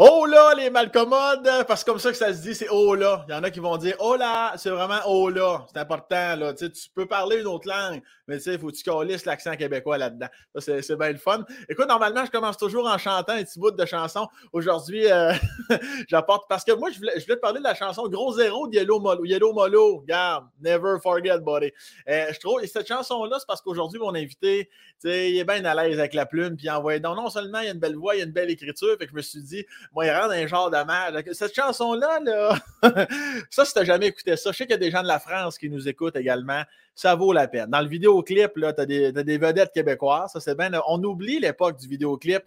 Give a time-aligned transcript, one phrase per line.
[0.00, 3.24] Oh là, les malcommodes, parce que comme ça que ça se dit, c'est oh là.
[3.28, 5.64] Il y en a qui vont dire oh là, c'est vraiment oh là.
[5.72, 6.52] C'est important, là.
[6.52, 9.54] Tu, peux parler une autre langue, mais tu sais, il faut que tu calisses l'accent
[9.54, 10.26] québécois là-dedans.
[10.58, 11.44] C'est bien le fun.
[11.68, 14.26] Écoute, normalement, je commence toujours en chantant un petit bout de chanson.
[14.52, 15.32] Aujourd'hui, euh,
[16.08, 18.98] j'apporte, parce que moi, je voulais, te parler de la chanson Gros Zéro de Yellow
[18.98, 19.24] Molo.
[19.24, 21.70] Yellow Molo, regarde, never forget, buddy.
[22.08, 24.68] Euh, je trouve, et cette chanson-là, c'est parce qu'aujourd'hui, mon invité,
[25.00, 26.98] tu sais, il est bien à l'aise avec la plume, puis envoie.
[26.98, 28.96] Donc, non seulement il y a une belle voix, il y a une belle écriture,
[28.98, 31.22] fait que je me suis dit, moi, il rend un genre de mal.
[31.32, 32.58] Cette chanson-là, là,
[33.50, 35.18] ça, si tu jamais écouté ça, je sais qu'il y a des gens de la
[35.18, 36.62] France qui nous écoutent également.
[36.94, 37.70] Ça vaut la peine.
[37.70, 40.32] Dans le vidéoclip, tu as, des vedettes québécoises.
[40.32, 40.70] Ça, c'est bien.
[40.86, 42.42] On oublie l'époque du vidéoclip.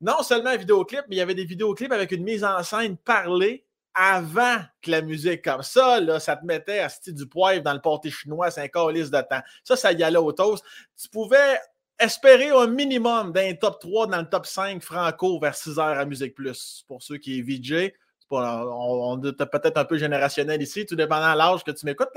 [0.00, 2.96] Non seulement un vidéoclip, mais il y avait des vidéoclips avec une mise en scène
[2.96, 3.64] parlée
[3.96, 7.72] avant que la musique comme ça, là, ça te mettait à style du poivre dans
[7.72, 9.40] le pâté chinois, c'est un calice de temps.
[9.64, 10.62] Ça, ça y allait au toast.
[11.00, 11.58] Tu pouvais
[11.98, 16.04] espérer un minimum d'un top 3 dans le top 5 franco vers 6 heures à
[16.04, 16.84] Musique Plus.
[16.86, 17.92] Pour ceux qui est VJ,
[18.30, 22.08] on, est peut-être un peu générationnel ici, tout dépendant de l'âge que tu m'écoutes.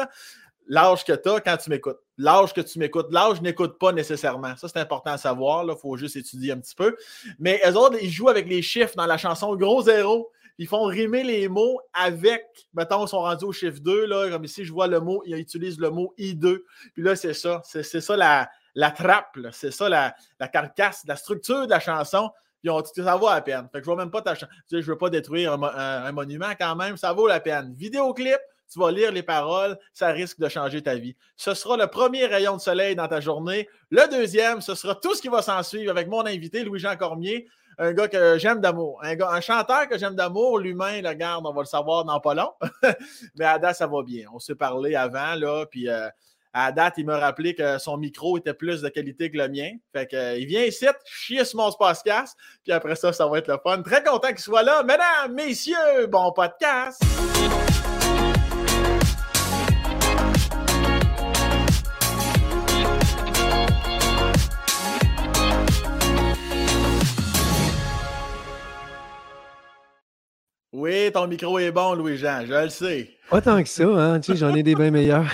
[0.68, 2.00] L'âge que tu as quand tu m'écoutes.
[2.18, 3.08] L'âge que tu m'écoutes.
[3.12, 4.56] L'âge n'écoute pas nécessairement.
[4.56, 5.66] Ça, c'est important à savoir.
[5.68, 6.96] Il faut juste étudier un petit peu.
[7.40, 10.30] Mais eux autres, ils jouent avec les chiffres dans la chanson Gros Zéro.
[10.60, 14.44] Ils font rimer les mots avec, mettons, ils sont rendus au chiffre 2, là, comme
[14.44, 16.60] ici, je vois le mot, ils utilisent le mot I2.
[16.94, 17.62] Puis là, c'est ça.
[17.64, 20.16] C'est ça la, la trappe, c'est ça la,
[20.48, 22.32] carcasse, la structure de la chanson.
[22.62, 23.70] Puis on, ça vaut la peine.
[23.72, 24.52] Que je vois même pas ta chanson.
[24.70, 27.74] je ne veux pas détruire un, monument quand même, ça vaut la peine.
[27.74, 28.40] Vidéoclip,
[28.72, 31.16] tu vas lire les paroles, ça risque de changer ta vie.
[31.36, 33.68] Ce sera le premier rayon de soleil dans ta journée.
[33.90, 37.48] Le deuxième, ce sera tout ce qui va s'en suivre avec mon invité, Louis-Jean Cormier,
[37.80, 39.00] un gars que j'aime d'amour.
[39.04, 42.34] Un, un, chanteur que j'aime d'amour, l'humain, le garde, on va le savoir dans pas
[42.34, 42.52] long.
[43.36, 44.28] Mais date, ça va bien.
[44.34, 46.10] On s'est parlé avant, là, puis euh,
[46.54, 49.72] à date, il m'a rappelé que son micro était plus de qualité que le mien.
[49.94, 53.48] Fait qu'il euh, vient ici, chier sur mon podcast, puis après ça, ça va être
[53.48, 53.82] le fun.
[53.84, 54.84] Très content qu'il soit là.
[54.84, 57.02] Mesdames, messieurs, bon podcast!
[70.72, 73.10] Oui, ton micro est bon, Louis-Jean, je le sais.
[73.30, 74.20] Pas tant que ça, hein?
[74.20, 75.26] Tu sais, j'en ai des bien meilleurs.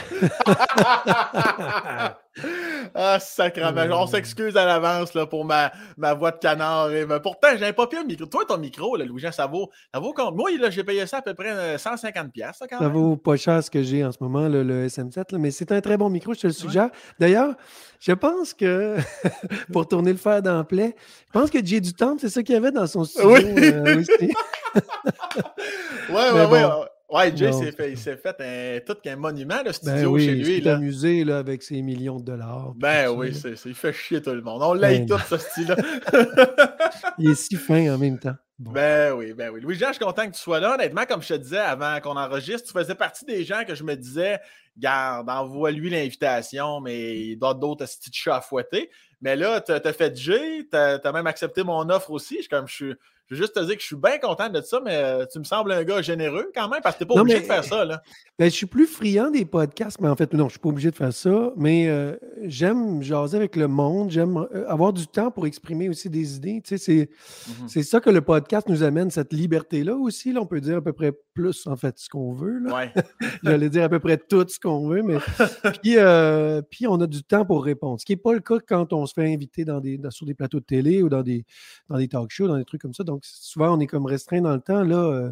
[2.95, 4.01] ah, sacrément.
[4.01, 6.91] On s'excuse à l'avance là, pour ma, ma voix de canard.
[6.91, 8.25] Et, mais pourtant, j'ai pas pire micro.
[8.25, 11.75] Toi, ton micro, Louis-Jean, ça vaut, ça vaut Moi, j'ai payé ça à peu près
[11.75, 12.31] 150$.
[12.41, 15.71] Euh, ça, vaut pas cher ce que j'ai en ce moment, le SM7, mais c'est
[15.71, 16.89] un très bon micro, je te le suggère.
[17.19, 17.55] D'ailleurs,
[17.99, 18.97] je pense que,
[19.73, 20.91] pour tourner le fer dans je
[21.31, 23.43] pense que Jay du Temple, c'est ça qu'il y avait dans son studio oui.
[23.45, 24.33] euh, aussi.
[26.09, 26.65] ouais, ouais, ouais.
[27.09, 30.25] Ouais, Jay s'est fait, il s'est fait un, tout qu'un monument, le ben studio oui,
[30.25, 30.57] chez lui.
[30.57, 32.73] Il est amusé là, avec ses millions de dollars.
[32.75, 34.63] Ben oui, c'est, il fait chier tout le monde.
[34.63, 35.75] On l'aide ben, tout, ce style-là.
[37.19, 38.35] il est si fin en même temps.
[38.57, 39.59] Ben oui, ben oui.
[39.61, 40.75] Louis-Jean, je suis content que tu sois là.
[40.75, 43.83] Honnêtement, comme je te disais avant qu'on enregistre, tu faisais partie des gens que je
[43.83, 44.39] me disais,
[44.77, 48.89] garde, envoie-lui l'invitation, mais il doit d'autres petits chats à fouetter.
[49.21, 52.41] Mais là, tu as fait Jay, tu as, même accepté mon offre aussi.
[52.41, 52.93] Je, comme, je, suis,
[53.27, 55.39] je veux juste te dire que je suis bien content de ça, mais euh, tu
[55.39, 57.63] me sembles un gars généreux quand même, parce que tu n'es pas obligé de faire
[57.63, 57.83] ça.
[57.83, 58.01] Là.
[58.37, 60.67] Ben, je suis plus friand des podcasts, mais en fait, non, je ne suis pas
[60.67, 61.53] obligé de faire ça.
[61.55, 66.09] Mais euh, j'aime jaser avec le monde, j'aime euh, avoir du temps pour exprimer aussi
[66.09, 66.61] des idées.
[66.61, 67.09] Tu sais,
[67.67, 70.33] c'est, ça que le podcast nous amène, cette liberté-là aussi.
[70.33, 72.61] Là, on peut dire à peu près plus, en fait, ce qu'on veut.
[72.69, 72.91] Ouais.
[73.43, 75.15] J'allais dire à peu près tout ce qu'on veut, mais
[75.81, 75.95] puis,
[76.69, 78.01] puis on a du temps pour répondre.
[78.01, 80.33] Ce qui n'est pas le cas quand on se fait inviter dans des, sur des
[80.33, 81.45] plateaux de télé ou dans des,
[81.87, 83.05] dans des talk shows, dans des trucs comme ça.
[83.05, 84.83] Donc, souvent, on est comme restreint dans le temps.
[84.83, 85.31] Là, euh,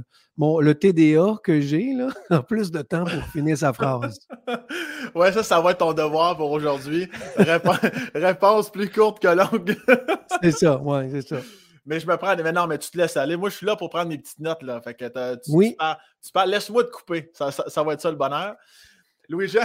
[0.62, 4.20] le TDA que j'ai, là, a plus de temps pour finir sa phrase.
[5.16, 7.10] ouais, ça, ça va être ton devoir pour aujourd'hui.
[8.16, 9.78] réponse plus courte que longue.
[10.42, 11.38] c'est ça, ouais, c'est ça.
[11.86, 12.36] Mais je me prends.
[12.36, 13.36] Mais non, mais tu te laisses aller.
[13.36, 14.64] Moi, je suis là pour prendre mes petites notes.
[14.64, 14.82] Là.
[14.82, 15.06] Fait que
[15.36, 15.76] tu, oui.
[16.24, 17.30] tu laisse-moi te couper.
[17.34, 18.56] Ça, ça, va être ça le bonheur.
[19.30, 19.64] Louis-Jean,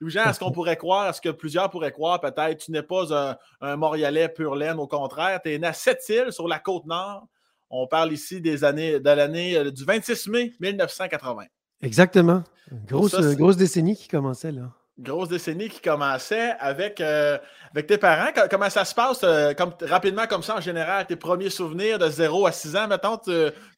[0.00, 3.76] Louis est-ce qu'on pourrait croire, est-ce que plusieurs pourraient croire peut-être, tu n'es pas un,
[3.76, 7.26] Montréalais pur laine, au contraire, tu es né à Sept-Îles, sur la côte nord.
[7.70, 11.44] On parle ici des années, de l'année euh, du 26 mai 1980.
[11.82, 12.42] Exactement.
[12.88, 14.72] Grosse, grosse décennie qui commençait là.
[14.98, 17.38] Grosse décennie qui commençait avec, euh,
[17.70, 18.30] avec tes parents.
[18.50, 21.06] Comment ça se passe euh, comme, rapidement comme ça en général?
[21.06, 23.30] Tes premiers souvenirs de 0 à 6 ans, mettons, tu,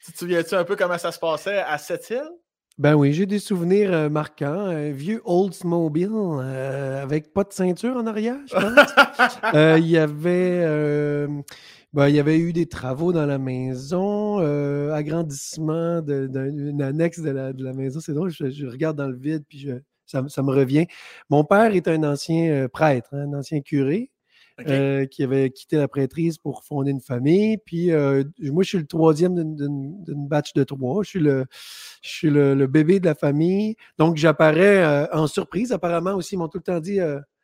[0.04, 2.30] tu te souviens-tu un peu comment ça se passait à Sept-Îles?
[2.78, 4.66] Ben oui, j'ai des souvenirs marquants.
[4.66, 6.10] Un vieux Oldsmobile
[7.02, 9.78] avec pas de ceinture en arrière, je pense.
[9.78, 11.26] Il y avait
[11.92, 17.30] ben, il y avait eu des travaux dans la maison, euh, agrandissement d'une annexe de
[17.30, 18.00] la, de la maison.
[18.00, 19.68] C'est drôle, je, regarde dans le vide, puis
[20.06, 20.86] ça, ça, me revient.
[21.30, 24.10] Mon père est un ancien euh, prêtre, hein, un ancien curé.
[24.68, 27.58] euh, qui avait quitté la prêtrise pour fonder une famille.
[27.64, 31.02] Puis euh, moi, je suis le troisième d'une batch de trois.
[31.02, 31.46] Je suis le,
[32.02, 33.76] je suis le, bébé de la famille.
[33.98, 35.72] Donc, j'apparais euh, en surprise.
[35.72, 37.00] Apparemment aussi, ils m'ont tout le temps dit.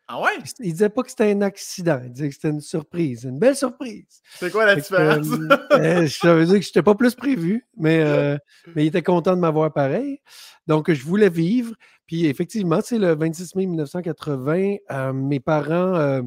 [0.08, 0.38] Ah ouais?
[0.60, 2.00] Ils disaient pas que c'était un accident.
[2.02, 3.24] Ils disaient que c'était une surprise.
[3.24, 4.22] Une belle surprise.
[4.36, 5.26] C'est quoi la différence?
[6.20, 8.02] ça veut dire que je n'étais pas plus prévu, mais,
[8.74, 10.20] mais ils étaient contents de m'avoir pareil.
[10.66, 11.74] Donc, je voulais vivre.
[12.06, 15.12] Puis effectivement, c'est le 26 mai 1980.
[15.12, 16.22] mes parents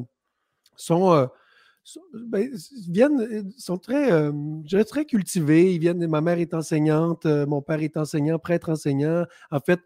[0.76, 1.26] sont, euh,
[2.14, 2.48] ben,
[2.88, 5.74] viennent, euh, sont très, euh, très cultivés.
[5.74, 9.24] Ils viennent, ma mère est enseignante, mon père est enseignant, prêtre enseignant.
[9.50, 9.80] En fait,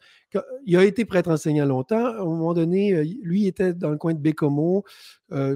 [0.66, 2.04] il a été prêtre enseignant longtemps.
[2.04, 4.84] À un moment donné, lui il était dans le coin de Bécomo.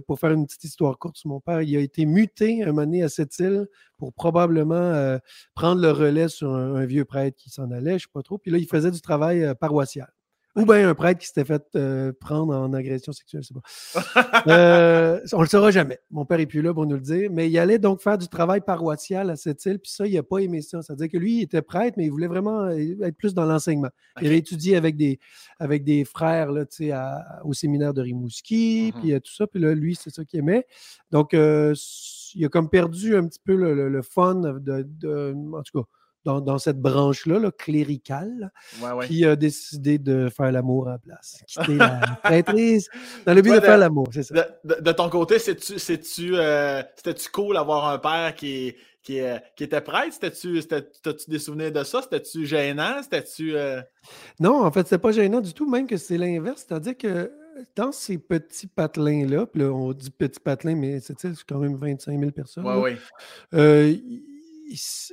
[0.06, 2.82] pour faire une petite histoire courte sur mon père, il a été muté un moment
[2.82, 3.66] donné à cette île
[3.98, 5.18] pour probablement
[5.54, 8.38] prendre le relais sur un, vieux prêtre qui s'en allait, je ne sais pas trop.
[8.38, 10.10] Puis là, il faisait du travail paroissial.
[10.56, 14.42] Ou bien un prêtre qui s'était fait euh, prendre en agression sexuelle, je sais pas.
[14.48, 16.00] euh, on le saura jamais.
[16.10, 17.30] Mon père n'est plus là pour nous le dire.
[17.32, 20.24] Mais il allait donc faire du travail paroissial à cette île, puis ça, il n'a
[20.24, 20.82] pas aimé ça.
[20.82, 23.90] C'est-à-dire que lui, il était prêtre, mais il voulait vraiment euh, être plus dans l'enseignement.
[24.20, 25.20] Il avait étudié avec des,
[25.60, 26.64] avec des frères là,
[26.94, 29.46] à, au séminaire de Rimouski, mmh puis euh, tout ça.
[29.46, 30.66] Puis là, lui, c'est ça qu'il aimait.
[31.12, 35.88] Donc, il a comme perdu un petit peu le, fun de, de, en tout cas,
[36.24, 38.52] dans, cette branche-là, là, cléricale,
[39.06, 41.42] qui a décidé de faire l'amour à la place.
[41.46, 42.88] Quitter la prêtrise
[43.24, 44.46] dans le but de, faire l'amour, c'est ça.
[44.64, 49.80] De, ton côté, c'est-tu euh, c'était-tu cool d'avoir un père qui, qui, euh, qui était
[49.80, 50.12] prêtre?
[50.12, 50.60] C'était-tu
[51.28, 52.02] des souvenirs de ça?
[52.02, 53.02] C'était-tu gênant?
[53.02, 53.56] C'était-tu.
[53.56, 53.80] Euh?
[54.38, 56.66] Non, en fait, c'était pas gênant du tout, même que c'est l'inverse.
[56.68, 57.32] C'est-à-dire que
[57.76, 61.14] dans ces petits patelins-là, puis là, on dit petits patelins, mais c'est
[61.46, 62.66] quand même 25 000 personnes.
[62.66, 62.96] Oui,
[63.52, 64.26] oui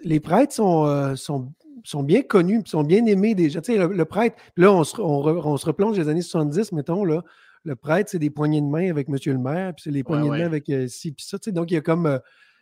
[0.04, 3.62] les prêtres sont, euh, sont, sont, bien connus, sont bien aimés déjà.
[3.62, 7.24] Tu sais, le, prêtre, là, on se, on, se replonge les années 70, mettons, là.
[7.63, 10.30] Le prêtre, c'est des poignées de main avec monsieur le maire, puis c'est des poignées
[10.30, 11.38] de main avec euh, ci, puis ça.
[11.38, 12.19] Tu sais, donc, il y, a comme, euh,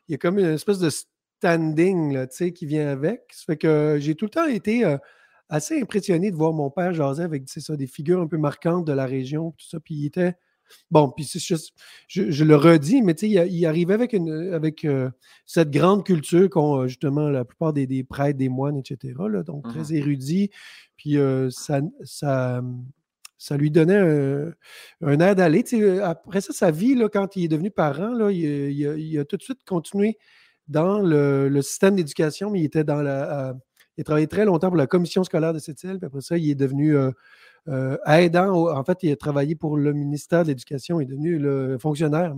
[0.07, 3.23] il y a comme une espèce de standing là, tu sais, qui vient avec.
[3.31, 4.83] Ça fait que j'ai tout le temps été
[5.49, 8.93] assez impressionné de voir mon père jaser avec ça, des figures un peu marquantes de
[8.93, 9.79] la région, tout ça.
[9.79, 10.35] Puis il était
[10.91, 11.29] Bon, puis
[12.07, 15.09] je, le redis, mais il, il arrivait avec, une, avec euh,
[15.45, 19.13] cette grande culture qu'ont justement la plupart des, prêtres, des moines, etc.
[19.45, 20.51] donc, mmh très érudit.
[20.95, 22.61] Puis euh, ça, ça,
[23.37, 24.53] ça, lui donnait
[25.01, 25.63] un, air d'aller.
[26.01, 29.43] Après ça, sa vie, là, quand il est devenu parent, là, il, a, tout de
[29.43, 30.17] suite continué
[30.67, 33.55] dans le, système d'éducation, mais il était dans la.
[33.97, 36.37] il a travaillé très longtemps pour la commission scolaire de cette île, puis après ça,
[36.37, 37.11] il est devenu euh,
[37.67, 38.69] euh, aidant.
[38.75, 40.99] en fait, il a travaillé pour le ministère de l'Éducation.
[40.99, 42.33] Il est devenu le fonctionnaire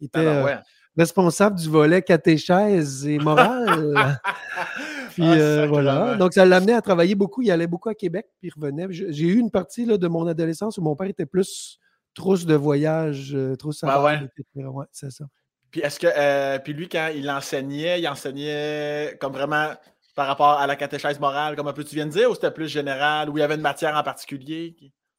[0.00, 0.56] Il était euh,
[0.96, 3.94] responsable du volet catéchèse et morale.
[5.10, 6.16] puis ah, euh, voilà.
[6.16, 7.42] Donc, ça l'a amené à travailler beaucoup.
[7.42, 8.86] Il allait beaucoup à Québec, puis il revenait.
[8.90, 11.78] J'ai eu une partie là, de mon adolescence où mon père était plus
[12.14, 14.20] trousse de voyage, trousse à ouais.
[14.54, 15.24] ouais c'est ça.
[15.70, 19.70] Puis est-ce que puis lui, quand il enseignait, il enseignait comme vraiment
[20.14, 22.50] par rapport à la catéchèse morale, comme un peu tu viens de dire, ou c'était
[22.50, 24.76] plus général, ou il y avait une matière en particulier?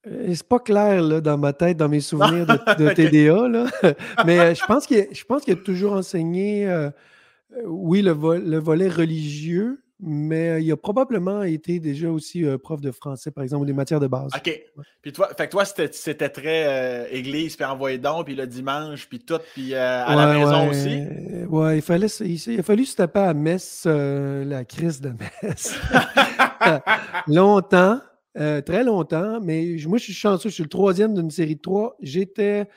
[0.07, 3.65] Euh, c'est pas clair là, dans ma tête, dans mes souvenirs de, TDA, là.
[4.25, 4.65] mais euh, je
[5.25, 6.89] pense qu'il a toujours enseigné, euh,
[7.65, 13.31] oui, le, le, volet religieux, mais il a probablement été déjà aussi prof de français,
[13.31, 14.31] par exemple, ou des matières de base.
[14.35, 14.61] OK.
[15.01, 19.19] Puis toi, fait que toi c'était très église, puis envoyer donc, puis le dimanche, puis
[19.19, 21.01] tout, puis à la maison aussi?
[21.49, 25.11] Ouais, il, fallait, il, a fallu se taper à messe, la crise de
[25.41, 25.75] messe.
[27.27, 27.99] longtemps,
[28.35, 31.95] très longtemps, mais moi, je suis chanceux, je suis le troisième d'une série de trois.
[32.01, 32.67] J'étais.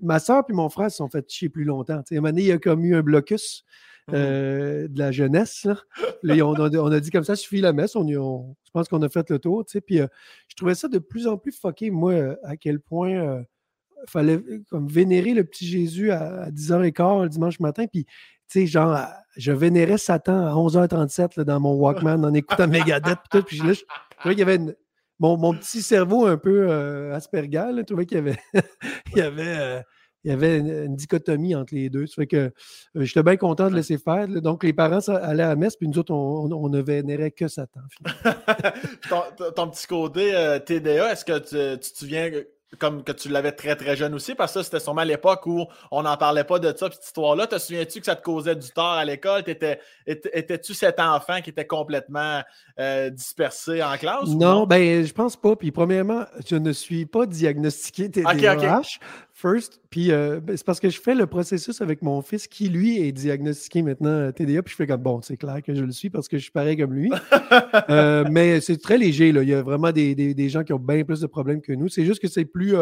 [0.00, 1.94] Ma soeur et mon frère se sont fait chier plus longtemps.
[1.94, 3.64] à un moment donné, il y a comme eu un blocus.
[4.12, 5.66] Euh, de la jeunesse.
[6.24, 7.94] On, a, dit comme ça, suffit la messe.
[7.94, 9.64] Je pense qu'on a fait le tour.
[9.86, 10.06] Puis euh,
[10.48, 14.40] je trouvais ça de plus en plus fucké, moi, euh, à quel point il fallait
[14.68, 17.86] comme vénérer le petit Jésus à, 10h15 le dimanche matin.
[17.86, 18.06] Puis,
[18.66, 18.98] genre,
[19.36, 23.18] je vénérais Satan à 11h37 dans mon Walkman en écoutant Megadeth.
[23.32, 23.82] Là, je,
[24.18, 24.58] trouvais qu'il y avait
[25.18, 26.70] mon, petit cerveau un peu
[27.12, 28.18] Asperger, je trouvais qu'il
[29.14, 29.84] y avait
[30.24, 32.06] il y avait une, dichotomie entre les deux.
[32.06, 32.50] Ça fait que euh,
[32.96, 34.28] j'étais bien content de laisser faire.
[34.28, 37.80] Donc, les parents allaient à la messe, puis nous autres, on, ne vénérait que Satan.
[39.56, 42.30] ton, petit côté euh, TDA, est-ce que tu, tu te souviens
[42.78, 46.02] comme que tu l'avais très très jeune aussi, parce que c'était sûrement l'époque où on
[46.02, 47.46] n'en parlait pas de ça, cette histoire-là.
[47.46, 49.42] Te souviens-tu que ça te causait du tort à l'école?
[50.06, 52.42] Étais-tu cet enfant qui était complètement
[52.78, 54.28] euh, dispersé en classe?
[54.28, 55.54] Non, ben je pense pas.
[55.56, 58.98] Puis premièrement, je ne suis pas diagnostiqué TDAH.
[59.42, 62.68] First, puis euh, ben, c'est parce que je fais le processus avec mon fils qui,
[62.68, 65.82] lui, est diagnostiqué maintenant euh, TDA, puis je fais comme, bon, c'est clair que je
[65.82, 67.10] le suis parce que je suis pareil comme lui.
[68.30, 69.42] mais c'est très léger, là.
[69.42, 71.88] Il y a vraiment des, des, gens qui ont bien plus de problèmes que nous.
[71.88, 72.76] C'est juste que c'est plus,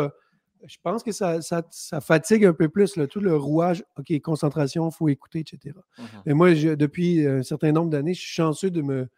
[0.66, 4.94] je pense que ça, ça, fatigue un peu plus, tout le rouage, OK, concentration, il
[4.94, 5.74] faut écouter, etc.
[5.96, 9.08] Mmh Mais moi, depuis un certain nombre d'années, je suis chanceux de me.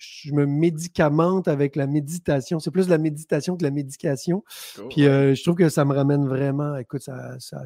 [0.00, 2.58] Je me médicamente avec la méditation.
[2.58, 4.42] C'est plus la méditation que la médication.
[4.88, 6.76] Puis euh, je trouve que ça me ramène vraiment.
[6.76, 7.62] Écoute, ça, ça,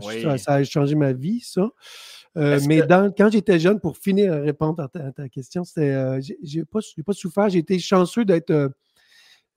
[0.47, 1.71] a changé ma vie, ça.
[2.37, 2.83] Euh, mais
[3.17, 5.93] quand j'étais jeune, pour finir à répondre à ta, question, c'était.
[5.93, 7.49] Euh, j'ai pas, pas souffert.
[7.49, 8.73] J'ai été chanceux d'être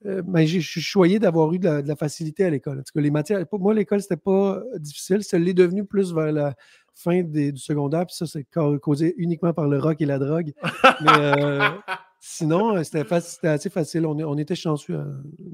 [0.05, 2.83] euh, ben, je suis choyé d'avoir eu de la, facilité à l'école.
[2.95, 5.23] les matières, pour moi, l'école, c'était pas difficile.
[5.23, 6.53] Ça l'est devenu plus vers la
[6.93, 8.45] fin du secondaire, puis ça, c'est
[8.79, 10.53] causé uniquement par le rock et la drogue.
[11.01, 11.31] Mais
[12.27, 14.05] sinon, c'était assez facile.
[14.05, 14.99] On, était chanceux,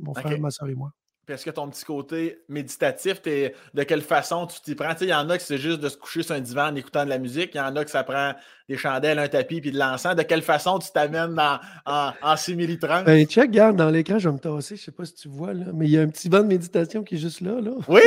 [0.01, 0.91] mon frère, ma soeur et moi.
[1.25, 4.93] Puis est-ce que ton petit côté méditatif, es, de quelle façon tu t'y prends?
[4.99, 7.05] Il y en a qui c'est juste de se coucher sur un divan en écoutant
[7.05, 7.51] de la musique.
[7.53, 8.33] Il y en a qui ça prend
[8.67, 10.17] des chandelles, un tapis puis de l'encens.
[10.17, 11.39] De quelle façon tu t'amènes
[11.85, 13.03] en, en simili-trans?
[13.03, 14.75] Ben, check, regarde, dans l'écran, je vais me tasser.
[14.75, 16.41] Je ne sais pas si tu vois, là, mais il y a un petit banc
[16.41, 17.61] de méditation qui est juste là.
[17.61, 17.71] là.
[17.87, 18.01] Oui!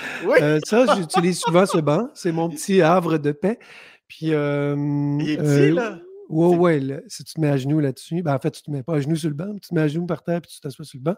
[0.24, 0.38] oui.
[0.42, 2.08] Euh, ça, j'utilise souvent ce banc.
[2.14, 3.60] C'est mon petit havre de paix.
[4.08, 4.74] Puis, euh,
[5.20, 5.98] il est petit, euh, là?
[6.28, 8.82] Ouais, ouais, si tu te mets à genoux là-dessus, ben en fait, tu te mets
[8.82, 10.60] pas à genoux sur le banc, tu te mets à genoux par terre, puis tu
[10.60, 11.16] t'assois sur le banc.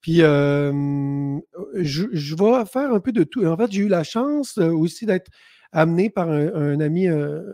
[0.00, 3.44] Puis, je, vais faire un peu de tout.
[3.46, 5.30] En fait, j'ai eu la chance aussi d'être
[5.72, 7.08] amené par un, ami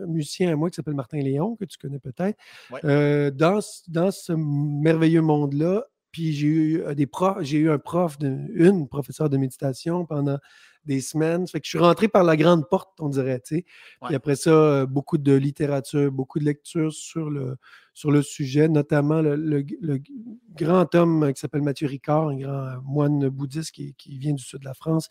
[0.06, 2.38] musicien à moi qui s'appelle Martin Léon, que tu connais peut-être,
[2.82, 5.84] dans, dans ce merveilleux monde-là.
[6.10, 10.38] Puis j'ai eu des profs, j'ai eu un prof, de, une professeure de méditation pendant
[10.88, 11.47] des semaines.
[11.47, 13.40] Fait que je suis rentré par la grande porte, on dirait.
[14.00, 17.57] Après ça, euh, beaucoup de littérature, beaucoup de lectures sur le,
[17.95, 19.64] sur le sujet, notamment le,
[20.57, 24.64] grand homme qui s'appelle Mathieu Ricard, un grand moine bouddhiste qui, vient du sud de
[24.64, 25.09] la France.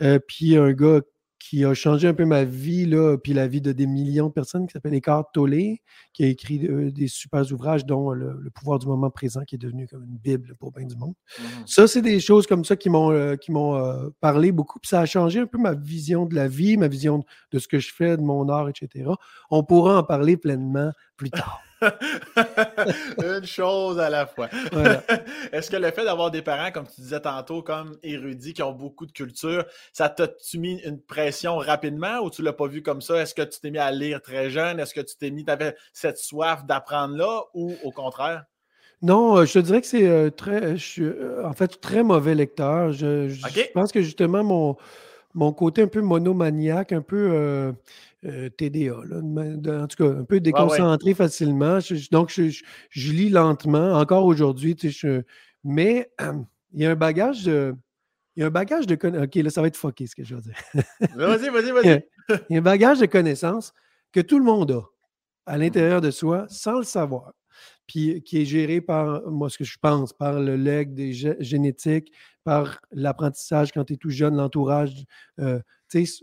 [0.00, 1.00] Euh, puis un gars
[1.42, 4.32] qui a changé un peu ma vie, là, puis la vie de des millions de
[4.32, 5.78] personnes, qui s'appelle Eckhart Tolle,
[6.12, 9.58] qui a écrit euh, des super ouvrages, dont le, pouvoir du moment présent, qui est
[9.58, 11.14] devenu comme une Bible pour bien du monde.
[11.38, 11.42] Mmh.
[11.66, 14.88] Ça, c'est des choses comme ça qui m'ont euh, qui m'ont euh, parlé beaucoup, puis
[14.88, 17.80] ça a changé un peu ma vision de la vie, ma vision de ce que
[17.80, 19.10] je fais, de mon art, etc.
[19.50, 21.62] On pourra en parler pleinement plus tard.
[23.22, 24.48] Une chose à la fois.
[25.52, 28.72] Est-ce que le fait d'avoir des parents, comme tu disais tantôt, comme érudits, qui ont
[28.72, 33.00] beaucoup de culture, ça t'a-tu mis une pression rapidement ou tu l'as pas vu comme
[33.00, 33.22] ça?
[33.22, 34.80] Est-ce que tu t'es mis à lire très jeune?
[34.80, 38.44] Est-ce que tu t'es mis, tu avais cette soif d'apprendre là ou au contraire?
[39.00, 42.04] Non, euh, je te dirais que c'est euh, très, je suis euh, en fait très
[42.04, 42.92] mauvais lecteur.
[42.92, 44.76] Je, pense que justement mon,
[45.34, 47.72] mon côté un peu monomaniaque, un peu euh,
[48.22, 51.78] TDA, en tout cas, un peu déconcentré facilement.
[52.10, 54.76] donc, je, lis lentement, encore aujourd'hui,
[55.64, 56.10] mais
[56.72, 57.74] il y a un bagage de.
[58.34, 60.34] Il y a un bagage de OK, là, ça va être fucké ce que je
[60.34, 60.56] veux dire.
[61.16, 62.02] vas-y, vas-y, vas-y.
[62.48, 63.74] Il y a un bagage de connaissances
[64.10, 64.82] que tout le monde a
[65.44, 67.34] à l'intérieur de soi sans le savoir.
[67.86, 72.12] Puis qui est géré par, moi, ce que je pense, par le leg des génétiques,
[72.44, 75.04] par l'apprentissage quand tu es tout jeune, l'entourage.
[75.40, 75.60] Euh,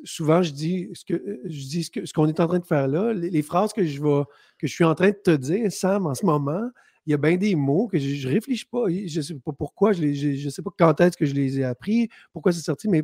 [0.05, 2.88] souvent, je dis ce que euh, je dis ce qu'on est en train de faire
[2.88, 4.23] là, les, phrases que je vais,
[4.57, 6.69] que je suis en train de te dire, Sam, en ce moment,
[7.05, 8.88] il y a bien des mots que je ne réfléchis pas.
[8.88, 11.63] Je ne sais pas pourquoi, je ne sais pas quand est-ce que je les ai
[11.63, 13.03] appris, pourquoi c'est sorti, mais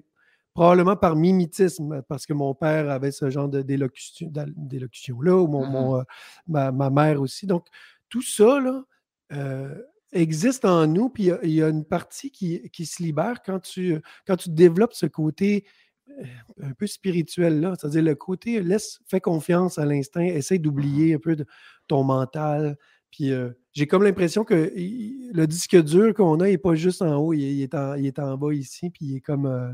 [0.54, 6.06] probablement par mimétisme, parce que mon père avait ce genre d'élocution-là, ou mon, mmh
[6.56, 7.46] euh, ma, mère aussi.
[7.46, 7.68] Donc,
[8.10, 8.84] tout ça, là,
[9.34, 9.76] euh,
[10.14, 14.00] existe en nous, puis il y, a une partie qui, qui, se libère quand tu,
[14.26, 15.66] quand tu développes ce côté
[16.62, 21.20] un peu spirituel là, c'est-à-dire le côté laisse, fais confiance à l'instinct, essaie d'oublier un
[21.20, 21.46] peu de
[21.88, 22.78] ton mental.
[23.12, 27.16] Puis euh, j'ai comme l'impression que le disque dur qu'on a, n'est pas juste en
[27.18, 29.72] haut, il, est, en, il est en bas ici, puis il est comme euh,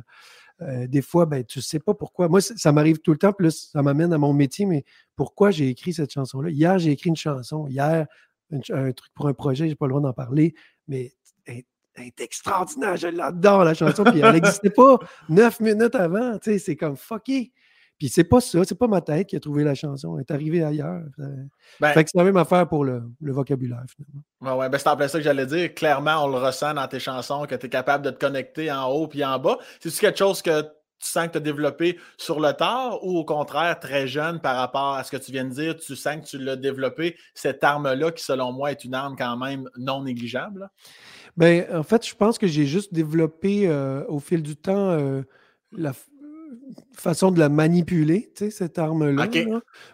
[0.62, 2.30] euh, des fois, ben, tu ne sais pas pourquoi.
[2.30, 4.84] Moi, ça m'arrive tout le temps, plus ça m'amène à mon métier, mais
[5.16, 6.50] pourquoi j'ai écrit cette chanson-là?
[6.50, 7.68] Hier, j'ai écrit une chanson.
[7.68, 8.06] Hier,
[8.52, 10.54] un, truc pour un projet, je n'ai pas le droit d'en parler,
[10.88, 11.14] mais
[11.96, 14.98] elle est extraordinaire, je l'adore la chanson, puis elle n'existait pas
[15.30, 17.52] neuf minutes avant, tu sais, c'est comme fucké.
[18.02, 20.32] Puis c'est pas ça, c'est pas ma tête qui a trouvé la chanson, elle est
[20.32, 21.04] arrivée ailleurs.
[21.20, 24.24] Ben fait que c'est la même affaire pour le, vocabulaire, finalement.
[24.42, 25.72] Ouais, ouais, ben c'est en plein ça que j'allais dire.
[25.76, 28.88] Clairement, on le ressent dans tes chansons, que tu es capable de te connecter en
[28.88, 29.60] haut puis en bas.
[29.80, 30.64] C'est-tu quelque chose que
[31.02, 34.56] tu sens que tu as développé sur le tard ou au contraire, très jeune par
[34.56, 37.64] rapport à ce que tu viens de dire, tu sens que tu l'as développé, cette
[37.64, 40.70] arme-là qui, selon moi, est une arme quand même non négligeable?
[41.38, 45.22] Ben, en fait, je pense que j'ai juste développé euh, au fil du temps euh,
[45.72, 45.94] la
[46.94, 49.28] façon de la manipuler, tu sais, cette arme-là.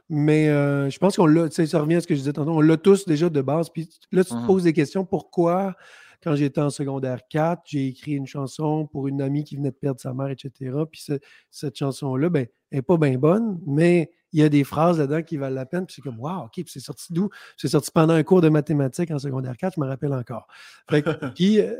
[0.10, 2.34] Mais euh, je pense qu'on l'a, tu sais, ça revient à ce que je disais
[2.34, 3.70] tantôt, on l'a tous déjà de base.
[3.70, 5.06] Puis là, tu te mmh poses des questions.
[5.06, 5.75] Pourquoi,
[6.24, 9.75] quand j'étais en secondaire 4, j'ai écrit une chanson pour une amie qui venait de
[9.75, 10.72] perdre sa mère, etc.
[10.91, 11.06] Puis
[11.51, 15.38] cette chanson-là, ben, n'est pas bien bonne, mais il y a des phrases là-dedans qui
[15.38, 15.86] valent la peine.
[15.86, 17.30] Puis c'est comme, wow, OK, puis c'est sorti d'où?
[17.56, 20.48] C'est sorti pendant un cours de mathématiques en secondaire 4, je me rappelle encore.
[21.36, 21.74] puis, euh,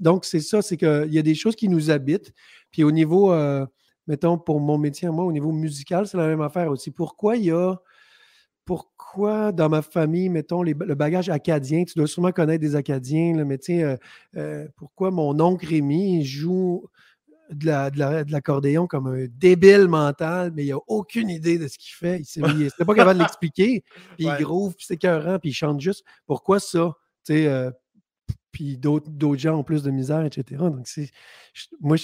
[0.00, 2.32] donc, c'est ça, c'est qu'il y a des choses qui nous habitent.
[2.70, 3.66] Puis au niveau, euh,
[4.06, 6.90] mettons, pour mon métier, moi, au niveau musical, c'est la même affaire aussi.
[6.90, 7.76] Pourquoi il y a
[8.68, 13.56] pourquoi dans ma famille, mettons, le bagage acadien, tu dois sûrement connaître des Acadiens, mais
[13.56, 13.96] tu sais, euh,
[14.36, 16.84] euh, pourquoi mon oncle Rémi joue
[17.50, 22.22] de l'accordéon comme un débile mental, mais il n'a aucune idée de ce qu'il fait.
[22.36, 23.84] Il n'est pas capable de l'expliquer.
[24.16, 26.04] Puis il groove, puis c'est écœurant, puis il chante juste.
[26.26, 26.92] Pourquoi ça?
[27.24, 27.70] Tu sais, euh,
[28.52, 30.60] puis d'autres gens ont plus de misère, etc.
[30.60, 30.88] Donc,
[31.80, 31.96] moi,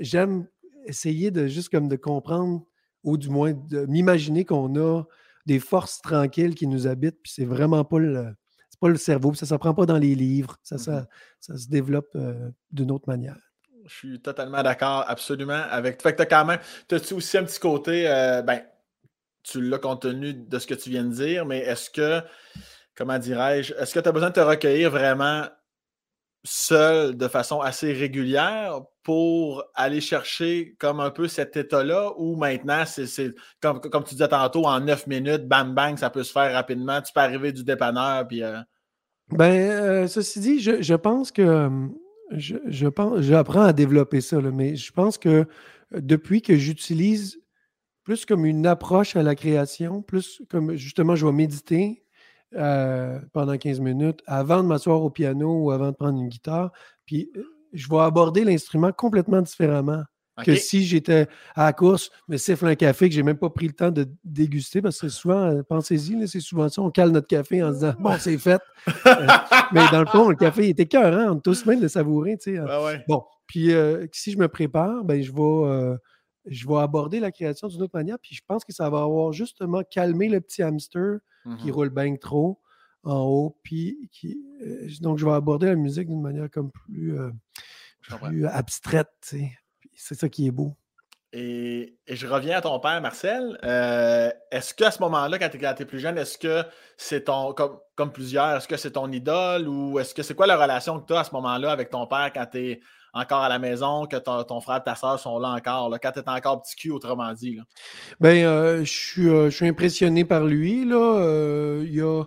[0.00, 0.46] j'aime
[0.86, 2.64] essayer de juste comme de comprendre,
[3.04, 5.04] ou du moins de m'imaginer qu'on a
[5.46, 8.34] des forces tranquilles qui nous habitent, puis c'est vraiment pas le,
[8.82, 11.02] pas le cerveau, ça ne s'apprend pas dans les livres, ça, ça,
[11.48, 13.51] mmh se développe euh, d'une autre manière.
[13.86, 15.62] Je suis totalement d'accord, absolument.
[15.70, 16.60] Avec fait que tu as quand même,
[16.90, 18.62] as-tu aussi un petit côté, euh, ben,
[19.42, 22.20] tu l'as compte tenu de ce que tu viens de dire, mais est-ce que,
[22.96, 25.46] comment dirais-je, est-ce que tu as besoin de te recueillir vraiment
[26.44, 32.84] seul de façon assez régulière pour aller chercher comme un peu cet état-là ou maintenant,
[32.86, 36.52] c'est comme, comme tu disais tantôt, en neuf minutes, bam bang, ça peut se faire
[36.52, 37.00] rapidement.
[37.00, 38.42] Tu peux arriver du dépanneur puis.
[38.42, 38.58] Euh
[39.32, 41.68] ben, euh, ceci dit, je, pense que
[42.36, 45.46] je, pense j'apprends à développer ça, mais je pense que
[45.94, 47.40] depuis que j'utilise
[48.04, 52.02] plus comme une approche à la création, plus comme justement je vais méditer,
[52.54, 56.70] euh, pendant 15 minutes avant de m'asseoir au piano ou avant de prendre une guitare.
[57.06, 60.02] Puis euh, je vais aborder l'instrument complètement différemment
[60.44, 63.66] que si j'étais à la course, me siffle un café que j'ai même pas pris
[63.66, 67.28] le temps de déguster parce que souvent, euh, pensez-y, c'est souvent ça, on cale notre
[67.28, 68.60] café en se disant bon, c'est fait.
[69.72, 72.38] mais dans le fond, le café était cœur, on est tous même de savourer.
[72.38, 72.60] Tu sais,
[73.08, 73.70] Bon, puis
[74.12, 75.96] si je me prépare, ben, je vais
[76.46, 79.32] je vais aborder la création d'une autre manière, puis je pense que ça va avoir
[79.32, 81.18] justement calmé le petit hamster
[81.58, 82.60] qui mmh roule bien trop
[83.04, 87.18] en haut, puis qui, euh, donc je vais aborder la musique d'une manière comme plus,
[87.18, 87.30] euh,
[88.48, 89.34] abstraite,
[90.02, 90.74] c'est ça qui est beau.
[91.32, 93.58] Et, je reviens à ton père, Marcel.
[93.64, 96.64] Euh, est-ce qu'à ce, moment-là, quand tu es, plus jeune, est-ce que
[96.96, 100.46] c'est ton, comme, comme plusieurs, est-ce que c'est ton idole ou est-ce que c'est quoi
[100.46, 102.80] la relation que tu as à ce moment-là avec ton père quand tu es
[103.14, 106.12] encore à la maison, que ton, frère et ta soeur sont là encore, là, quand
[106.12, 107.56] tu es encore petit cul, autrement dit.
[107.56, 107.62] Là?
[108.20, 110.84] Ben, euh, je, suis, euh, je suis impressionné par lui.
[110.84, 111.80] Là.
[111.82, 112.24] Il y a,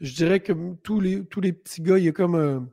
[0.00, 2.68] je dirais que tous les, tous les petits gars, il y a comme.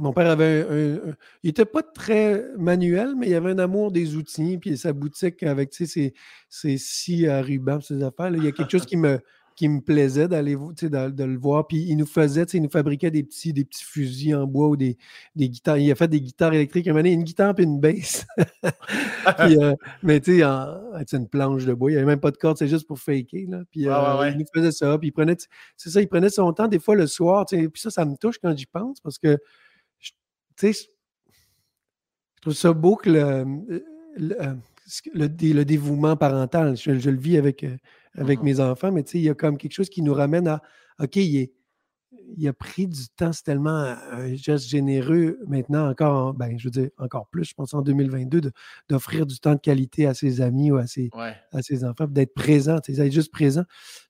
[0.00, 4.16] Mon père avait un, Il n'était pas très manuel, mais il avait un amour des
[4.16, 6.14] outils, puis sa boutique avec ses,
[6.48, 8.34] ses scies à ruban, ses affaires.
[8.34, 9.20] il y a quelque chose qui me,
[9.60, 11.66] qui me plaisait d'aller de, le voir.
[11.66, 14.76] Puis il nous faisait, il nous fabriquait des petits, des petits fusils en bois ou
[14.76, 14.96] des,
[15.36, 15.76] des guitares.
[15.76, 16.86] Il a fait des guitares électriques.
[16.86, 18.24] Il a une guitare et une basse.
[19.40, 21.90] euh, mais tu sais, une planche de bois.
[21.90, 23.44] Il n'y avait même pas de corde, c'est juste pour faker.
[23.50, 23.60] Là.
[23.70, 24.96] Puis euh, il nous faisait ça.
[24.96, 25.36] Puis il prenait,
[25.76, 27.44] c'est ça, il prenait son temps des fois le soir.
[27.44, 29.36] Puis ça, ça me touche quand j'y pense parce que,
[30.60, 30.88] tu sais,
[32.36, 33.44] je trouve ça beau que le,
[34.16, 34.54] le, euh,
[35.14, 36.76] le, dévouement parental.
[36.76, 37.76] Je, je, le vis avec, euh,
[38.14, 40.62] avec mmh mes enfants, mais il y a comme quelque chose qui nous ramène à
[40.98, 41.52] OK, il est,
[42.36, 46.70] il a pris du temps, c'est tellement un geste généreux maintenant, encore, ben, je veux
[46.70, 48.50] dire, encore plus, je pense en 2022,
[48.88, 51.10] d'offrir du temps de qualité à ses amis ou à ses,
[51.52, 53.62] à ses enfants, d'être présent, d'être juste présent.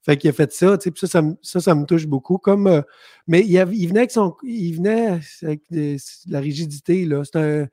[0.02, 2.38] Fait qu'il a fait ça, ça, ça, ça, ça, me touche beaucoup.
[2.38, 2.82] Comme, euh,
[3.26, 7.22] mais il, il, venait avec son, il venait avec la rigidité, là.
[7.24, 7.66] C'est un,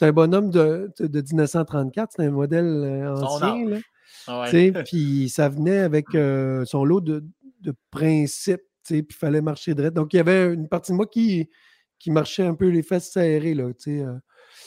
[0.00, 3.80] un, bonhomme de, de, 1934, c'est un modèle euh, ancien.
[4.26, 4.44] Ah
[4.84, 7.24] puis ça venait avec euh, son lot de,
[7.62, 9.90] de principes puis il fallait marcher droit.
[9.90, 11.48] Donc, il y avait une partie de moi qui,
[11.98, 14.18] qui marchait un peu les fesses serrées, là, euh,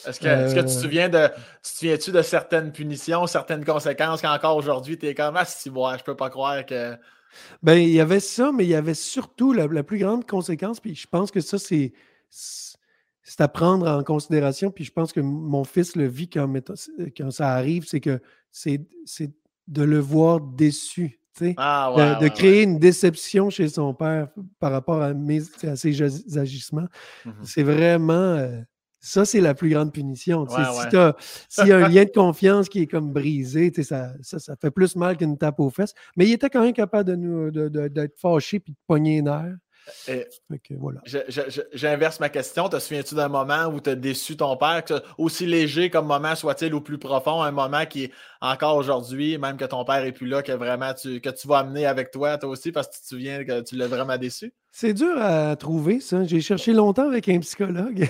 [0.06, 1.28] Est-ce que, tu te euh souviens de.
[1.28, 1.32] Tu
[1.62, 5.96] te souviens-tu de certaines punitions, certaines conséquences qu'encore aujourd'hui, tu es comme Ah, si, moi,
[5.96, 6.96] je peux pas croire que.
[7.62, 10.94] Ben, il y avait ça, mais il y avait surtout la, plus grande conséquence, puis
[10.94, 11.92] je pense que ça, c'est.
[13.24, 16.52] C'est à prendre en considération, puis je pense que mon fils le vit quand,
[17.16, 18.80] quand ça arrive, c'est que c'est
[19.68, 21.21] de le voir déçu.
[21.56, 26.02] Ah, de, créer une déception chez son père par rapport à, mes, à ses
[26.38, 26.86] agissements.
[27.24, 28.12] Mmh c'est vraiment.
[28.12, 28.60] Euh,
[29.04, 30.46] ça, c'est la plus grande punition.
[30.46, 34.70] S'il y a un lien de confiance qui est comme brisé, ça, ça, ça, fait
[34.70, 35.92] plus mal qu'une tape aux fesses.
[36.16, 39.56] Mais il était quand même capable de nous d'être fâché puis de pogner les nerfs.
[40.78, 41.00] Voilà.
[41.72, 42.68] J'inverse ma question.
[42.68, 44.82] Te souviens-tu d'un moment où tu as déçu ton père,
[45.18, 49.56] aussi léger comme moment soit-il ou plus profond, un moment qui est encore aujourd'hui, même
[49.56, 52.38] que ton père n'est plus là, que vraiment tu, que tu vas amener avec toi,
[52.38, 54.52] toi aussi, parce que tu te souviens que tu l'as vraiment déçu?
[54.74, 56.24] C'est dur à trouver, ça.
[56.24, 58.08] J'ai cherché longtemps avec un psychologue.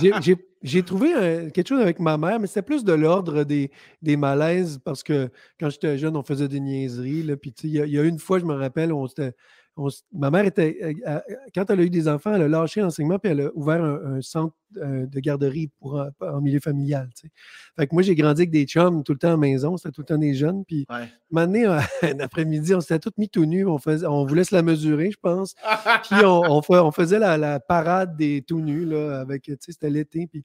[0.62, 4.80] J'ai trouvé quelque chose avec ma mère, mais c'était plus de l'ordre des, des, malaises
[4.82, 5.28] parce que
[5.60, 7.22] quand j'étais jeune, on faisait des niaiseries.
[7.22, 9.06] Là, puis, il y, a une fois, je me rappelle, on
[10.12, 10.96] ma mère était,
[11.54, 14.20] quand elle a eu des enfants, elle a lâché l'enseignement puis elle a ouvert un,
[14.22, 17.08] centre euh, de garderie pour en milieu familial.
[17.78, 20.00] Fait que moi, j'ai grandi avec des chums tout le temps la maison, c'était tout
[20.00, 20.64] le temps des jeunes.
[20.64, 21.66] Puis, ouais.
[21.66, 25.10] un après-midi, on s'était tous mis tout nus, on, faisait, on voulait se la mesurer,
[25.10, 25.54] je pense.
[26.10, 30.26] puis on, faisait la, parade des tout nus, là, avec, c'était l'été.
[30.26, 30.44] Puis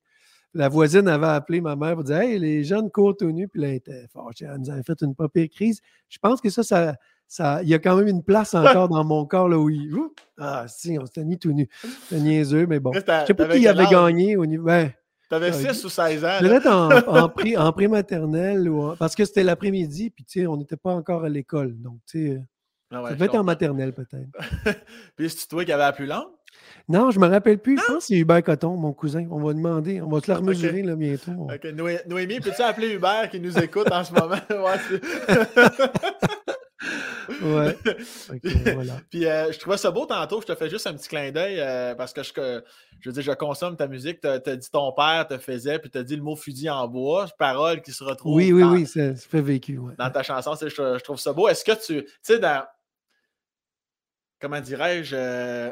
[0.53, 3.47] la voisine avait appelé ma mère pour dire Hey, les jeunes courent tout nus.
[3.47, 4.45] Puis là, elle était fâchée.
[4.45, 5.79] Elle nous avait fait une pas pire crise.
[6.09, 6.95] Je pense que ça, ça
[7.39, 9.93] il y a quand même une place encore dans mon corps là où il.
[10.37, 11.69] ah, si, on s'était mis tout nu.
[11.81, 12.91] C'était niaiseux, mais bon.
[12.93, 14.65] Je sais pas qui avait gagné au niveau.
[14.65, 14.91] Ben,
[15.29, 16.37] T'avais 6 ou 16 ans.
[16.41, 16.89] Peut-être en,
[17.23, 20.93] en, pré, en maternelle ou parce que c'était l'après-midi, puis tu sais, on n'était pas
[20.93, 21.73] encore à l'école.
[21.79, 22.41] Donc, tu sais,
[22.91, 24.27] ah ça devait être en maternelle peut-être.
[25.15, 26.27] puis c'est toi qui avais la plus longue?
[26.89, 27.77] Non, je ne me rappelle plus.
[27.77, 29.25] Je pense que c'est Hubert Coton, mon cousin.
[29.31, 30.01] On va demander.
[30.01, 31.31] On va se la remesurer là, bientôt.
[31.31, 31.65] OK.
[32.07, 34.35] Noémie, peux-tu appeler Hubert qui nous écoute en ce moment?
[37.41, 37.77] ouais.
[39.09, 40.41] Puis euh, je trouvais ça beau tantôt.
[40.41, 42.61] Je te fais juste un petit clin d'œil euh, parce que je,
[42.99, 44.21] je veux dire, je consomme ta musique.
[44.21, 46.87] Tu as, dit ton père te faisait, puis tu as dit le mot fusil en
[46.87, 48.35] bois, parole qui se retrouve.
[48.35, 49.79] Oui, oui, oui, ça, fait vécu.
[49.97, 51.47] Dans ta chanson, je, je, trouve ça beau.
[51.47, 52.03] Est-ce que tu.
[52.03, 52.65] Tu sais, dans.
[54.39, 55.15] Comment dirais-je.
[55.15, 55.71] Euh,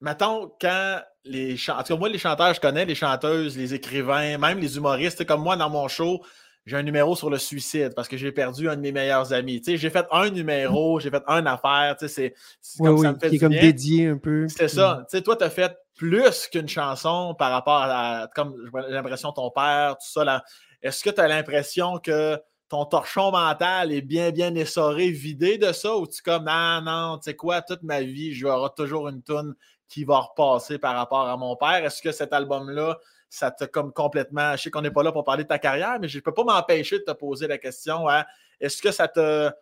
[0.00, 1.98] mettons, quand les chanteurs.
[1.98, 5.70] moi, les chanteurs, je connais, les chanteuses, les écrivains, même les humoristes, comme moi dans
[5.70, 6.22] mon show
[6.68, 9.60] j'ai un numéro sur le suicide parce que j'ai perdu un de mes meilleurs amis.
[9.62, 13.12] Tu sais, j'ai fait un numéro, j'ai fait une affaire, tu sais, c'est comme ça
[13.14, 14.46] me fait qui est comme dédié un peu.
[14.48, 15.06] C'est ça.
[15.10, 18.54] Tu sais, toi, tu as fait plus qu'une chanson par rapport à, comme
[18.90, 20.24] l'impression ton père, tout ça.
[20.24, 20.44] Là.
[20.82, 25.72] Est-ce que tu as l'impression que ton torchon mental est bien, bien essoré, vidé de
[25.72, 29.08] ça, ou tu es comme, non, non, tu sais quoi, toute ma vie, j'aurai toujours
[29.08, 29.54] une toune
[29.88, 31.82] qui va repasser par rapport à mon père?
[31.82, 34.56] Est-ce que cet album-là, ça t'a comme complètement.
[34.56, 36.32] Je sais qu'on n'est pas là pour parler de ta carrière, mais je ne peux
[36.32, 38.24] pas m'empêcher de te poser la question hein,
[38.60, 39.54] est-ce que ça t'a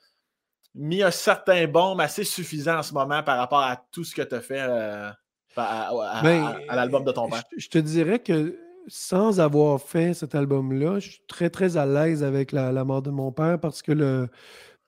[0.74, 4.22] mis un certain bombe assez suffisant en ce moment par rapport à tout ce que
[4.22, 5.10] tu as fait euh,
[5.56, 7.42] ben, à, l'album de ton père?
[7.56, 12.22] Je, te dirais que sans avoir fait cet album-là, je suis très, très à l'aise
[12.22, 14.28] avec la, mort de mon père parce que le.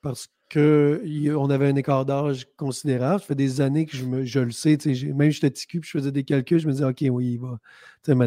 [0.01, 3.21] Parce qu'on avait un écart d'âge considérable.
[3.21, 4.79] Ça fait des années que je, me, je le sais.
[5.15, 7.59] Même j'étais petit cul, je faisais des calculs, je me disais, OK, oui, il va.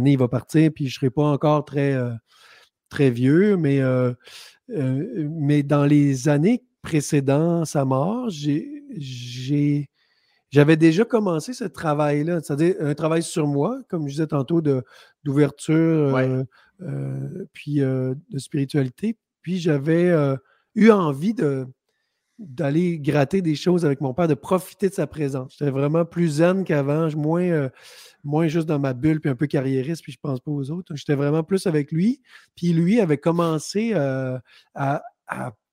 [0.05, 2.12] il va partir, puis je ne serai pas encore très, euh,
[2.89, 4.13] très vieux, mais, euh,
[4.69, 9.88] euh, mais dans les années précédentes sa mort, j'ai.
[10.51, 14.62] J'avais déjà commencé ce travail-là, c'est-à-dire un travail sur moi, comme je disais tantôt,
[15.23, 16.45] d'ouverture,
[17.53, 19.17] puis de spiritualité.
[19.41, 20.13] Puis j'avais
[20.75, 21.65] eu envie de,
[22.41, 25.56] d'aller gratter des choses avec mon père, de profiter de sa présence.
[25.58, 27.69] J'étais vraiment plus zen qu'avant, moins, euh,
[28.23, 30.95] moins juste dans ma bulle, puis un peu carriériste, puis je pense pas aux autres.
[30.95, 32.21] J'étais vraiment plus avec lui.
[32.56, 34.38] Puis lui avait commencé euh,
[34.73, 35.04] à,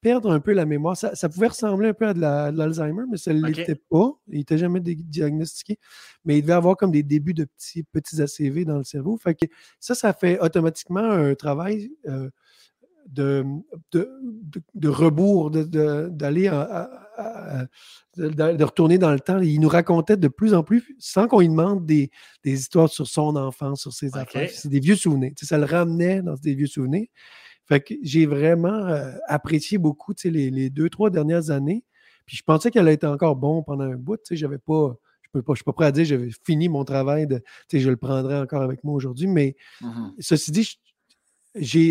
[0.00, 0.96] perdre un peu la mémoire.
[0.96, 4.12] Ça, pouvait ressembler un peu à de l'Alzheimer, mais ça ne l'était pas.
[4.28, 5.78] Il n'était jamais diagnostiqué.
[6.24, 9.16] Mais il devait avoir comme des débuts de petits, petits ACV dans le cerveau.
[9.16, 9.46] Fait que
[9.80, 11.90] ça, ça fait automatiquement un travail.
[12.06, 12.30] Euh,
[13.12, 13.44] de,
[13.92, 16.50] de, rebours, d'aller
[18.16, 19.40] de, retourner dans le temps.
[19.40, 22.10] Il nous racontait de plus en plus, sans qu'on lui demande des,
[22.44, 24.50] histoires sur son enfance, sur ses affaires.
[24.50, 25.32] C'est des vieux souvenirs.
[25.40, 27.06] ça le ramenait dans des vieux souvenirs.
[27.66, 31.84] Fait que j'ai vraiment euh, apprécié beaucoup les, les, deux, trois dernières années.
[32.24, 34.20] Puis je pensais qu'elle été encore bon pendant un bout.
[34.30, 34.96] J'avais pas.
[35.34, 38.38] Je ne suis pas prêt à dire j'avais fini mon travail, de, je le prendrai
[38.38, 39.26] encore avec moi aujourd'hui.
[39.26, 40.78] Mais mmh ceci dit,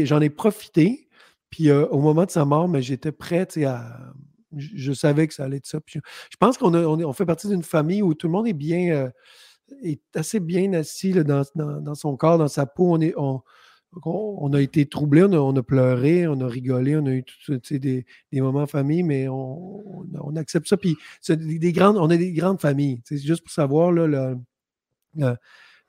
[0.05, 1.06] j'en ai, profité.
[1.49, 4.13] Puis euh, au moment de sa mort, mais j'étais prêt à.
[4.55, 5.79] Je, savais que ça allait être ça.
[5.85, 5.99] je,
[6.39, 8.91] pense qu'on on, fait partie d'une famille où tout le monde est bien.
[8.91, 9.09] Euh,
[9.83, 12.93] est assez bien assis dans, son corps, dans sa peau.
[12.93, 17.25] On, est, on, a été troublé, on a, pleuré, on a rigolé, on a eu
[17.71, 20.77] des, des, moments en famille, mais on, accepte ça.
[20.77, 20.95] Puis
[21.27, 23.01] des, grandes, on a des grandes familles.
[23.09, 24.35] Juste pour savoir, là,
[25.15, 25.37] la,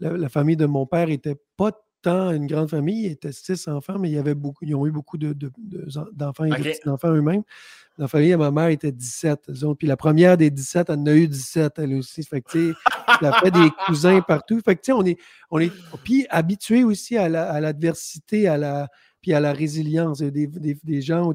[0.01, 1.73] la, famille de mon père était pas
[2.06, 3.06] une grande famille.
[3.06, 6.54] Il était six enfants, mais il y avait beaucoup, ils ont eu beaucoup d'enfants de,
[6.54, 7.42] et de petits-enfants eux-mêmes.
[7.96, 9.50] Dans la famille, ma mère était 17.
[9.76, 12.22] Puis la première des 17, elle en a eu 17, elle aussi.
[12.22, 12.74] Fait que,
[13.20, 14.61] elle a fait des cousins partout.
[14.64, 15.18] Fait que, on est,
[15.50, 15.72] on est
[16.04, 18.88] puis habitué aussi à l'adversité, à la,
[19.20, 20.18] puis à la résilience.
[20.18, 21.34] Des, des, des gens,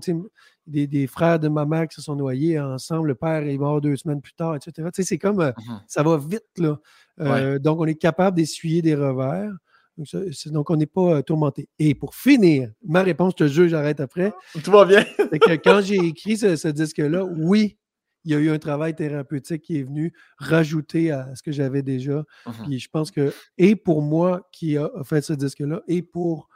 [0.65, 3.09] des, frères de ma mère qui se sont noyés ensemble.
[3.09, 4.87] Le père est mort deux semaines plus tard, etc.
[4.93, 5.53] C'est comme, mmh
[5.87, 7.59] ça va vite, là.
[7.59, 9.51] Donc, on est capable d'essuyer des revers.
[9.97, 11.69] Donc, on n'est pas tourmenté.
[11.79, 14.33] Et pour finir, ma réponse, je te jure, j'arrête après.
[14.63, 15.03] Tout va bien.
[15.17, 17.77] que quand j'ai écrit ce, disque-là, oui,
[18.25, 21.81] il y a eu un travail thérapeutique qui est venu rajouter à ce que j'avais
[21.81, 22.23] déjà.
[22.45, 26.49] Mmh Puis je pense que, et pour moi qui a fait ce disque-là, et pour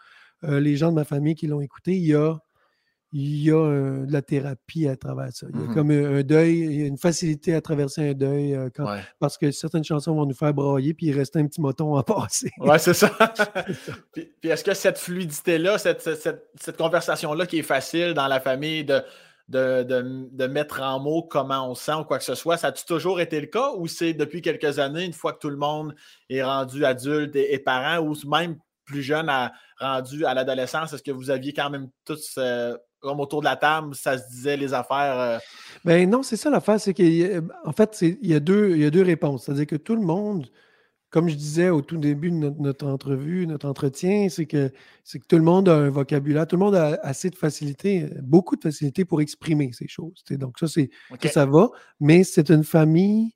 [0.44, 2.38] les gens de ma famille qui l'ont écouté, il y a
[3.14, 5.48] il y a de la thérapie à travers ça.
[5.54, 8.14] Il y a mmh comme un, deuil, il y a une facilité à traverser un
[8.14, 8.58] deuil
[9.20, 12.04] parce que certaines chansons vont nous faire brailler, puis il reste un petit moton à
[12.04, 12.52] passer.
[12.60, 13.10] Ouais, c'est ça.
[14.12, 19.04] puis, est-ce que cette fluidité-là, cette, conversation-là qui est facile dans la famille de,
[19.48, 23.22] de, mettre en mots comment on sent ou quoi que ce soit, ça a toujours
[23.22, 25.96] été le cas ou c'est depuis quelques années, une fois que tout le monde
[26.30, 31.04] est rendu adulte et, et parent, ou même plus jeune à, rendu à l'adolescence, est-ce
[31.04, 32.40] que vous aviez quand même tous
[33.00, 35.20] comme autour de la table, ça se disait les affaires.
[35.20, 35.38] Euh...
[35.86, 38.90] Ben non, c'est ça l'affaire, c'est qu'en fait, il y, a deux, il y a
[38.90, 39.46] deux réponses.
[39.46, 40.48] C'est-à-dire que tout le monde,
[41.10, 44.72] comme je disais au tout début de notre, entrevue, notre entretien, c'est que,
[45.04, 48.10] c'est que tout le monde a un vocabulaire, tout le monde a assez de facilité,
[48.22, 50.24] beaucoup de facilité pour exprimer ces choses.
[50.32, 50.90] Donc, ça, c'est
[51.30, 53.34] ça va, mais c'est une famille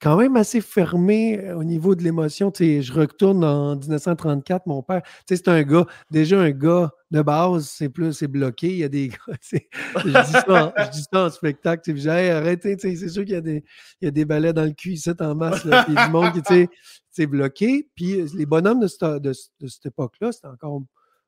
[0.00, 2.52] quand même assez fermé euh, au niveau de l'émotion.
[2.56, 7.88] je retourne en 1934, mon père, c'est un gars, déjà un gars de base, c'est
[7.88, 8.68] plus, c'est bloqué.
[8.68, 12.00] Il y a des gars, je dis, ça en, je dis ça en spectacle, je
[12.00, 13.64] dis, arrêtez, c'est sûr qu'il y a des,
[14.00, 17.22] il y a des balais dans le cul ici en masse, puis du monde qui,
[17.22, 17.88] est bloqué.
[17.94, 20.82] Puis euh, les bonhommes de cette, de, cette époque-là, c'était encore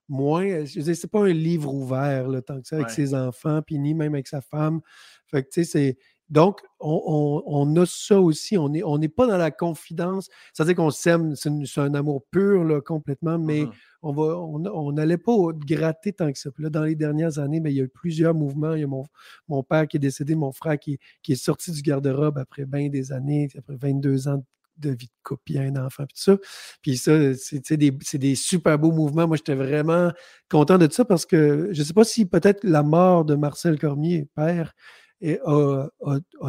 [0.09, 3.61] moins, je veux c'est pas un livre ouvert, là, tant que ça, avec ses enfants,
[3.63, 4.81] puis ni même avec sa femme.
[5.27, 5.99] Fait que, tu sais, c'est
[6.31, 8.59] donc, on, a ça aussi.
[8.59, 10.29] On n'est on pas dans la confidence.
[10.53, 16.13] C'est-à-dire qu'on s'aime, c'est un amour pur là, complètement, mais mmh on n'allait pas gratter
[16.13, 16.51] tant que ça.
[16.59, 18.75] là, dans les dernières années, mais il y a eu plusieurs mouvements.
[18.75, 22.39] Il y a mon, père qui est décédé, mon frère qui, est sorti du garde-robe
[22.39, 24.45] après bien des années, après 22 ans
[24.77, 26.39] de vie de couple, un enfant, puis tout ça.
[26.83, 29.27] Puis ça, c'est des, des, super beaux mouvements.
[29.27, 30.13] Moi, j'étais vraiment
[30.49, 33.77] content de ça parce que je ne sais pas si peut-être la mort de Marcel
[33.81, 34.75] Cormier, père,
[35.21, 35.89] et a,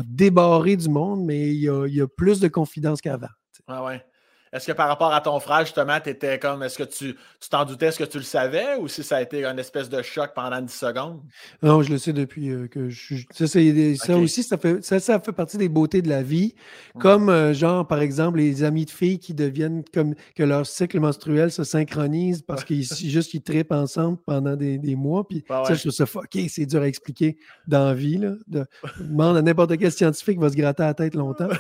[0.06, 3.28] débarré du monde, mais il y a, plus de confidence qu'avant.
[3.68, 4.04] Ah ouais.
[4.52, 7.16] Est-ce que par rapport à ton frère, justement, tu étais comme, est-ce que tu
[7.50, 8.76] t'en doutais, est-ce que tu le savais?
[8.80, 11.22] Ou si ça a été une espèce de choc pendant 10 secondes?
[11.62, 13.28] Non, je le sais depuis euh, que je suis.
[13.32, 16.56] Ça, aussi, ça fait, ça, fait partie des beautés de la vie.
[16.96, 17.00] Mmh.
[17.00, 21.00] Comme, euh, genre, par exemple, les amis de filles qui deviennent comme que leur cycle
[21.00, 25.28] menstruel se synchronise parce qu'ils juste qu'ils trippent ensemble pendant des, mois.
[25.28, 26.48] Puis ça, je trouve ça fucké.
[26.50, 28.18] C'est dur à expliquer dans la vie.
[28.18, 28.66] Là, de,
[29.00, 31.50] demande à n'importe quel scientifique va se gratter la tête longtemps.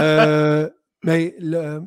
[0.00, 0.68] Euh,
[1.02, 1.80] mais le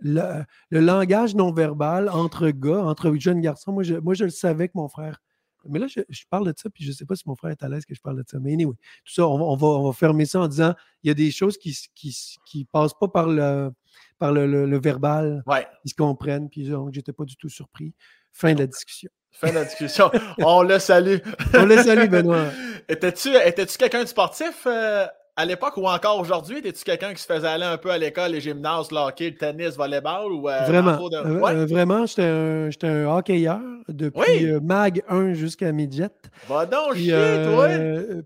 [0.00, 4.68] le, langage non verbal entre gars, entre jeunes garçons, moi je, moi, je le savais
[4.68, 5.20] que mon frère.
[5.68, 7.62] Mais là, je, parle de ça, puis je ne sais pas si mon frère est
[7.62, 8.38] à l'aise que je parle de ça.
[8.40, 11.14] Mais anyway, tout ça, on, va, on va fermer ça en disant il y a
[11.14, 13.70] des choses qui ne qui, passent pas par le,
[14.18, 15.42] par le, verbal.
[15.84, 17.94] Ils se comprennent, puis donc, j'étais pas du tout surpris.
[18.32, 19.10] Fin de la discussion.
[19.32, 20.10] Fin de la discussion.
[20.38, 21.18] on le salue.
[21.54, 22.46] on le salue, Benoît.
[22.88, 25.06] Étais-tu étais quelqu'un de sportif euh,
[25.40, 28.32] à l'époque ou encore aujourd'hui, étais-tu quelqu'un qui se faisait aller un peu à l'école,
[28.32, 30.98] les gymnases, le hockey, le tennis, volleyball ou euh, Vraiment.
[31.12, 36.10] Euh, euh, vraiment, j'étais un, un, hockeyeur depuis MAG 1 jusqu'à midget.
[36.46, 37.68] Va donc puis, chier, toi!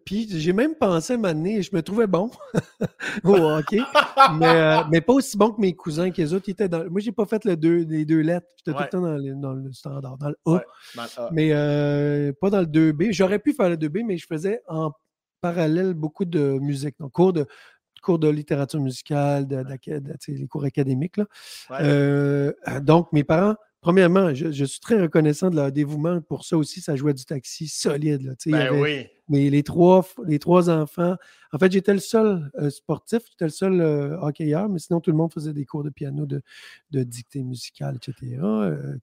[0.05, 2.31] Puis j'ai même pensé à m'amener, je me trouvais bon
[3.24, 3.81] au hockey,
[4.35, 6.90] mais, mais, pas aussi bon que mes cousins, qui les autres étaient dans.
[6.90, 8.48] Moi, j'ai pas fait le deux, les deux lettres.
[8.57, 10.62] J'étais tout le temps dans, le standard, dans le A.
[11.31, 11.50] Mais
[12.40, 13.12] pas dans le 2B.
[13.12, 14.90] J'aurais pu faire le 2B, mais je faisais en
[15.45, 17.47] parallèle beaucoup de musique, donc cours de,
[18.01, 19.63] cours de littérature musicale, de,
[20.29, 21.19] les cours académiques.
[21.19, 21.27] Là.
[21.83, 26.81] Euh, donc, mes parents, premièrement, je, suis très reconnaissant de leur dévouement pour ça aussi.
[26.81, 28.23] Ça jouait du taxi solide.
[28.23, 29.07] Là, ben oui.
[29.29, 31.17] Mais les trois, les trois enfants,
[31.53, 35.11] en fait, j'étais le seul euh, sportif, j'étais le seul euh, hockeyeur, mais sinon, tout
[35.11, 36.41] le monde faisait des cours de piano, de,
[36.91, 38.39] de dictée musicale, etc.,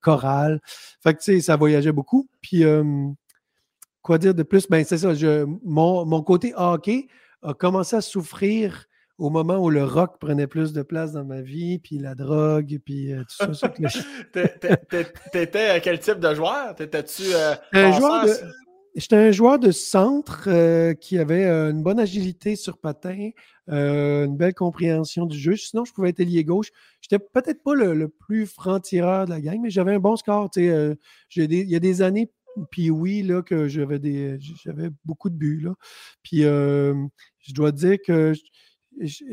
[0.02, 0.60] chorale.
[1.04, 2.28] Fait que, ça voyageait beaucoup.
[2.42, 2.64] Puis,
[4.02, 4.68] Quoi dire de plus?
[4.68, 5.14] Ben, c'est ça.
[5.14, 7.08] Je, mon, mon, côté hockey
[7.44, 8.88] a commencé à souffrir
[9.22, 12.80] au moment où le rock prenait plus de place dans ma vie, puis la drogue,
[12.84, 13.70] puis euh, tout ça.
[15.32, 16.74] T'étais euh, quel type de joueur?
[16.74, 18.34] T'étais-tu euh, un joueur de...
[18.96, 20.50] J'étais un joueur de centre
[20.96, 23.30] qui avait une bonne agilité sur patin,
[23.68, 25.56] une belle compréhension du jeu.
[25.56, 26.72] Sinon, je pouvais être lié gauche.
[27.00, 30.50] J'étais peut-être pas le, plus franc-tireur de la gang, mais j'avais un bon score.
[30.58, 30.98] il
[31.38, 32.30] y a des années
[32.70, 35.62] puis oui, là, que j'avais des j'avais beaucoup de buts.
[35.64, 35.74] Là.
[36.24, 38.34] Puis je dois dire que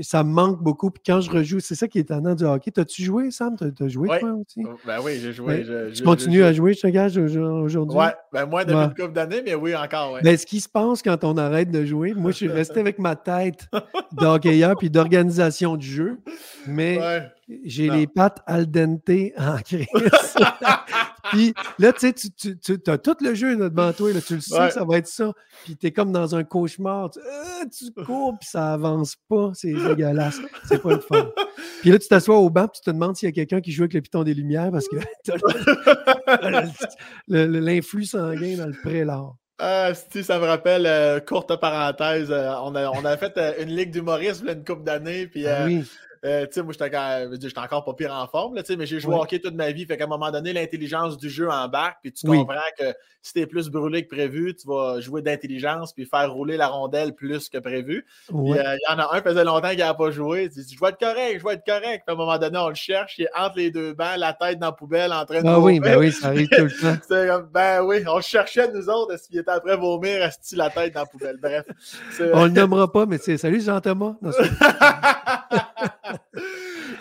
[0.03, 0.91] ça me manque beaucoup.
[0.91, 2.71] Puis quand je rejoue, c'est ça qui est étonnant du hockey.
[2.71, 3.57] T'as-tu joué, Sam?
[3.57, 4.63] T'as joué, toi aussi?
[4.65, 5.65] Oh, ben oui, j'ai joué.
[5.65, 7.99] Ben, tu continues à jouer, je te gage, aujourd'hui?
[7.99, 10.13] Ouais, ben moi, depuis une couple d'années, mais oui, encore.
[10.13, 10.23] Ouais.
[10.23, 12.99] Ben, ce qui se passe quand on arrête de jouer, moi, je suis resté avec
[12.99, 13.67] ma tête
[14.13, 16.19] d'hockeyeur puis d'organisation du jeu,
[16.67, 16.99] mais
[17.65, 19.87] j'ai les pattes al dente en crise.
[21.31, 24.69] Puis là, tu sais, tu, as tout le jeu devant toi, là, tu le sais
[24.69, 25.33] que ça va être ça.
[25.65, 27.11] Puis tu es comme dans un cauchemar.
[27.11, 29.53] Tu, euh, cours, puis ça avance pas.
[29.55, 30.41] C'est dégueulasse.
[30.65, 31.31] C'est pas le fun.
[31.81, 33.73] Puis là, tu t'assois au banc, puis tu te demandes s'il y a quelqu'un qui
[33.73, 34.97] joue avec le piton des Lumières parce que
[37.29, 39.25] l'influx sanguin dans le prélat.
[39.61, 43.71] Ah, si, ça me rappelle, euh, courte parenthèse, euh, on, a, on a fait une
[43.71, 45.85] ligue d'humoristes une couple d'années, puis ah oui.
[46.25, 49.23] Euh, tu sais, moi, j'étais encore pas pire en forme, là, mais j'ai joué au
[49.23, 49.87] hockey toute ma vie.
[49.87, 53.47] Fait qu'à un moment donné, l'intelligence du jeu embarque, puis tu comprends que si t'es
[53.47, 57.59] plus brûlé que prévu, tu vas jouer d'intelligence puis faire rouler la rondelle plus que
[57.59, 58.07] prévu.
[58.33, 60.45] Euh, il y en a un qui faisait longtemps qu'il n'a pas joué.
[60.45, 62.05] Il dit Je vais être correct, je vais être correct.
[62.07, 64.33] Puis à un moment donné, on le cherche, il est entre les deux bancs, la
[64.33, 65.49] tête dans la poubelle, en train de.
[65.49, 67.37] Ah oui, ben oui, ça arrive tout le temps.
[67.37, 70.95] comme, ben oui, on cherchait nous autres, est-ce qu'il était après vomir, est-ce la tête
[70.95, 71.39] dans la poubelle?
[71.41, 71.65] Bref.
[72.33, 74.15] On le nommera pas, mais c'est Salut Jean-Thomas.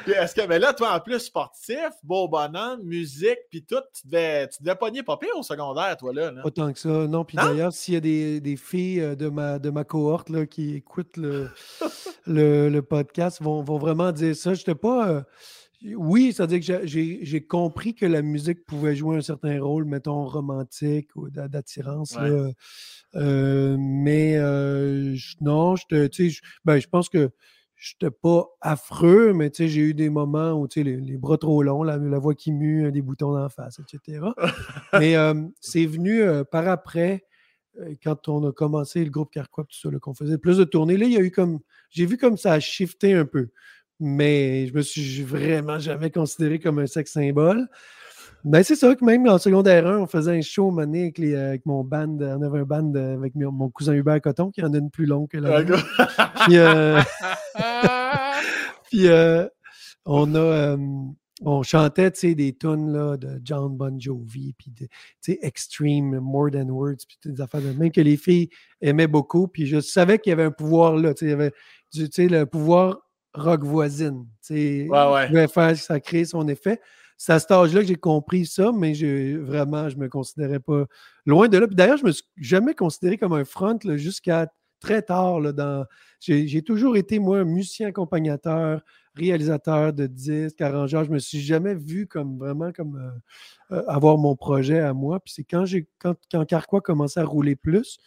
[0.07, 4.47] Est-ce que, mais là, toi, en plus, sportif, beau bonhomme, musique, puis tout, tu devais,
[4.47, 6.31] tu devais pogner pas pire au secondaire, toi, là.
[6.43, 7.25] Pas tant que ça, non.
[7.25, 10.45] Puis d'ailleurs, s'il y a des, des, filles euh, de ma, de ma cohorte là,
[10.45, 11.49] qui écoutent le,
[12.25, 14.53] le, podcast, vont, vont, vraiment dire ça.
[14.53, 15.09] Je pas.
[15.09, 15.21] Euh,
[15.95, 21.09] oui, c'est-à-dire que j'ai compris que la musique pouvait jouer un certain rôle, mettons, romantique
[21.15, 22.17] ou d'attirance.
[23.15, 24.37] Euh, mais
[25.39, 27.29] non, je, je, ben, je pense que
[27.77, 31.83] je n'étais pas affreux, mais j'ai eu des moments où les, les bras trop longs,
[31.83, 34.25] la, voix qui mue, des boutons d'en face, etc.
[34.93, 35.15] mais
[35.61, 37.23] c'est venu par après,
[38.03, 40.97] quand on a commencé le groupe Carquois, tout ça, qu'on faisait plus de tournées.
[40.97, 41.59] Là, il y a eu comme.
[41.89, 43.49] J'ai vu comme ça a shifté un peu.
[43.99, 47.67] Mais je me suis vraiment jamais considéré comme un sexe symbole.
[48.47, 51.35] Ben, c'est ça que même en secondaire 1, on faisait un show mané avec, les,
[51.35, 52.17] avec mon band.
[52.21, 55.27] On avait un band avec mon cousin Hubert Coton qui en a une plus longue
[55.27, 57.01] que la Puis, euh,
[58.85, 59.45] puis euh,
[60.05, 60.39] on a.
[60.39, 60.77] Euh,
[61.43, 64.71] on chantait des tunes là, de John Bon Jovi, puis
[65.43, 68.49] Extreme, More Than Words, puis des affaires de même que les filles
[68.81, 69.47] aimaient beaucoup.
[69.47, 71.13] Puis je savais qu'il y avait un pouvoir là.
[71.21, 71.51] Il y avait
[71.93, 73.01] le pouvoir
[73.35, 74.25] rock voisine.
[74.49, 75.47] Ouais, ouais.
[75.47, 76.79] faire, ça crée son effet
[77.17, 78.93] c'est à cet âge-là que j'ai compris ça, mais
[79.37, 80.85] vraiment, je ne me considérais pas
[81.25, 81.67] loin de là.
[81.67, 84.47] d'ailleurs, je ne me suis jamais considéré comme un front jusqu'à
[84.79, 85.39] très tard.
[85.39, 85.85] Là, dans...
[86.19, 88.81] j'ai, toujours été, moi, musicien accompagnateur,
[89.15, 91.03] réalisateur de disques, arrangeur.
[91.03, 92.97] Je ne me suis jamais vu comme vraiment comme
[93.71, 95.19] euh, euh, avoir mon projet à moi.
[95.19, 97.97] Puis c'est quand j'ai quand, quand Carquois commençait à rouler plus,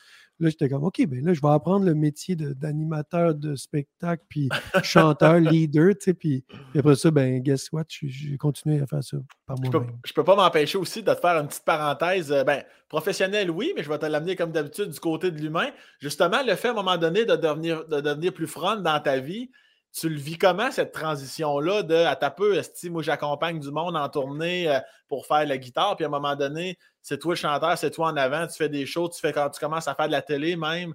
[0.40, 4.48] Là, j'étais comme, OK, ben là, je vais apprendre le métier d'animateur de, spectacle, puis
[4.82, 9.18] chanteur, leader, tu sais, puis, après ça, ben, guess what, j'ai continué à faire ça
[9.46, 9.90] par moi-même.
[10.04, 13.50] Je peux, peux pas m'empêcher aussi de te faire une petite parenthèse, euh, ben, professionnelle,
[13.50, 15.68] oui, mais je vais te l'amener comme d'habitude du côté de l'humain.
[16.00, 19.18] Justement, le fait à un moment donné de devenir, de devenir plus front dans ta
[19.18, 19.50] vie,
[19.92, 24.08] tu le vis comment, cette transition-là de à ta peu, moi j'accompagne du monde en
[24.08, 27.76] tournée euh, pour faire la guitare, puis à un moment donné, c'est toi le chanteur,
[27.76, 30.06] c'est toi en avant, tu fais des shows, tu fais quand tu commences à faire
[30.06, 30.94] de la télé même.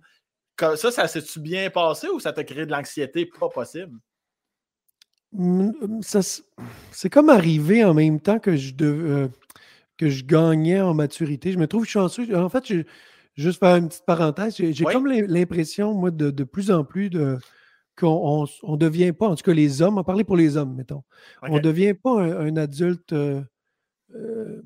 [0.58, 3.26] Ça, ça s'est-tu bien passé ou ça t'a créé de l'anxiété?
[3.26, 4.00] Pas possible.
[6.92, 9.28] C'est comme arrivé en même temps que je, euh,
[9.98, 11.52] que je gagnais en maturité.
[11.52, 12.34] Je me trouve chanceux.
[12.38, 12.64] En fait,
[13.36, 17.38] juste faire une petite parenthèse, j'ai comme l'impression, moi, de, de, plus en plus de
[17.98, 20.76] qu'on ne devient pas, en tout cas les hommes, on va parler pour les hommes,
[20.76, 21.04] mettons,
[21.42, 23.42] on ne devient pas un, adulte euh,
[24.16, 24.62] euh,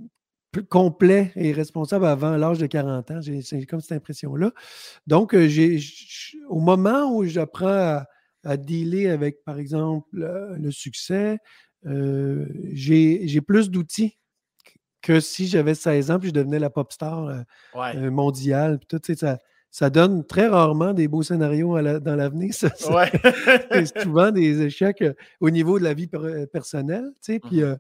[0.69, 3.19] complet et responsable avant l'âge de 40 ans.
[3.21, 4.51] J'ai comme cette impression-là.
[5.05, 5.79] Donc, euh, j'ai
[6.47, 8.03] au moment où j'apprends
[8.43, 11.37] à, dealer avec, par exemple, le, succès,
[11.83, 14.17] j'ai plus d'outils
[15.01, 17.45] que si j'avais 16 ans puis je devenais la pop star
[17.95, 18.79] mondiale.
[18.79, 19.39] Puis tout, ça,
[19.71, 22.53] ça donne très rarement des beaux scénarios dans l'avenir.
[22.53, 27.11] c'est souvent des échecs euh, au niveau de la vie euh, personnelle.
[27.23, 27.77] Puis, mmh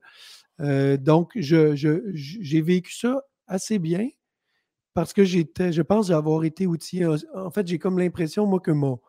[0.61, 4.09] euh, donc, j'ai vécu ça assez bien
[4.93, 7.07] parce que j'étais, je pense avoir été outillé.
[7.33, 8.99] En fait, j'ai comme l'impression, moi, que mon,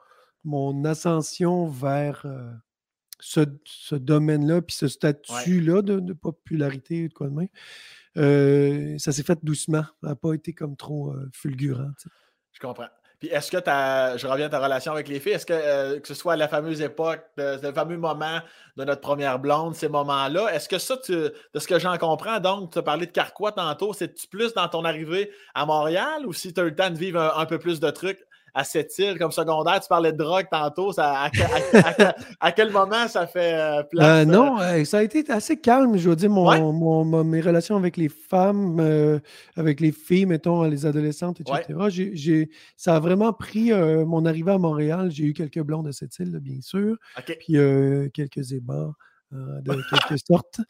[0.45, 2.25] mon ascension vers
[3.19, 3.41] ce,
[3.97, 9.83] domaine-là, puis ce statut-là de, popularité ou de quoi de même, ça s'est fait doucement.
[10.01, 11.91] Ça n'a pas été comme trop fulgurant.
[12.61, 12.89] Je comprends.
[13.21, 16.01] Puis est-ce que ta, je reviens à ta relation avec les filles, est-ce que, euh,
[16.03, 18.41] ce soit la fameuse époque, le fameux moment
[18.79, 22.73] de notre première blonde, ces moments-là, est-ce que ça, de ce que j'en comprends, donc,
[22.73, 26.55] tu as parlé de Carquois tantôt, c'est-tu plus dans ton arrivée à Montréal ou si
[26.55, 28.21] tu as eu le temps de vivre un, peu plus de trucs
[28.55, 29.81] à cette île comme secondaire?
[29.81, 30.93] Tu parlais de drogue tantôt.
[30.93, 31.29] Ça,
[32.41, 34.07] à, quel moment ça fait euh, place?
[34.07, 38.09] Euh, non, ça a été assez calme, je veux dire, mon, mes relations avec les
[38.09, 39.21] femmes,
[39.57, 42.49] avec les filles, mettons, les adolescentes, etc.
[42.77, 45.11] ça a vraiment pris mon arrivée à Montréal.
[45.11, 46.97] J'ai eu quelques blondes à cette île, bien sûr.
[47.25, 47.57] Puis
[48.13, 48.93] quelques ébats.
[49.33, 50.61] Euh, de quelque sorte.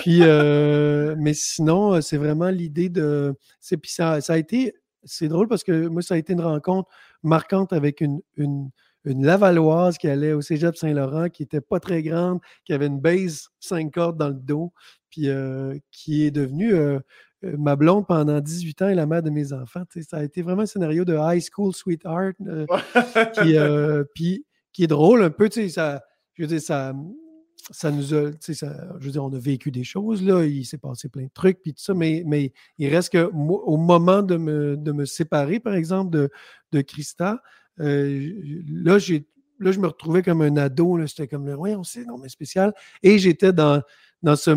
[0.00, 3.34] Puis, euh, mais sinon, euh, c'est vraiment l'idée de.
[3.82, 4.74] Puis ça, ça, a été.
[5.04, 6.88] C'est drôle parce que moi, ça a été une rencontre
[7.22, 8.70] marquante avec une, une,
[9.04, 13.00] une Lavalloise qui allait au cégep Saint-Laurent, qui n'était pas très grande, qui avait une
[13.00, 14.72] base 5 cordes dans le dos,
[15.10, 15.28] puis
[15.90, 16.74] qui est devenue
[17.42, 19.82] ma blonde pendant 18 ans et la mère de mes enfants.
[20.08, 22.36] Ça a été vraiment un scénario de high school sweetheart,
[23.34, 23.56] qui,
[24.14, 25.48] puis, qui est drôle un peu.
[25.68, 26.02] Ça,
[26.34, 26.92] je veux dire, ça,
[27.70, 30.78] ça nous a, ça, je veux dire, on a vécu des choses, là, il s'est
[30.78, 34.36] passé plein de trucs, puis tout ça, mais, mais il reste que au moment de
[34.36, 36.30] me, de me séparer, par exemple, de,
[36.72, 37.42] de Christa,
[37.80, 38.32] euh,
[38.68, 38.98] là,
[39.58, 42.72] là, je me retrouvais comme un ado, c'était comme, oui, on sait, non, mais spécial,
[43.02, 43.82] et j'étais dans,
[44.22, 44.50] dans, ce,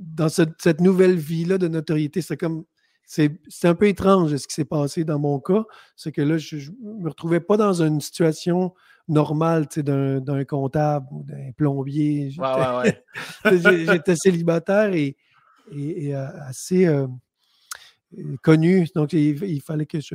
[0.00, 2.64] dans cette nouvelle vie-là de notoriété, c'est comme,
[3.10, 5.64] c'est un peu étrange ce qui s'est passé dans mon cas,
[5.96, 8.72] c'est que là, je ne me retrouvais pas dans une situation
[9.08, 12.30] normal d'un comptable ou d'un plombier.
[13.44, 15.16] J'étais célibataire et,
[15.72, 17.08] et, euh, assez euh,
[18.42, 18.86] connu.
[18.94, 20.14] Donc, il, fallait que je,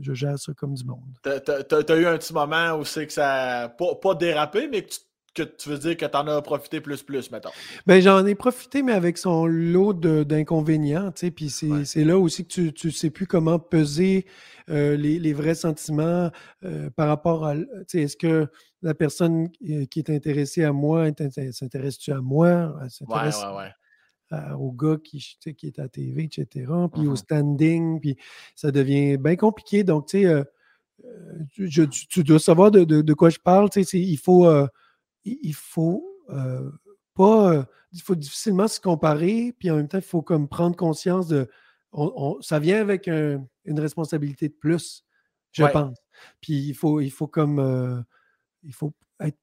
[0.00, 1.04] je, gère ça comme du monde.
[1.22, 4.92] Tu as, eu un petit moment où c'est que ça n'a pas, dérapé, mais que
[4.92, 5.00] tu
[5.34, 7.50] que tu veux dire que tu en as profité plus, plus, mettons?
[7.86, 12.46] Ben, j'en ai profité, mais avec son lot d'inconvénients, tu sais, puis c'est là aussi
[12.46, 14.26] que tu ne sais plus comment peser
[14.68, 16.30] euh, les, vrais sentiments
[16.64, 18.48] euh, par rapport à, tu sais, est-ce que
[18.82, 21.06] la personne qui est intéressée à moi,
[21.52, 22.74] s'intéresse-tu à moi?
[23.08, 23.70] Ouais, ouais,
[24.32, 24.38] ouais.
[24.58, 26.46] au gars qui, qui est à TV, etc.,
[26.92, 27.16] puis au mm-hmm.
[27.16, 28.16] standing, puis
[28.56, 29.84] ça devient bien compliqué.
[29.84, 30.44] Donc, tu sais, euh,
[31.52, 33.70] tu, dois savoir de, de, quoi je parle.
[33.70, 34.46] Tu sais, il faut
[35.24, 36.70] il faut euh,
[37.14, 37.52] pas.
[37.52, 41.26] Euh, il faut difficilement se comparer, puis en même temps, il faut comme prendre conscience
[41.26, 41.48] de.
[42.40, 45.04] ça vient avec une responsabilité de plus,
[45.52, 45.98] je pense.
[46.40, 47.58] Puis il faut, il faut comme.
[47.58, 48.00] Euh,
[48.62, 49.38] il faut être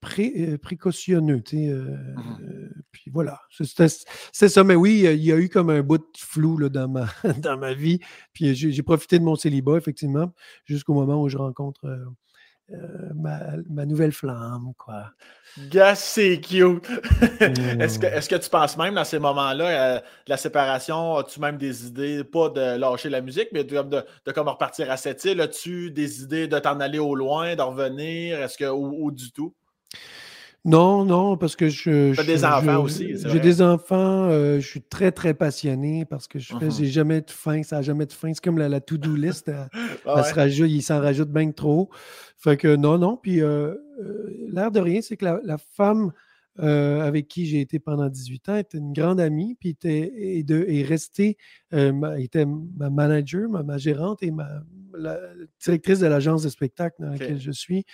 [0.57, 1.41] précautionneux.
[1.41, 3.41] Tu sais, mmh puis voilà.
[3.51, 4.63] C'est ça.
[4.63, 7.07] Mais oui, il y a eu comme un bout de flou là, dans, ma,
[7.43, 7.99] dans ma vie.
[8.34, 10.34] Puis j'ai profité de mon célibat, effectivement,
[10.65, 11.86] jusqu'au moment où je rencontre
[12.74, 15.11] euh, ma, nouvelle flamme, quoi.
[15.70, 16.86] Gars, c'est cute!
[17.80, 21.57] est-ce, que, est-ce que tu penses même dans ces moments-là, euh, la séparation, as-tu même
[21.57, 25.24] des idées, pas de lâcher la musique, mais de, de, de comment repartir à cette
[25.24, 25.39] île?
[25.39, 28.41] As-tu des idées de t'en aller au loin, d'en revenir?
[28.41, 29.55] Est-ce que, ou du tout?
[30.68, 32.11] Non, non, parce que je.
[32.11, 33.15] J'ai des enfants aussi.
[33.15, 37.22] J'ai des enfants, euh, je suis très, très passionné parce que je fais, j'ai jamais
[37.22, 38.34] de fin, ça n'a jamais de fin.
[38.34, 39.49] C'est comme la, to-do list,
[40.05, 41.89] il s'en rajoute bien trop.
[42.38, 43.15] Fait que non, non.
[43.15, 46.11] Puis euh, euh, l'air de rien, c'est que la, femme
[46.59, 50.65] avec qui j'ai été pendant 18 ans était une grande amie, puis était, est, de,
[50.68, 51.38] est restée,
[51.72, 54.49] était ma manager, ma, gérante et ma
[54.97, 55.20] la
[55.63, 57.86] directrice de l'agence de spectacle dans laquelle je suis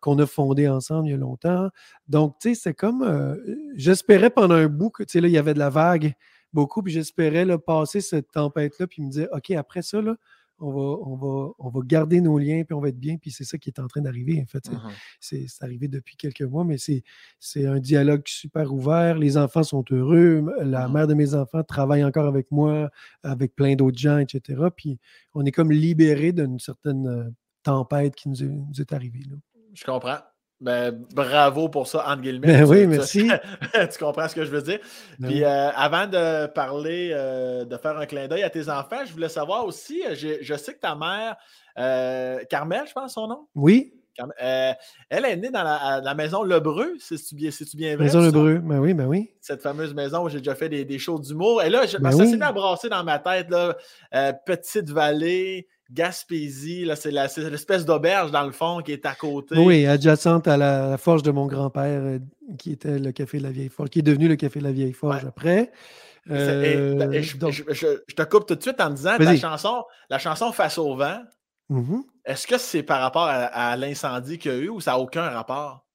[0.00, 1.68] qu'on a fondé ensemble il y a longtemps.
[2.08, 3.02] Donc, tu sais, c'est comme.
[3.02, 3.36] Euh,
[3.76, 6.14] j'espérais pendant un bout que, tu sais, là, il y avait de la vague
[6.52, 10.16] beaucoup, puis j'espérais passer cette tempête-là, puis me dire, OK, après ça, là,
[10.60, 13.30] on va, on, va, on va garder nos liens, puis on va être bien, puis
[13.30, 14.70] c'est ça qui est en train d'arriver, en fait.
[14.70, 14.78] Mmh
[15.20, 19.18] c'est arrivé depuis quelques mois, mais c'est un dialogue super ouvert.
[19.18, 20.44] Les enfants sont heureux.
[20.60, 22.90] La mmh mère de mes enfants travaille encore avec moi,
[23.22, 24.60] avec plein d'autres gens, etc.
[24.76, 24.98] Puis
[25.34, 27.30] on est comme libéré d'une certaine euh,
[27.62, 29.22] tempête qui nous est, nous est arrivée.
[29.30, 29.36] Là.
[29.74, 30.18] Je comprends.
[30.60, 32.48] Ben, bravo pour ça, entre guillemets.
[32.48, 33.30] Ben oui, merci.
[33.92, 34.78] Tu, comprends ce que je veux dire?
[35.18, 39.04] Ben Puis euh, avant de parler, euh, de faire un clin d'œil à tes enfants,
[39.06, 41.36] je voulais savoir aussi, euh, je sais que ta mère,
[42.50, 43.46] Carmel, je pense son nom?
[43.54, 43.94] Oui.
[44.38, 48.04] elle est née dans la, maison Lebreu, si tu bien, si tu bien vrai.
[48.04, 49.30] Maison Lebreu, ben oui, ben oui.
[49.40, 51.62] Cette fameuse maison où j'ai déjà fait des, des shows d'humour.
[51.62, 53.74] Et là, je, ben ça s'est à brasser dans ma tête, là,
[54.44, 55.66] Petite Vallée.
[55.92, 59.56] Gaspésie, c'est l'espèce d'auberge dans le fond qui est à côté.
[59.58, 62.18] Oui, adjacente à la, forge de mon grand-père, euh,
[62.58, 64.72] qui était le Café de la Vieille Forge, qui est devenu le Café de la
[64.72, 65.72] Vieille Forge après.
[66.30, 70.94] Euh, je, te coupe tout de suite en disant la chanson, la chanson Face au
[70.94, 71.18] vent,
[71.70, 72.02] mm-hmm.
[72.26, 75.28] est-ce que c'est par rapport à, l'incendie qu'il y a eu ou ça n'a aucun
[75.28, 75.86] rapport?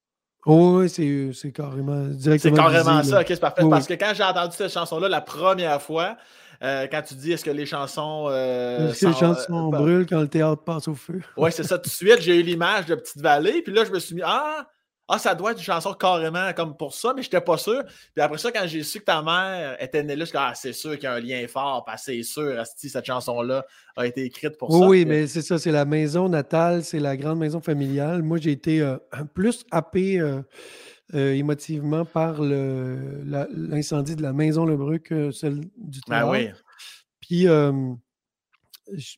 [0.48, 2.56] oui, c'est carrément directement.
[2.56, 3.64] C'est carrément ça, ok, c'est parfait.
[3.70, 6.18] Parce que quand j'ai entendu cette chanson-là la première fois,
[6.64, 8.28] euh, quand tu dis est-ce que les chansons.
[8.30, 11.22] Euh, est-ce que les chansons euh, brûlent quand le théâtre passe au feu?
[11.38, 11.78] oui, c'est ça.
[11.78, 13.62] Tout de suite, j'ai eu l'image de Petite Vallée.
[13.62, 14.68] Puis là, je me suis mis Ah,
[15.08, 17.84] ah, ça doit être une chanson carrément comme pour ça, mais je n'étais pas sûr.
[18.14, 20.54] Puis après ça, quand j'ai su que ta mère était née là, je suis ah,
[20.56, 24.08] c'est sûr qu'il y a un lien fort, parce c'est sûr, si cette chanson-là a
[24.08, 24.80] été écrite pour ça.
[24.80, 28.24] Oui, mais c'est ça, c'est la maison natale, c'est la grande maison familiale.
[28.24, 28.96] Moi, j'ai été
[29.36, 30.20] plus happé
[31.14, 36.50] euh, euh, émotivement par l'incendie de la maison Lebrun que celle du Ben oui.
[37.22, 37.48] Puis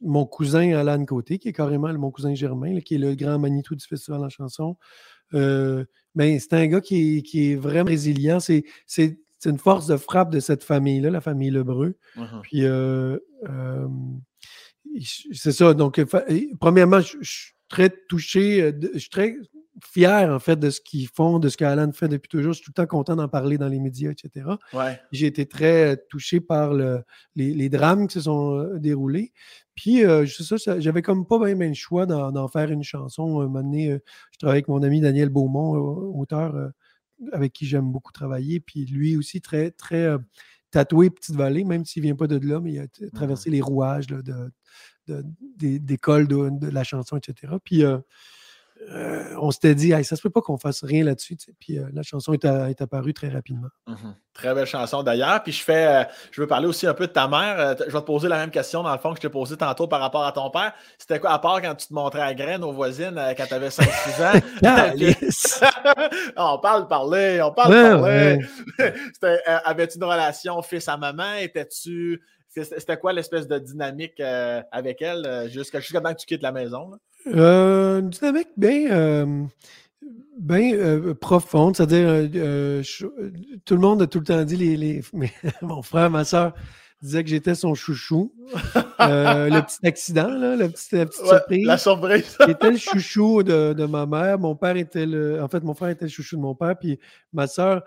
[0.01, 3.75] mon cousin Alan Côté, qui est carrément mon cousin Germain, qui est le grand Manitou
[3.75, 4.77] du festival en chanson,
[5.33, 5.85] euh,
[6.15, 8.39] ben, c'est un gars qui est, vraiment résilient.
[8.39, 8.63] C'est,
[9.45, 11.97] une force de frappe de cette famille-là, la famille Lebreu.
[12.43, 13.17] Puis, euh,
[15.33, 15.73] c'est ça.
[15.73, 16.01] Donc,
[16.59, 19.35] premièrement, je, suis très touché, euh, je suis très
[19.83, 22.53] fier, en fait, de ce qu'ils font, de ce qu'Alan fait depuis toujours.
[22.53, 24.47] Je suis tout le temps content d'en parler dans les médias, etc.
[25.11, 26.73] J'ai été très touché par
[27.35, 29.33] les, drames qui se sont déroulés.
[29.77, 33.41] Puis, euh, ça, j'avais comme pas bien, le choix d'en faire une chanson.
[33.41, 33.99] Un moment donné, euh,
[34.31, 36.71] je travaille avec mon ami Daniel Beaumont, euh, auteur
[37.31, 38.59] avec qui j'aime beaucoup travailler.
[38.59, 40.17] Puis lui aussi, très, très
[40.71, 43.61] tatoué Petite Vallée, même s'il vient pas de là, mais il a mmh traversé les
[43.61, 44.51] rouages de,
[45.57, 47.53] d'école de, la chanson, etc.
[47.63, 47.83] Puis
[48.89, 51.37] euh, on s'était dit, ça se peut pas qu'on fasse rien là-dessus.
[51.59, 52.45] Puis euh, la chanson est,
[52.81, 53.67] apparue très rapidement.
[53.87, 54.15] Mhm.
[54.33, 55.43] Très belle chanson d'ailleurs.
[55.43, 57.75] Puis je fais, euh, je veux parler aussi un peu de ta mère.
[57.79, 59.87] je vais te poser la même question dans le fond que je t'ai posé tantôt
[59.87, 60.73] par rapport à ton père.
[60.97, 63.69] C'était quoi, à part quand tu te montrais à graines aux voisines quand tu avais
[63.69, 64.39] 5-6 ans?
[66.37, 68.39] on parle parler, on parle parler.
[69.65, 71.35] Avais-tu une relation fils à maman?
[71.41, 72.21] Étais-tu.
[72.49, 74.19] C'était quoi l'espèce de dynamique
[74.71, 76.97] avec elle jusqu'à temps que tu quittes la maison?
[77.33, 79.43] Euh, une dynamique bien, euh,
[80.39, 82.29] bien euh, profonde, c'est-à-dire
[83.65, 85.01] tout le monde a tout le temps dit, les,
[85.61, 86.53] mon frère, ma soeur
[87.01, 88.33] disait que j'étais son chouchou.
[88.99, 91.65] le petit accident, là, la petite, surprise.
[91.65, 92.37] La surprise.
[92.45, 94.39] J'étais le chouchou de, de, ma mère.
[94.39, 95.41] Mon père était le.
[95.41, 96.75] En fait, mon frère était le chouchou de mon père.
[96.79, 96.99] Puis
[97.33, 97.83] ma soeur,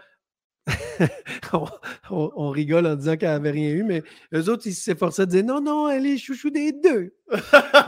[2.10, 4.02] on, rigole en disant qu'elle n'avait rien eu, mais
[4.34, 7.14] eux autres, ils s'efforçaient de dire non, non, elle est chouchou des deux.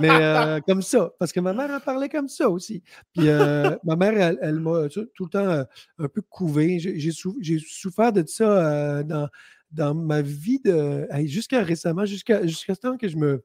[0.01, 2.83] mais euh, comme ça, parce que ma mère, a parlé comme ça aussi.
[3.13, 5.65] Puis euh, ma mère, elle, m'a tout le temps euh,
[5.99, 6.79] un peu couvé.
[6.79, 9.29] J'ai souffert de ça dans,
[9.71, 13.45] dans ma vie de jusqu'à récemment, jusqu'à jusqu'à ce temps que je me.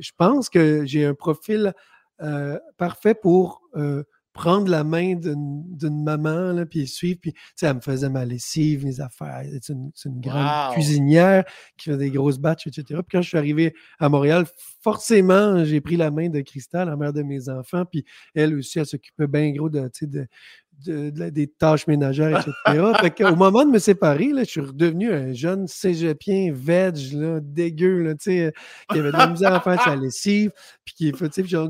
[0.00, 1.72] Je pense que j'ai un profil
[2.76, 3.62] parfait pour
[4.36, 7.18] prendre la main d'une maman, là, puis suivre.
[7.20, 9.42] Puis, elle me faisait ma lessive, mes affaires.
[9.62, 11.44] C'est une, une, grande cuisinière
[11.76, 13.00] qui fait des grosses batches, etc.
[13.06, 14.44] Puis quand je suis arrivé à Montréal,
[14.82, 17.84] forcément, j'ai pris la main de Cristal, la mère de mes enfants.
[17.90, 19.90] Puis elle aussi, elle s'occupait bien gros de,
[20.84, 22.52] de, des tâches ménagères, etc.
[23.32, 28.02] Au moment de me séparer, là, je suis redevenu un jeune cégepien veg, là, dégueu,
[28.02, 28.50] là, qui
[28.90, 30.52] avait de la misère à faire sa lessive.
[30.84, 31.12] Puis qui,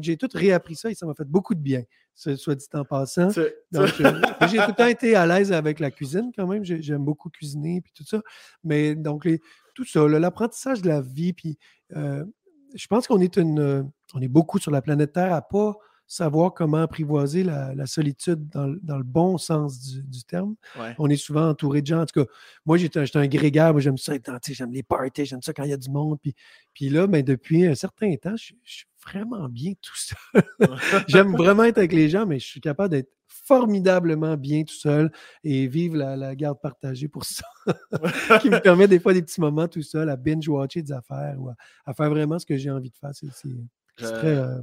[0.03, 1.83] j'ai tout réappris ça et ça m'a fait beaucoup de bien
[2.17, 3.29] soit dit en passant.
[3.71, 6.65] Donc, euh, j'ai tout le temps été à l'aise avec la cuisine quand même.
[6.65, 8.21] J'aime beaucoup cuisiner puis tout ça.
[8.65, 9.29] Mais donc,
[9.75, 11.59] tout ça, l'apprentissage de la vie, puis
[11.95, 12.25] euh,
[12.75, 15.75] je pense qu'on est une, on est beaucoup sur la planète Terre à pas
[16.07, 20.55] savoir comment apprivoiser la, solitude dans, le bon sens du, terme.
[20.99, 22.03] On est souvent entouré de gens.
[22.03, 22.31] En tout cas,
[22.65, 23.73] moi, j'étais un grégaire.
[23.73, 24.15] Moi, j'aime ça,
[24.49, 26.19] j'aime les parties, j'aime ça quand il y a du monde.
[26.23, 26.35] Puis,
[26.75, 30.45] puis là, ben, depuis un certain temps, je, suis vraiment bien tout seul.
[31.09, 35.11] j'aime vraiment être avec les gens, mais je suis capable d'être formidablement bien tout seul
[35.45, 37.45] et vivre la, garde partagée pour ça,
[38.41, 41.51] qui me permet des fois des petits moments tout seul à binge-watcher des affaires ou
[41.51, 43.11] à, faire vraiment ce que j'ai envie de faire.
[43.13, 43.29] C'est
[43.97, 44.61] très, euh,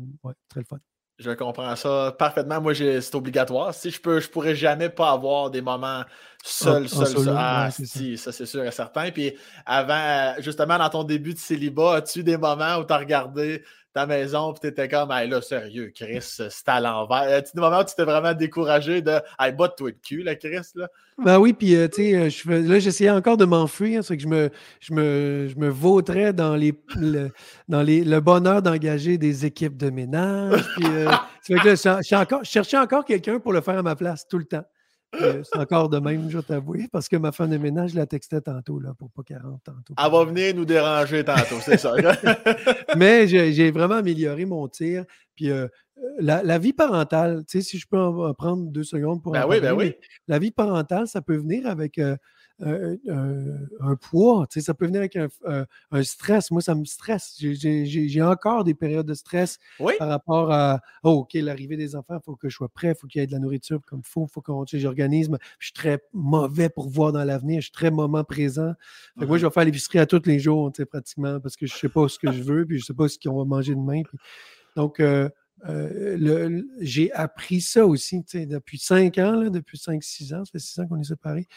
[0.50, 0.78] très le fun.
[1.20, 2.60] Je comprends ça parfaitement.
[2.60, 3.74] Moi, c'est obligatoire.
[3.74, 6.04] Si je peux, je pourrais jamais pas avoir des moments
[6.44, 7.36] seuls, seul, seul.
[7.38, 9.12] Ah, si, ça, c'est sûr et certain.
[9.12, 9.34] Puis
[9.66, 13.64] avant, justement, dans ton début de célibat, as-tu des moments où tu as regardé
[13.94, 17.44] ta maison, puis t'étais comme, hey, là, sérieux, Chris, c'est à l'envers.
[17.44, 20.62] Tu des moments où tu t'es vraiment découragé de, hey, botte-toi de cul, là, Chris,
[20.76, 20.88] là.
[21.20, 24.28] Ben oui, puis, euh, tu sais, euh, là, j'essayais encore de m'enfuir, c'est que je
[24.28, 27.30] me, je, me, je me vautrais dans, les, le,
[27.68, 30.64] dans les, le bonheur d'engager des équipes de ménage.
[30.76, 31.12] Puis, euh,
[31.48, 34.40] que là, je, encore, je cherchais encore quelqu'un pour le faire à ma place, tout
[34.40, 34.64] le temps.
[35.22, 38.06] Euh, c'est encore de même, je t'avoue, parce que ma femme de ménage, je la
[38.06, 39.94] textais tantôt, là, pour pas 40 tantôt.
[39.98, 41.94] Elle va venir nous déranger tantôt, c'est ça.
[42.98, 45.06] Mais j'ai vraiment amélioré mon tir.
[45.36, 45.68] Puis euh,
[46.20, 49.60] la, vie parentale, tu sais, si je peux en, prendre deux secondes pour ben oui,
[49.60, 49.94] ben oui.
[50.28, 52.16] La vie parentale, ça peut venir avec euh,
[52.62, 54.48] un, poids.
[54.50, 56.52] Tu sais, ça peut venir avec un, stress.
[56.52, 57.36] Moi, ça me stresse.
[57.40, 59.60] J'ai encore des périodes de stress
[59.98, 62.96] par rapport à oh, OK, l'arrivée des enfants, il faut que je sois prêt, il
[62.96, 65.30] faut qu'il y ait de la nourriture comme il faut, il faut que j'organise.
[65.60, 68.74] Je suis très mauvais pour voir dans l'avenir, je suis très moment présent.
[69.16, 71.74] Moi, je vais faire l'épicerie à tous les jours, tu sais, pratiquement, parce que je
[71.74, 73.46] ne sais pas ce que je veux, puis je ne sais pas ce qu'on va
[73.46, 74.02] manger demain.
[74.76, 75.30] donc, euh,
[76.80, 80.80] j'ai appris ça aussi, depuis cinq ans, là, depuis cinq, six ans, ça fait six
[80.80, 81.48] ans qu'on est séparés,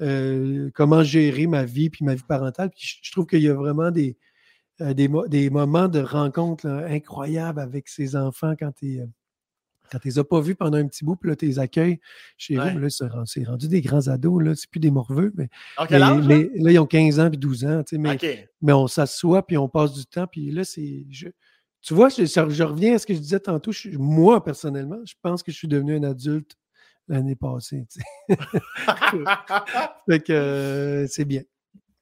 [0.00, 2.70] euh, comment gérer ma vie puis ma vie parentale.
[2.70, 4.16] Puis je, trouve qu'il y a vraiment des,
[4.80, 9.00] euh, des, moments de rencontre incroyables avec ses enfants quand tu
[9.90, 12.00] quand tu les as pas vus pendant un petit bout, puis là, tu les accueilles
[12.38, 12.88] chez vous, là,
[13.26, 15.50] c'est rendu des grands ados, là, c'est plus des morveux, mais,
[15.90, 16.72] là?
[16.72, 18.16] ils ont 15 ans puis 12 ans, mais,
[18.62, 21.04] mais on s'assoit, puis on passe du temps, puis là, c'est...
[21.82, 23.72] Tu vois, je, reviens à ce que je disais tantôt.
[23.94, 26.56] moi, personnellement, je pense que je suis devenu un adulte
[27.08, 27.84] l'année passée.
[30.08, 31.42] fait que euh, c'est bien.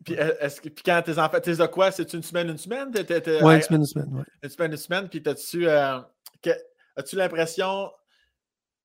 [0.04, 1.90] Puis, euh, est-ce que, puis quand tes enfants, t'es de quoi?
[1.90, 2.90] C'est une semaine, une semaine?
[2.94, 4.14] Oui, une semaine, une semaine.
[4.14, 4.24] Ouais.
[4.42, 5.08] Une semaine, une semaine.
[5.08, 5.98] Puis, as-tu, euh,
[6.96, 7.90] as-tu l'impression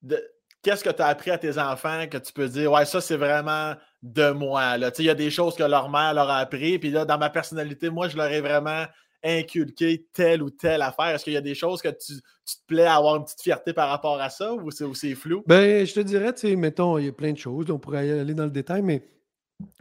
[0.01, 0.21] de.
[0.61, 3.17] Qu'est-ce que tu as appris à tes enfants que tu peux dire, ouais, ça, c'est
[3.17, 4.77] vraiment de moi.
[4.97, 6.79] Il y a des choses que leur mère leur a appris.
[6.79, 8.85] Puis là, dans ma personnalité, moi, je leur ai vraiment
[9.25, 11.07] inculquer telle ou telle affaire?
[11.07, 13.73] Est-ce qu'il y a des choses que tu, te plais à avoir une petite fierté
[13.73, 15.43] par rapport à ça ou c'est flou?
[15.47, 18.09] Ben, je te dirais, tu sais, mettons, il y a plein de choses, on pourrait
[18.09, 19.03] aller dans le détail, mais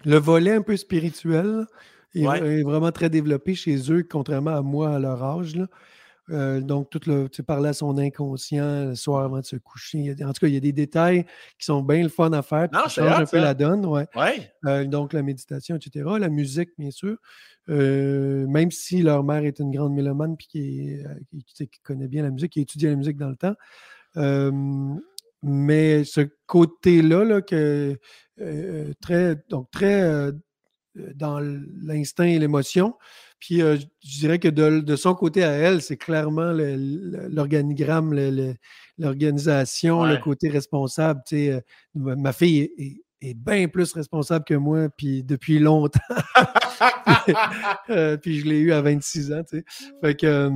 [0.05, 1.67] le volet un peu spirituel
[2.15, 5.57] est, vraiment très développé chez eux, contrairement à moi à leur âge.
[5.57, 5.67] Là.
[6.31, 10.15] Euh, donc, tout le, tu parlais à son inconscient le soir avant de se coucher.
[10.23, 11.25] en tout cas, il y a des détails
[11.59, 12.69] qui sont bien le fun à faire.
[12.73, 13.85] Non, qui changent un peu la donne.
[13.87, 14.09] Ouais.
[14.67, 16.07] Euh, donc, la méditation, etc.
[16.19, 17.17] La musique, bien sûr.
[17.71, 20.99] Euh, même si leur mère est une grande mélomane puis qui,
[21.55, 23.55] qui, connaît bien la musique, qui a étudié la musique dans le temps.
[25.43, 27.99] mais ce côté-là, là, que,
[29.01, 30.33] très, donc très
[31.15, 32.95] dans l'instinct et l'émotion,
[33.47, 38.15] puis euh, je dirais que de, son côté à elle, c'est clairement l'organigramme,
[38.97, 41.21] l'organisation, le côté responsable.
[41.35, 41.61] Euh,
[41.93, 42.71] ma fille
[43.21, 46.01] est, bien plus responsable que moi, puis depuis longtemps.
[47.89, 49.43] Euh, puis je l'ai eu à 26 ans.
[50.03, 50.51] Fait que,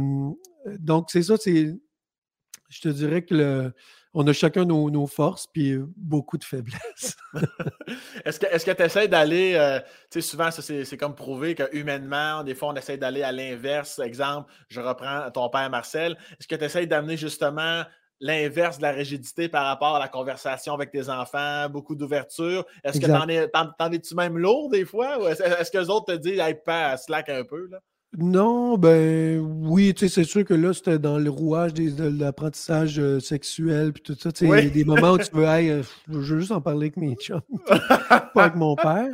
[0.78, 3.72] donc, c'est ça, je te dirais que le,
[4.14, 7.16] on a chacun nos, forces puis euh, beaucoup de faiblesses.
[8.24, 9.80] est-ce que tu essaies d'aller, euh,
[10.10, 13.98] tu sais, souvent, c'est comme prouvé que humainement, des fois, on essaie d'aller à l'inverse.
[13.98, 16.16] Exemple, je reprends ton père Marcel.
[16.32, 17.84] Est-ce que tu essaies d'amener justement
[18.20, 22.64] l'inverse de la rigidité par rapport à la conversation avec tes enfants, beaucoup d'ouverture?
[22.84, 25.22] Est-ce que t'en es-tu même lourd des fois?
[25.22, 27.68] Ou est-ce, que les autres te disent, hey, pas slack un peu?
[27.70, 27.78] Là?
[28.16, 32.98] Non, ben oui, tu sais, c'est sûr que là, c'était dans le rouage de l'apprentissage
[32.98, 34.32] euh, sexuel puis tout ça.
[34.32, 36.96] Tu sais, des moments où tu veux, hey, euh, je veux juste en parler avec
[36.96, 39.08] mes chums, pas avec mon père.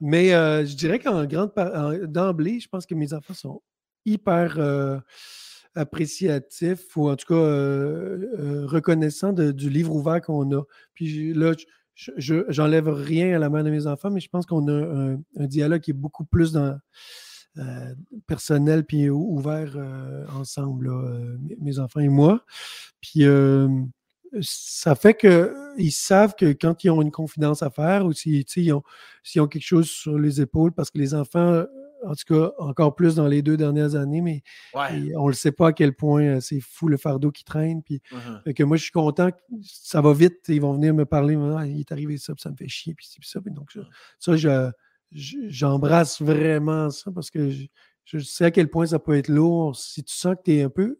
[0.00, 1.52] Mais euh, je dirais qu'en grande
[2.04, 3.62] d'emblée, je pense que mes enfants sont
[4.04, 4.58] hyper
[5.74, 7.34] appréciatifs ou en tout cas
[8.66, 10.62] reconnaissants du livre ouvert qu'on a.
[10.92, 11.54] Puis là,
[11.94, 15.46] je j'enlève rien à la main de mes enfants, mais je pense qu'on a un
[15.46, 16.78] dialogue qui est beaucoup plus dans
[17.56, 17.94] euh,
[18.26, 22.44] personnel puis ouvert euh, ensemble, euh, mes enfants et moi.
[23.00, 23.22] Puis
[24.40, 28.82] ça fait qu'ils savent que quand ils ont une confidence à faire ou s'ils ont,
[29.36, 31.62] ont, quelque chose sur les épaules, parce que les enfants,
[32.04, 34.42] en tout cas, encore plus dans les deux dernières années, mais
[34.74, 37.84] on ne le sait pas à quel point c'est fou le fardeau qui traîne.
[37.84, 38.52] Puis uh-huh.
[38.52, 39.30] que moi, je suis content,
[39.62, 42.50] ça va vite, ils vont venir me parler, ah, il est arrivé ça, puis ça
[42.50, 43.38] me fait chier, puis, puis ça.
[43.46, 43.80] donc, ça,
[44.18, 44.72] ça je,
[45.14, 47.50] j'embrasse vraiment ça parce que
[48.04, 50.62] je, sais à quel point ça peut être lourd si tu sens que tu es
[50.62, 50.98] un peu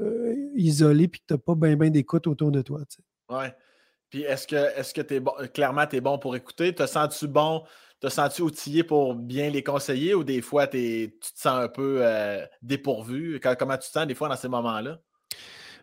[0.00, 2.80] euh, isolé et que tu n'as pas bien ben d'écoute autour de toi.
[3.30, 3.46] Oui.
[4.10, 6.74] Puis est-ce que est-ce que es bon, clairement tu es bon pour écouter?
[6.74, 7.64] Te sens-tu bon?
[8.00, 11.98] Te sens-tu outillé pour bien les conseiller ou des fois tu te sens un peu
[12.00, 13.40] euh, dépourvu?
[13.58, 15.00] Comment tu te sens des fois dans ces moments-là?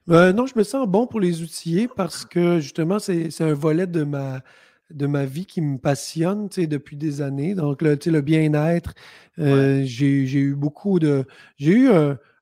[0.10, 3.88] Euh, non, je me sens bon pour les outiller parce que justement, c'est un volet
[3.88, 4.42] de ma,
[4.92, 7.56] de ma vie qui me passionne depuis des années.
[7.56, 8.94] Donc, le, le bien-être,
[9.40, 11.26] euh, j'ai eu beaucoup de.
[11.58, 11.90] J'ai eu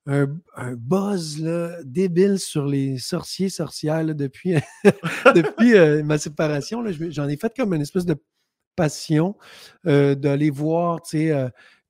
[0.05, 1.41] un, buzz
[1.83, 4.55] débile sur les sorciers, sorcières depuis,
[5.35, 6.83] depuis euh, ma séparation.
[7.09, 8.15] J'en ai fait comme une espèce de
[8.75, 9.37] passion
[9.85, 10.99] euh, d'aller voir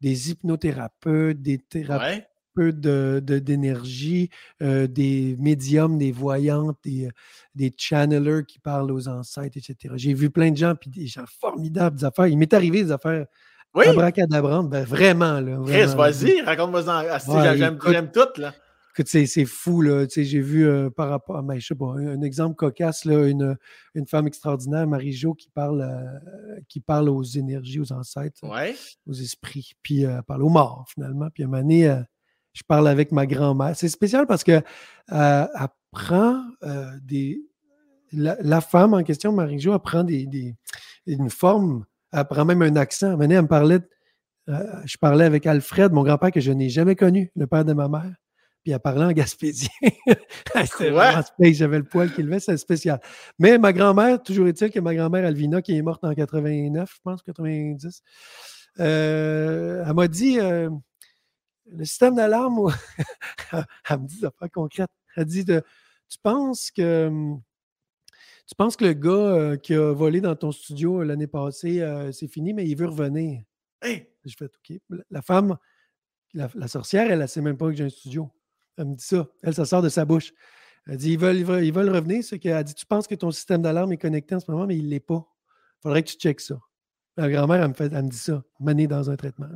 [0.02, 4.30] des hypnothérapeutes, des thérapeutes peu d'énergie,
[4.60, 7.10] de, euh, des médiums, des voyantes, des,
[7.56, 9.94] des channelers qui parlent aux ancêtres, etc.
[9.98, 12.28] J'ai vu plein de gens, puis des gens formidables, des affaires.
[12.28, 13.26] Il m'est arrivé des affaires
[13.76, 13.88] oui.
[13.88, 15.40] abracadabrantes, ben, vraiment.
[15.40, 17.56] Là, Chris, vas-y, raconte-moi ça.
[17.56, 18.54] J'aime tout, là.
[19.06, 20.06] C'est fou, là.
[20.08, 23.58] J'ai vu euh, par rapport à, ben, je sais pas, un, exemple cocasse, là, une,
[23.96, 28.42] une femme extraordinaire, Marie-Jo, qui parle, euh, qui parle aux énergies, aux ancêtres,
[29.08, 31.30] aux esprits, puis elle parle aux morts, finalement.
[31.34, 32.04] Puis à un moment donné,
[32.54, 33.76] je parle avec ma grand-mère.
[33.76, 34.62] C'est spécial parce que
[35.12, 35.46] euh,
[35.94, 37.42] prend euh, des.
[38.12, 40.56] La, femme en question, Marie-Jo, elle prend des,
[41.08, 43.20] une forme, elle prend même un accent.
[43.20, 43.80] Elle me parlait,
[44.50, 47.74] euh, je parlais avec Alfred, mon grand-père que je n'ai jamais connu, le père de
[47.74, 48.14] ma mère.
[48.64, 49.70] puis elle parlait en gaspésien.
[50.66, 53.00] C'était vraiment space, j'avais le poil qui levait, c'était spécial.
[53.40, 57.02] Mais ma grand-mère, toujours est-il que ma grand-mère Alvina, qui est morte en 89, je
[57.04, 58.04] pense, 90,
[58.80, 60.38] euh, elle m'a dit
[61.72, 62.74] le système d'alarme,
[63.90, 64.90] elle me dit ça pas concrète.
[65.16, 67.36] Elle dit Tu penses que
[68.46, 72.54] tu penses que le gars qui a volé dans ton studio l'année passée, c'est fini,
[72.54, 73.44] mais il veut revenir?
[73.82, 74.10] Hey!
[74.26, 74.80] Je fais OK.
[75.10, 75.58] La femme,
[76.34, 78.30] la, sorcière, elle ne sait même pas que j'ai un studio.
[78.78, 79.28] Elle me dit ça.
[79.42, 80.34] Elle, ça sort de sa bouche.
[80.88, 82.24] Elle dit ils veulent, revenir.
[82.24, 84.78] Ce qu'elle dit Tu penses que ton système d'alarme est connecté en ce moment, mais
[84.78, 85.26] il ne l'est pas.
[85.80, 86.60] Il faudrait que tu checkes ça.
[87.18, 89.48] Ma grand-mère, elle me, fait, elle me dit ça, mané dans un traitement.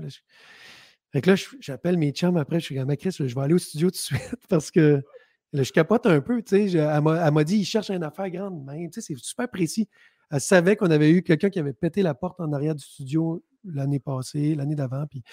[1.17, 3.57] Fait que là, j'appelle mes chums après, je suis comme, Chris, je vais aller au
[3.57, 5.01] studio tout de suite parce que
[5.51, 6.43] je capote un peu.
[6.43, 8.63] Tu sais, elle m'a dit, il cherche une affaire grande.
[8.67, 9.89] Mais, tu sais, c'est super précis.
[10.29, 13.43] Elle savait qu'on avait eu quelqu'un qui avait pété la porte en arrière du studio
[13.63, 15.07] l'année passée, l'année d'avant.
[15.07, 15.23] Puis...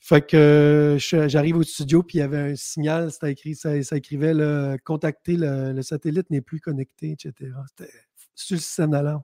[0.00, 4.34] Fait que j'arrive au studio, puis il y avait un signal, c'était écrit, ça, écrivait
[4.34, 7.52] le, contacter le, satellite n'est plus connecté, etc.
[7.68, 7.92] C'était
[8.34, 9.20] sur le système.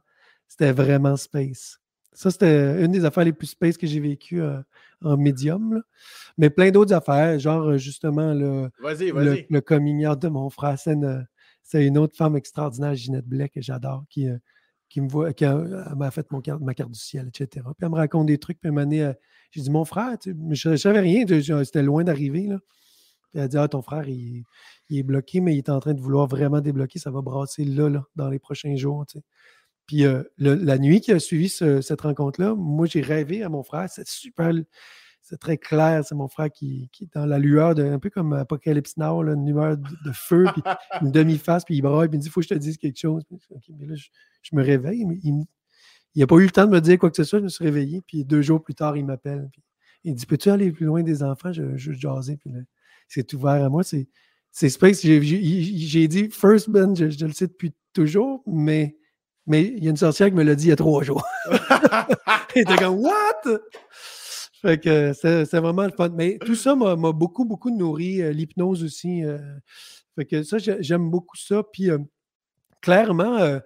[0.46, 1.79] C'était vraiment space.
[2.12, 4.60] Ça, c'était une des affaires les plus space que j'ai vécues euh,
[5.02, 5.82] en médium.
[6.38, 10.78] Mais plein d'autres affaires, genre justement le, le, le coming de mon frère.
[10.78, 14.38] C'est une, autre femme extraordinaire, Ginette Blais, que j'adore, qui, euh,
[14.88, 17.64] qui me voit, qui m'a fait mon carte, ma carte du ciel, etc.
[17.64, 19.02] Puis elle me raconte des trucs, puis elle m'a dit,
[19.52, 21.24] j'ai dit, mon frère, je ne savais rien,
[21.64, 22.48] c'était loin d'arriver.
[22.48, 22.58] Là.
[23.30, 24.44] Puis elle a dit, ah, ton frère, il,
[24.90, 27.88] est bloqué, mais il est en train de vouloir vraiment débloquer, ça va brasser là,
[27.88, 29.04] là dans les prochains jours.
[29.90, 33.88] Puis euh, la nuit qui a suivi cette rencontre-là, moi, j'ai rêvé à mon frère,
[33.90, 34.52] c'est super
[35.20, 36.04] c'est très clair.
[36.04, 39.24] C'est mon frère qui, qui, est dans la lueur, de, un peu comme Apocalypse Now,
[39.24, 40.62] une lueur de, feu, puis
[41.02, 42.76] une demi-face, puis il braille, puis il me dit Il faut que je te dise
[42.76, 43.24] quelque chose.
[43.80, 45.44] mais là, je, me réveille, mais il
[46.14, 47.40] n'a pas eu le temps de me dire quoi que ce soit.
[47.40, 49.50] Je me suis réveillé, puis deux jours plus tard, il m'appelle.
[50.04, 51.52] Il dit Peux-tu aller plus loin des enfants?
[51.52, 52.52] Je, je jaser, puis
[53.08, 53.82] c'est ouvert à moi.
[53.82, 54.06] C'est,
[54.52, 55.02] Space.
[55.02, 58.96] J'ai, dit First Ben, je, je, le sais depuis toujours, mais.
[59.46, 61.24] Mais il y a une sorcière qui me l'a dit il y a trois jours.
[62.54, 63.60] il était comme What?
[64.60, 66.10] Fait que c'est vraiment le fun.
[66.10, 68.22] Mais tout ça m'a beaucoup, beaucoup nourri.
[68.22, 69.24] Euh, l'hypnose aussi.
[69.24, 69.38] Euh.
[70.14, 71.62] fait que ça, j'aime beaucoup ça.
[71.72, 71.98] Puis euh,
[72.82, 73.58] clairement,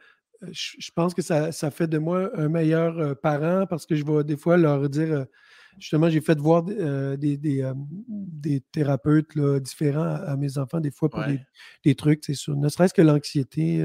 [0.51, 4.37] je pense que ça, fait de moi un meilleur parent parce que je vais des
[4.37, 5.27] fois leur dire.
[5.77, 11.25] Justement, j'ai fait voir des, des, thérapeutes différents à, mes enfants, des fois pour
[11.83, 12.57] des, trucs, c'est sûr.
[12.57, 13.85] Ne serait-ce que l'anxiété.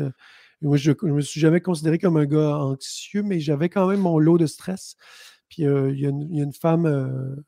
[0.62, 4.02] Moi, je ne me suis jamais considéré comme un gars anxieux, mais j'avais quand même
[4.02, 4.96] mon lot de stress.
[5.50, 7.44] Puis il y, a une femme,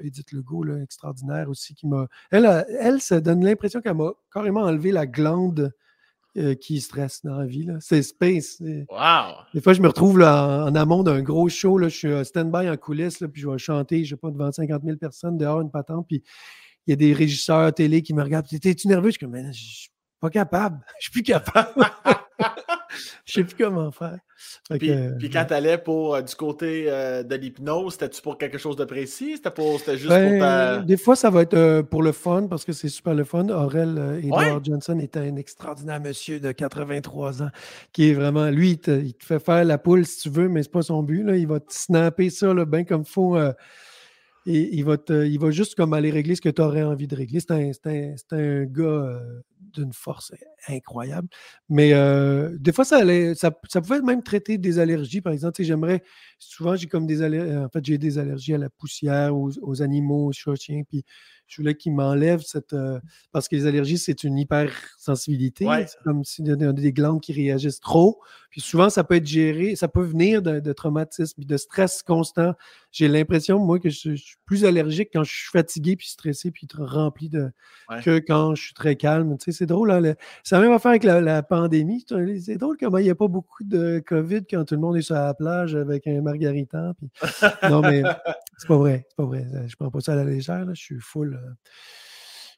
[0.00, 2.06] Edith Legault, extraordinaire aussi, qui m'a.
[2.30, 5.72] Elle, elle, ça donne l'impression qu'elle m'a carrément enlevé la glande
[6.60, 7.66] qui stresse dans la vie.
[7.80, 8.60] C'est space.
[8.60, 9.34] Wow!
[9.52, 11.78] Des fois, je me retrouve là, en, amont d'un gros show.
[11.78, 14.52] Là, je suis stand-by en coulisses, là, puis je vais chanter, je sais pas, devant
[14.52, 16.06] 50 000 personnes dehors, une patente.
[16.08, 16.22] Puis
[16.86, 18.46] il y a des régisseurs télé qui me regardent.
[18.46, 19.08] T'es-tu nerveux?
[19.08, 19.90] Je suis comme, je suis
[20.20, 20.84] pas capable.
[20.98, 21.84] Je suis plus capable.
[23.24, 24.18] Je sais plus comment faire.
[24.70, 28.76] Puis, quand tu allais pour euh, du côté euh, de l'hypnose, c'était-tu pour quelque chose
[28.76, 29.36] de précis?
[29.36, 30.78] C'était, pour, juste pour ben, ta...
[30.78, 33.48] Des fois, ça va être euh, pour le fun, parce que c'est super le fun.
[33.48, 37.50] Aurel Edward Johnson était un extraordinaire monsieur de 83 ans,
[37.92, 38.50] qui est vraiment...
[38.50, 41.22] Lui, il te, fait faire la poule si tu veux, mais c'est pas son but.
[41.22, 41.36] Là.
[41.36, 43.36] Il va te snapper ça bien comme il faut.
[44.46, 47.16] Et il va, il va juste comme aller régler ce que tu aurais envie de
[47.16, 47.40] régler.
[47.40, 49.20] C'est un, un, un, gars
[49.74, 50.32] d'une force
[50.68, 51.28] incroyable.
[51.68, 55.62] Mais euh, des fois, ça, allait, ça, pouvait même traiter des allergies, par exemple.
[55.62, 56.02] J'aimerais,
[56.38, 60.28] souvent, j'ai comme des allergies, en fait, j'ai des allergies à la poussière, aux, animaux,
[60.28, 61.04] aux chats, chiens, puis
[61.46, 62.72] je voulais qu'il m'enlève cette.
[62.72, 62.98] Euh,
[63.32, 65.66] parce que les allergies, c'est une hypersensibilité.
[65.86, 68.20] C'est comme s'il y a des glandes qui réagissent trop.
[68.50, 72.54] Puis souvent, ça peut être géré, ça peut venir de, de traumatisme, de stress constant.
[72.94, 76.68] J'ai l'impression, moi, que je, suis plus allergique quand je suis fatigué, puis stressé, puis
[76.78, 77.50] rempli de.
[78.04, 79.36] que quand je suis très calme.
[79.36, 79.90] Tu sais, c'est drôle.
[79.90, 80.14] Hein,
[80.44, 82.06] ça a même affaire avec la, pandémie.
[82.40, 85.02] C'est drôle comment il n'y a pas beaucoup de COVID quand tout le monde est
[85.02, 86.94] sur la plage avec un margaritan.
[86.96, 87.10] Puis...
[87.68, 88.04] non, mais
[88.58, 89.06] c'est pas vrai.
[89.08, 89.44] C'est pas vrai.
[89.66, 90.64] Je prends pas ça à la légère.
[90.68, 91.50] Je suis full euh,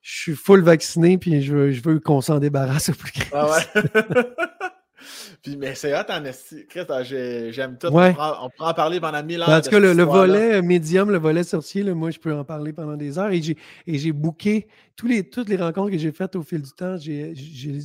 [0.02, 3.26] je suis full vacciné, puis je veux, je veux qu'on s'en débarrasse au plus vite.
[3.32, 3.82] Ah ouais.
[5.42, 6.66] Puis, mais c'est hot en esti.
[6.88, 7.88] Ah, j'aime tout.
[7.88, 9.48] On, pourra, en parler pendant mille ans.
[9.48, 12.96] En tout cas, le, volet médium, le volet sorcier, moi, je peux en parler pendant
[12.96, 13.30] des heures.
[13.30, 13.42] Et
[13.98, 16.96] j'ai booké tous les, toutes les rencontres que j'ai faites au fil du temps.
[16.96, 17.34] J'ai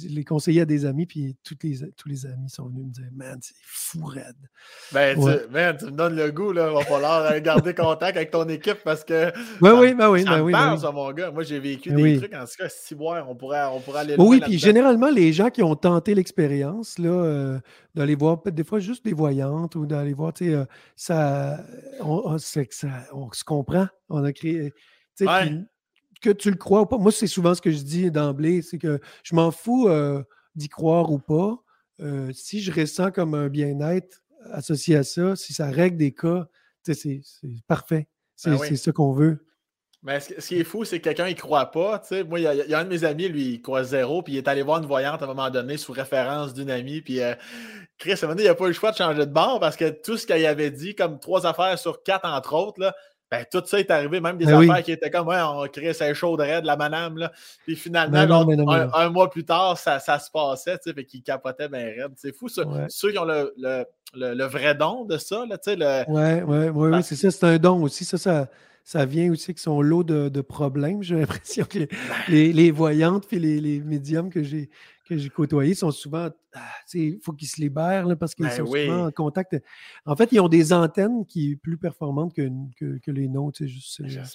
[0.10, 3.10] les conseillé à des amis, puis tous les, tous les amis sont venus me dire
[3.14, 4.36] Man, c'est fou, raide.
[4.94, 6.70] Ben, tu, man, tu me donnes le goût, là.
[6.70, 9.32] Il va falloir garder contact avec ton équipe parce que.
[9.62, 10.24] Oui, oui, ben oui.
[10.24, 10.94] Ben oui, ben oui.
[10.94, 11.32] mon gars.
[11.32, 12.34] Moi, j'ai vécu ben des trucs.
[12.34, 14.16] En tout cas, si on pourrait, on pourrait aller.
[14.18, 17.60] Oui, puis généralement, les gens qui ont tenté l'expérience, là, euh,
[17.96, 21.64] d'aller voir des fois juste des voyantes ou d'aller voir, tu sais, euh, ça,
[22.00, 22.62] on, ça,
[23.14, 23.88] on se comprend.
[24.10, 24.74] On a créé.
[25.18, 25.26] Tu
[26.22, 26.98] que tu le crois ou pas.
[26.98, 30.24] Moi, c'est souvent ce que je dis d'emblée, c'est que je m'en fous euh,
[30.56, 31.62] d'y croire ou pas.
[32.00, 36.48] Euh, si je ressens comme un bien-être associé à ça, si ça règle des cas,
[36.84, 37.22] c'est
[37.68, 38.08] parfait.
[38.36, 39.46] C'est ben ce qu'on veut.
[40.04, 42.02] Mais ce, qui est fou, c'est que quelqu'un ne croit pas.
[42.28, 44.48] Moi, il y, a un de mes amis, lui, il croit zéro, puis il est
[44.48, 47.02] allé voir une voyante à un moment donné sous référence d'une amie.
[47.02, 47.36] Puis euh,
[48.00, 49.60] Chris, à un moment donné, il n'a pas eu le choix de changer de bord
[49.60, 52.96] parce que tout ce qu'il avait dit, comme trois affaires sur quatre, entre autres, là,
[53.30, 55.94] ben, tout ça est arrivé, même des ben affaires qui étaient comme, ouais, on crée
[55.94, 57.32] ces chaud de la madame, là.
[57.64, 61.24] Puis finalement, ben un, mois plus tard, ça, ça se passait, tu sais, fait qu'ils
[61.24, 62.12] capotaient bien raide.
[62.18, 62.64] C'est fou, ça.
[62.90, 63.86] Ceux qui ont le, le,
[64.16, 65.76] le, vrai don de ça, là, tu sais.
[65.78, 66.12] Le...
[66.12, 68.04] Ouais, ouais, ouais, oui, c'est ça, c'est un don aussi.
[68.04, 68.48] Ça, ça,
[68.84, 71.04] ça vient aussi avec son lot de, de problèmes.
[71.04, 71.88] J'ai l'impression que
[72.28, 74.70] les, les, voyantes et les, les médiums que j'ai
[75.12, 76.30] que j'ai côtoyés sont souvent.
[76.54, 76.60] Ah,
[76.94, 79.56] il faut qu'ils se libèrent parce qu'ils ben sont souvent en contact.
[80.06, 83.62] En fait, ils ont des antennes qui sont plus performantes que, que, que les nôtres.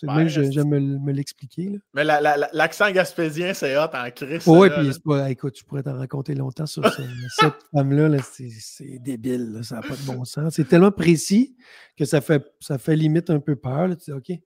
[0.03, 1.79] Même, j'aime me, me l'expliquer.
[1.95, 4.47] Mais l'accent gaspésien, c'est hot en crise.
[4.47, 4.91] Oui, puis
[5.31, 8.19] écoute, je pourrais t'en raconter longtemps sur cette femme-là.
[8.23, 9.61] c'est débile.
[9.63, 10.55] ça n'a pas de bon sens.
[10.55, 11.57] C'est tellement précis
[11.97, 13.89] que ça fait, ça fait limite un peu peur.
[13.97, 14.39] tu dis, OK.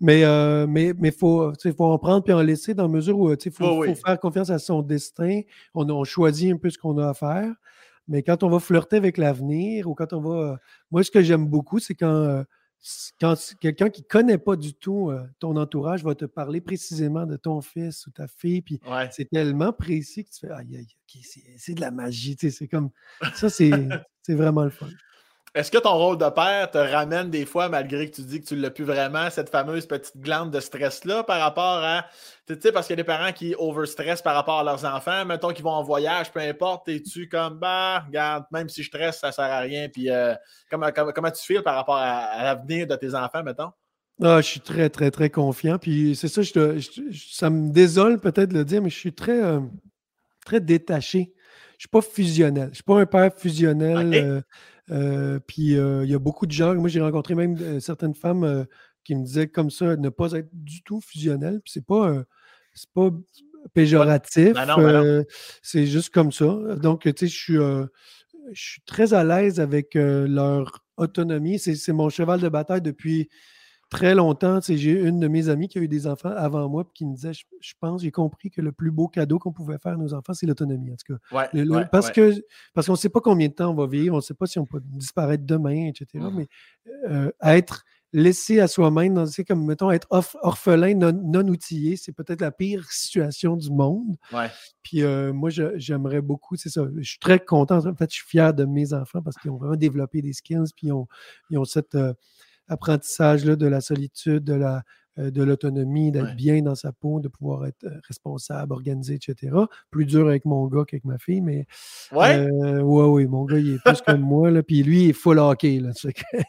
[0.00, 3.32] Mais euh, mais, mais faut, faut en prendre puis en laisser dans la mesure où
[3.32, 5.40] il faut, faire confiance à son destin.
[5.74, 7.52] On, on choisit un peu ce qu'on a à faire.
[8.08, 10.58] Mais quand on va flirter avec l'avenir ou quand on va.
[10.90, 12.42] moi, ce que j'aime beaucoup, c'est quand, euh,
[13.20, 17.26] quand quelqu'un qui ne connaît pas du tout euh, ton entourage va te parler précisément
[17.26, 18.62] de ton fils ou ta fille.
[18.62, 18.80] Puis
[19.10, 21.22] c'est tellement précis que tu fais Aïe, aïe,
[21.58, 22.36] c'est de la magie.
[22.38, 22.90] C'est comme.
[23.34, 23.70] Ça, c'est
[24.28, 24.88] vraiment le fun.
[25.54, 28.46] Est-ce que ton rôle de père te ramène des fois, malgré que tu dis que
[28.46, 32.04] tu ne l'as plus vraiment, cette fameuse petite glande de stress-là par rapport à.
[32.46, 35.24] Tu sais, parce qu'il y a des parents qui overstressent par rapport à leurs enfants.
[35.24, 39.20] Mettons qu'ils vont en voyage, peu importe, es-tu comme, bah, regarde, même si je stresse,
[39.20, 39.88] ça ne sert à rien.
[39.88, 40.34] Puis euh,
[40.70, 43.70] comment, comment, tu files par rapport à, l'avenir de tes enfants, mettons?
[44.22, 45.78] Ah, je suis très, très, très confiant.
[45.78, 46.80] Puis c'est ça, je
[47.12, 49.60] ça me désole peut-être de le dire, mais je suis très, euh,
[50.44, 51.32] très détaché.
[51.72, 52.64] Je ne suis pas fusionnel.
[52.64, 54.14] Je ne suis pas un père fusionnel.
[54.14, 54.40] Euh,
[54.90, 58.14] euh, puis euh, il y a beaucoup de gens, moi j'ai rencontré même euh, certaines
[58.14, 58.66] femmes
[59.04, 61.60] qui me disaient comme ça, ne pas être du tout fusionnel.
[61.64, 62.24] Puis c'est pas,
[62.74, 63.10] c'est pas
[63.74, 64.52] péjoratif.
[64.52, 65.24] Ben
[65.62, 66.46] c'est juste comme ça.
[66.76, 71.58] Donc, tu sais, je suis, je suis très à l'aise avec leur autonomie.
[71.58, 73.28] C'est mon cheval de bataille depuis
[73.90, 74.60] très longtemps.
[74.60, 77.32] J'ai une de mes amies qui a eu des enfants avant moi qui me disait
[77.32, 80.34] Je, pense, j'ai compris que le plus beau cadeau qu'on pouvait faire à nos enfants,
[80.34, 80.92] c'est l'autonomie.
[80.92, 81.84] En tout cas.
[81.90, 82.34] parce que
[82.74, 84.46] parce qu'on ne sait pas combien de temps on va vivre, on ne sait pas
[84.46, 86.06] si on peut disparaître demain, etc.
[86.14, 86.36] Mmh.
[86.36, 86.48] Mais
[87.08, 92.50] euh, être laissé à soi-même, c'est comme, mettons, être orphelin, non, outillé, c'est peut-être la
[92.50, 94.16] pire situation du monde.
[94.82, 98.26] Puis euh, moi, j'aimerais beaucoup, c'est ça, je suis très content, en fait, je suis
[98.26, 101.06] fier de mes enfants parce qu'ils ont vraiment développé des skills, puis ils ont,
[101.50, 102.14] ils ont cette, euh,
[102.68, 104.82] apprentissage là, de la solitude, de la,
[105.18, 109.52] euh, de l'autonomie, d'être bien dans sa peau, de pouvoir être euh, responsable, organisé, etc.
[109.90, 111.66] Plus dur avec mon gars qu'avec ma fille, mais.
[112.12, 112.36] Ouais?
[112.38, 115.14] Euh, ouais, oui, mon gars, il est plus comme moi, là, puis lui, il est
[115.14, 115.80] full hockey.
[115.80, 115.90] Là,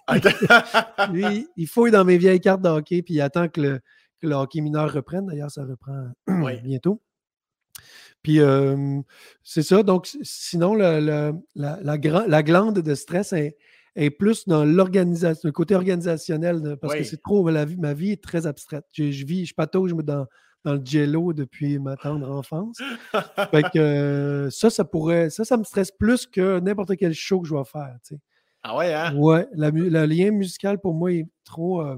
[1.12, 3.80] lui, il fouille dans mes vieilles cartes de hockey, puis il attend que le,
[4.20, 5.26] que le hockey mineur reprenne.
[5.26, 6.12] D'ailleurs, ça reprend
[6.64, 7.02] bientôt.
[8.22, 8.40] Puis
[9.44, 9.82] c'est ça.
[9.82, 13.58] Donc, sinon, la, la, la, la, glande de stress est,
[13.96, 18.12] est plus dans l'organisation, le côté organisationnel, parce que c'est trop, la vie, ma vie
[18.12, 18.86] est très abstraite.
[18.94, 20.26] Je, vis, je patauge dans,
[20.66, 22.78] dans le jello depuis ma tendre enfance.
[23.52, 27.42] fait que euh, ça, ça pourrait, ça, ça me stresse plus que n'importe quel show
[27.42, 27.98] que je vais faire.
[28.64, 29.16] Ah ouais, hein?
[29.16, 31.98] Ouais, le lien musical pour moi est trop euh,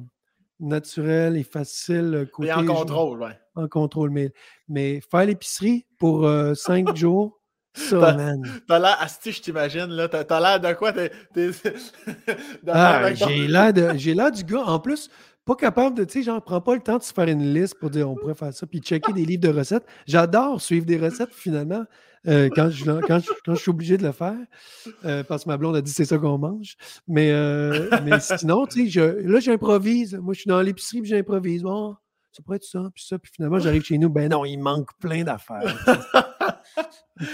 [0.60, 2.30] naturel et facile.
[2.32, 3.38] Côté, et en contrôle, ouais.
[3.56, 4.32] En contrôle, mais,
[4.68, 7.41] mais faire l'épicerie pour euh, cinq jours,
[7.74, 8.44] ça, man.
[8.68, 10.08] T'as l'air, Asti, je t'imagine, là.
[10.08, 10.94] T'as l'air de quoi?
[10.94, 11.12] T'es,
[12.68, 15.10] ah, j'ai l'air de, j'ai l'air du gars, en plus,
[15.46, 17.76] pas capable de, tu sais, genre, prends pas le temps de se faire une liste
[17.80, 19.86] pour dire on pourrait faire ça, puis checker des livres de recettes.
[20.06, 21.84] J'adore suivre des recettes, finalement,
[22.28, 24.38] euh, quand, je, quand, je, quand, je, suis obligé de le faire,
[25.06, 26.76] euh, parce que ma blonde a dit c'est ça qu'on mange.
[27.08, 30.16] Mais, euh, mais sinon, tu sais, là, j'improvise.
[30.16, 31.64] Moi, je suis dans l'épicerie, puis j'improvise.
[31.64, 31.96] Bon,
[32.32, 34.90] ça pourrait être ça, puis ça, puis finalement, j'arrive chez nous, ben non, il manque
[35.00, 35.76] plein d'affaires.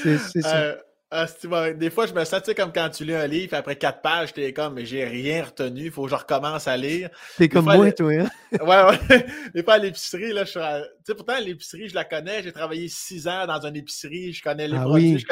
[0.01, 0.57] C'est ça.
[0.57, 0.75] Euh,
[1.09, 1.25] ah,
[1.73, 4.01] des fois, je me sens, tu sais, comme quand tu lis un livre, après quatre
[4.01, 7.09] pages, t'es comme, mais j'ai rien retenu, il faut que je recommence à lire.
[7.37, 8.27] T'es comme moi, toi, hein?
[8.51, 9.25] ouais, ouais.
[9.55, 10.59] Des fois, à l'épicerie, là, je suis.
[10.59, 10.65] Tu
[11.05, 14.67] sais, pourtant, l'épicerie, je la connais, j'ai travaillé six ans dans une épicerie, je connais
[14.67, 15.25] les ah produits.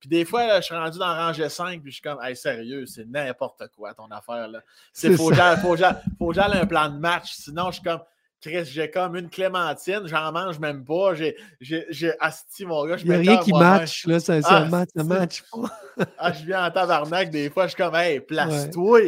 [0.00, 2.86] Puis des fois, je suis rendu dans rangée 5, puis je suis comme, hey, sérieux,
[2.86, 4.62] c'est n'importe quoi ton affaire, là.
[4.94, 5.76] C'est faut, faut,
[6.18, 8.00] faut un plan de match, sinon, je suis comme
[8.40, 11.14] Chris, j'ai comme une clémentine, j'en mange même pas.
[11.14, 12.96] J'ai, j'ai, asti, mon gars.
[12.98, 16.06] Il n'y a rien qui match, là, ça, ça, match, ça match pas.
[16.18, 19.00] ah, je viens en tabarnak, des fois, je suis comme, hey, place-toi.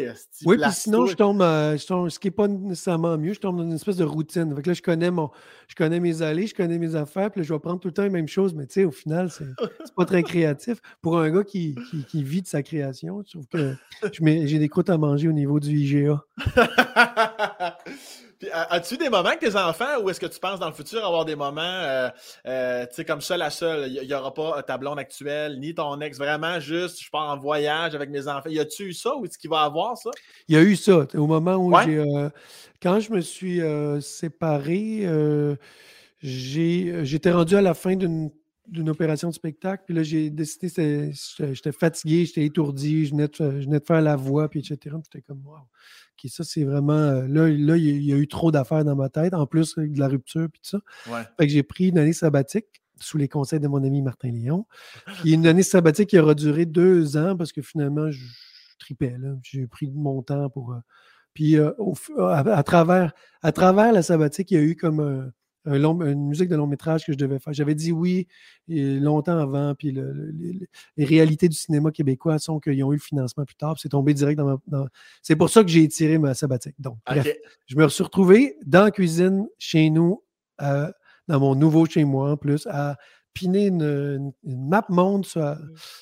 [0.45, 3.39] Oui, puis sinon, je tombe, euh, je tombe, ce qui n'est pas nécessairement mieux, je
[3.39, 4.53] tombe dans une espèce de routine.
[4.57, 5.31] Fait que là, je connais, mon,
[5.69, 7.95] je connais mes allées, je connais mes affaires, puis là, je vais prendre tout le
[7.95, 9.45] temps les mêmes choses, mais tu sais, au final, c'est,
[9.85, 10.79] c'est pas très créatif.
[11.03, 13.77] Pour un gars qui, qui, qui, vit de sa création, je trouve que
[14.21, 16.25] j'ai des croûtes à manger au niveau du IGA.
[18.53, 21.25] As-tu des moments avec tes enfants ou est-ce que tu penses dans le futur avoir
[21.25, 22.09] des moments, euh,
[22.47, 25.75] euh, tu sais, comme ça, la seule, il n'y aura pas ta blonde actuelle, ni
[25.75, 28.49] ton ex, vraiment juste, je pars en voyage avec mes enfants.
[28.49, 30.11] Y a-tu eu ça ou est-ce qu'il va avoir ça?
[30.49, 31.07] Il y a eu ça.
[31.15, 31.99] Au moment où j'ai.
[31.99, 32.31] Euh,
[32.83, 33.61] quand je me suis
[34.01, 35.07] séparé,
[36.23, 38.31] j'étais rendu à la fin d'une
[38.71, 39.85] d'une opération de spectacle.
[39.87, 44.01] Puis là, j'ai décidé, j'étais fatigué, j'étais étourdi, je venais, de, je venais de faire
[44.01, 44.79] la voix, puis etc.
[44.83, 45.59] Puis j'étais comme, wow
[46.29, 46.93] ça, c'est vraiment.
[46.93, 49.99] Euh, là, là, il y a eu trop d'affaires dans ma tête, en plus de
[49.99, 51.25] la rupture, puis tout ça.
[51.39, 52.67] Fait que j'ai pris une année sabbatique
[52.99, 54.67] sous les conseils de mon ami Martin Léon.
[55.21, 58.23] Puis une année sabbatique qui aura duré deux ans parce que finalement, je,
[58.79, 59.17] tripais.
[59.43, 60.73] J'ai pris mon temps pour.
[60.73, 60.79] Euh,
[61.33, 61.73] puis euh,
[62.19, 63.13] à, travers,
[63.43, 65.33] à travers la sabbatique, il y a eu comme
[65.67, 67.53] une musique de long métrage que je devais faire.
[67.53, 68.27] J'avais dit oui
[68.69, 69.93] longtemps avant, puis
[70.97, 74.15] les réalités du cinéma québécois sont qu'ils ont eu le financement plus tard, c'est tombé
[74.15, 74.87] direct dans ma.
[75.23, 76.75] C'est pour ça que j'ai tiré ma sabbatique.
[76.79, 77.27] Donc, bref,
[77.67, 80.23] je me suis retrouvé dans la cuisine chez nous,
[80.63, 80.91] euh,
[81.29, 82.97] dans mon nouveau chez moi en plus, à
[83.33, 85.57] piner une, map monde sur,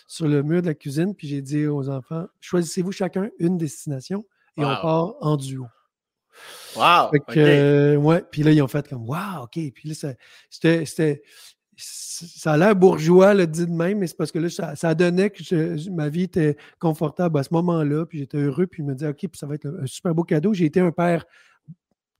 [0.06, 4.24] sur, le mur de la cuisine, puis j'ai dit aux enfants choisissez-vous chacun une destination
[4.56, 5.66] et on part en duo.
[6.76, 7.10] Wow!
[7.36, 9.58] Euh, ouais, puis là, ils ont fait comme Wow, OK.
[9.74, 10.12] Puis là,
[10.50, 11.22] c'était.
[11.80, 14.96] Ça a l'air bourgeois, le dit de même, mais c'est parce que là, ça, ça
[14.96, 18.94] donnait que ma vie était confortable à ce moment-là, puis j'étais heureux, puis je me
[18.94, 20.52] disais, OK, puis ça va être un super beau cadeau.
[20.52, 21.24] J'ai été un père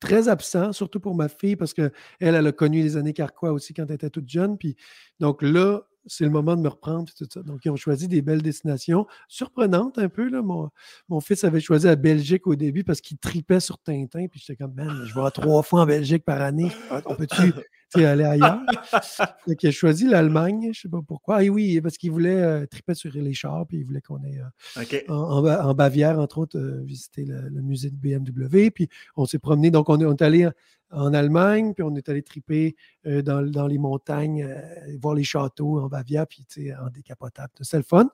[0.01, 1.91] très absent, surtout pour ma fille, parce qu'elle,
[2.21, 4.57] elle a connu les années Carquois aussi quand elle était toute jeune.
[4.57, 4.77] Puis,
[5.19, 7.13] donc là, c'est le moment de me reprendre.
[7.17, 7.43] Tout ça.
[7.43, 9.07] Donc, ils ont choisi des belles destinations.
[9.29, 10.29] Surprenantes un peu.
[10.29, 10.43] Là.
[10.43, 10.71] Mon,
[11.09, 14.27] mon fils avait choisi la Belgique au début parce qu'il tripait sur Tintin.
[14.29, 16.71] Puis j'étais comme, man, je vais trois fois en Belgique par année.
[17.07, 18.61] On peut-tu aller ailleurs?
[19.47, 20.63] Donc, il a choisi l'Allemagne.
[20.63, 21.45] Je ne sais pas pourquoi.
[21.45, 23.67] Et oui, parce qu'il voulait euh, triper sur les chars.
[23.67, 24.41] Puis il voulait qu'on ait
[24.77, 28.71] euh, en, Bavière, entre autres, euh, visiter le, musée de BMW.
[28.71, 29.71] Puis on s'est promené.
[29.71, 30.49] Donc, on, on est allé
[30.91, 32.77] en Allemagne, puis on est allé triper
[33.07, 36.45] euh, dans, les montagnes, euh, voir les châteaux en Bavière, puis
[36.81, 37.53] en décapotable.
[37.61, 38.11] C'est le fun.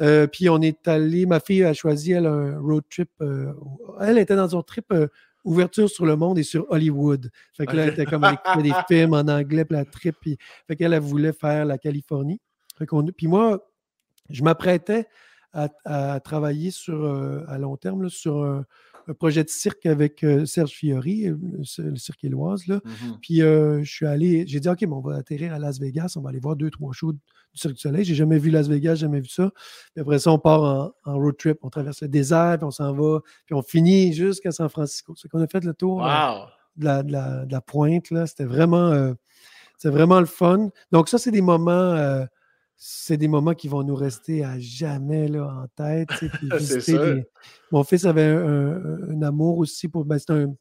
[0.00, 3.10] Euh, puis on est allé, ma fille a choisi, elle, un road trip.
[4.00, 4.92] elle était dans un trip
[5.44, 7.30] ouverture sur le monde et sur Hollywood.
[7.52, 10.16] Fait que là, elle était comme elle des films en anglais, puis la trip.
[10.20, 12.40] Puis, fait qu'elle, elle voulait faire la Californie.
[13.16, 13.68] puis moi,
[14.30, 15.06] je m'apprêtais
[15.52, 17.04] à, travailler sur,
[17.46, 18.64] à long terme sur un
[19.08, 21.36] un projet de cirque avec euh, Serge Fiori, euh,
[21.78, 22.66] le, cirque éloise.
[22.66, 22.80] Là.
[22.84, 22.90] Mmh
[23.20, 26.20] puis euh, je suis allé, j'ai dit, OK, on va atterrir à Las Vegas, on
[26.20, 27.20] va aller voir deux, trois shows du
[27.54, 28.04] Cirque du Soleil.
[28.04, 29.50] J'ai jamais vu Las Vegas, jamais vu ça.
[29.94, 32.92] Puis après ça, on part en, road trip, on traverse le désert, puis on s'en
[32.92, 35.14] va, puis on finit jusqu'à San Francisco.
[35.16, 38.10] C'est qu'on a fait le tour de, la, de, la, pointe.
[38.10, 38.26] Là.
[38.26, 39.14] C'était vraiment,
[39.84, 40.70] vraiment le fun.
[40.90, 42.26] Donc, ça, c'est des moments
[42.84, 46.08] c'est des moments qui vont nous rester à jamais là, en tête.
[47.70, 50.04] Mon fils avait un, amour aussi pour.
[50.04, 50.52] Ben, c'est un,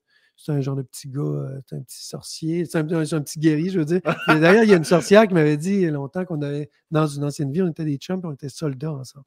[0.50, 3.80] un, genre de petit gars, euh, c'est un petit sorcier, c'est un, petit guerrier, je
[3.80, 4.02] veux dire.
[4.28, 7.52] D'ailleurs, il y a une sorcière qui m'avait dit longtemps qu'on avait, dans une ancienne
[7.52, 9.26] vie, on était des chums et on était soldats ensemble.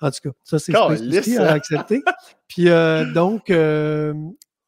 [0.00, 0.72] En tout cas, ça, c'est
[1.08, 2.04] difficile à accepter.
[2.46, 4.14] Puis euh, donc, euh,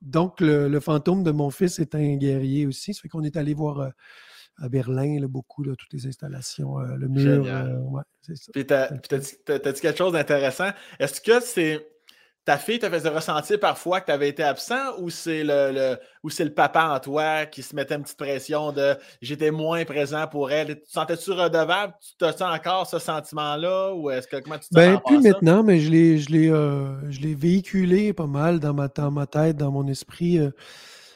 [0.03, 2.95] donc le, fantôme de mon fils est un guerrier aussi.
[2.95, 3.93] Ça fait qu'on est allé voir
[4.61, 7.45] à Berlin, beaucoup, là, toutes les installations, euh, le mur.
[7.47, 8.53] Euh, ouais, c'est ça.
[8.53, 10.71] Puis, tu as, dit quelque chose d'intéressant.
[10.99, 11.87] Est-ce que c'est
[12.47, 16.31] ta fille te faisait ressentir parfois que tu avais été absent ou c'est le, ou
[16.31, 20.27] c'est le papa en toi qui se mettait une petite pression de j'étais moins présent
[20.27, 20.81] pour elle?
[20.81, 21.95] Tu sentais-tu redevable?
[22.19, 23.95] Tu as encore ce sentiment-là?
[23.95, 27.11] Ou est-ce que comment tu te Ben, plus maintenant, mais je l'ai, je, l'ai, euh,
[27.11, 30.41] je l'ai véhiculé pas mal dans ma, dans ma tête, dans mon esprit.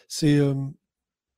[0.09, 0.39] c'est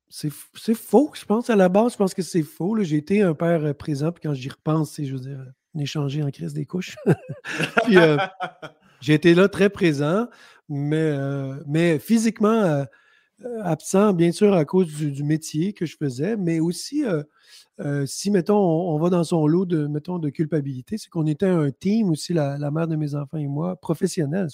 [0.09, 1.51] c'est faux, je pense.
[1.51, 2.77] À la base, je pense que c'est faux.
[2.83, 5.45] J'ai été un père euh, présent, puis quand j'y repense, c'est, je veux dire,
[5.75, 6.97] on échangé en crise des couches.
[7.85, 8.17] puis euh,
[9.01, 10.29] j'ai été là très présent,
[10.69, 12.85] mais, euh, mais physiquement
[13.63, 17.05] absent, bien sûr, à cause du, métier que je faisais, mais aussi
[17.81, 21.47] euh, si, mettons, on, va dans son lot de, mettons, de culpabilité, c'est qu'on était
[21.47, 24.49] un team aussi, la, mère de mes enfants et moi, professionnel.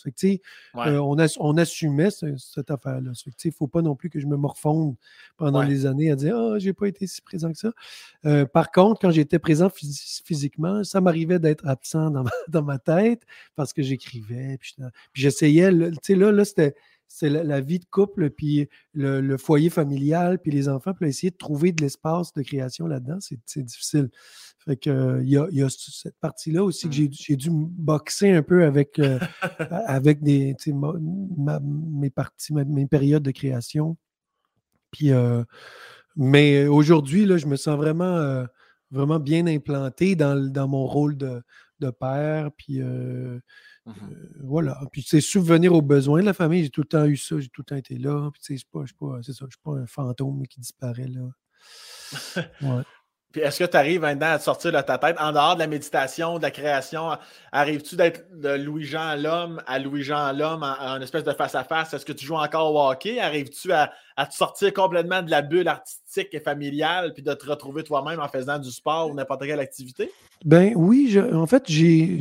[0.77, 3.12] Euh, on, assumait cette affaire-là.
[3.27, 4.97] Il ne faut pas non plus que je me morfonde
[5.37, 7.70] pendant des années à dire Ah, oh, j'ai pas été si présent que ça.
[8.25, 12.11] Euh, par contre, quand j'étais présent physiquement, ça m'arrivait d'être absent
[12.49, 13.23] dans ma, tête
[13.55, 14.59] parce que j'écrivais.
[14.59, 14.75] Puis,
[15.14, 15.70] j'essayais.
[15.70, 16.75] Là, là, là c'était
[17.15, 21.37] c'est la, vie de couple, puis le, foyer familial, puis les enfants, puis essayer de
[21.37, 24.09] trouver de l'espace de création là-dedans, c'est difficile.
[24.65, 27.09] Fait que il y, a, cette partie-là aussi que mmh.
[27.13, 29.19] j'ai dû boxer un peu avec, euh,
[29.87, 30.57] avec des,
[31.63, 33.99] mes parties, mes périodes de création.
[34.91, 35.45] Puis, euh,
[36.17, 38.47] mais aujourd'hui, je me sens vraiment, euh,
[38.91, 41.43] vraiment bien implanté dans, dans mon rôle de,
[41.81, 42.51] de père.
[42.57, 42.81] Puis
[43.85, 43.93] Mmh
[44.45, 44.80] voilà.
[44.93, 46.64] Puis, c'est subvenir aux besoins de la famille.
[46.64, 48.30] J'ai tout le temps eu ça, j'ai tout le temps été là.
[48.33, 51.28] Puis, c'est pas, pas, c'est ça, je suis pas un fantôme qui disparaît là.
[52.61, 52.83] Ouais.
[53.33, 55.66] Puis est-ce que tu arrives maintenant à sortir de ta tête, en dehors de la
[55.66, 57.16] méditation, de la création,
[57.51, 61.95] arrives-tu d'être de Louis-Jean l'homme à Louis-Jean l'homme en, espèce de face-à-face?
[61.95, 63.18] Est-ce que tu joues encore au hockey?
[63.18, 67.83] Arrives-tu à, te sortir complètement de la bulle artistique et familiale puis de te retrouver
[67.83, 70.11] toi-même en faisant du sport ou n'importe quelle activité?
[70.45, 72.18] Ben oui, en fait, j'ai.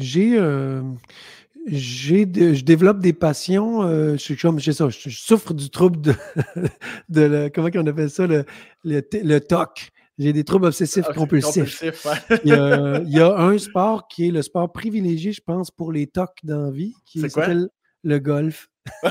[1.68, 3.84] J'ai euh, je développe des passions.
[3.84, 6.00] Euh, je, comme, ça, je, souffre du trouble
[7.10, 8.46] de, comment on appelle ça, le,
[8.84, 9.92] le, le TOC.
[10.18, 11.84] J'ai des troubles obsessifs ah, compulsifs.
[12.44, 16.30] il, y a, un sport qui est le sport privilégié, je pense, pour les TOC
[16.44, 17.70] d'envie, qui s'appelle
[18.04, 18.70] le golf.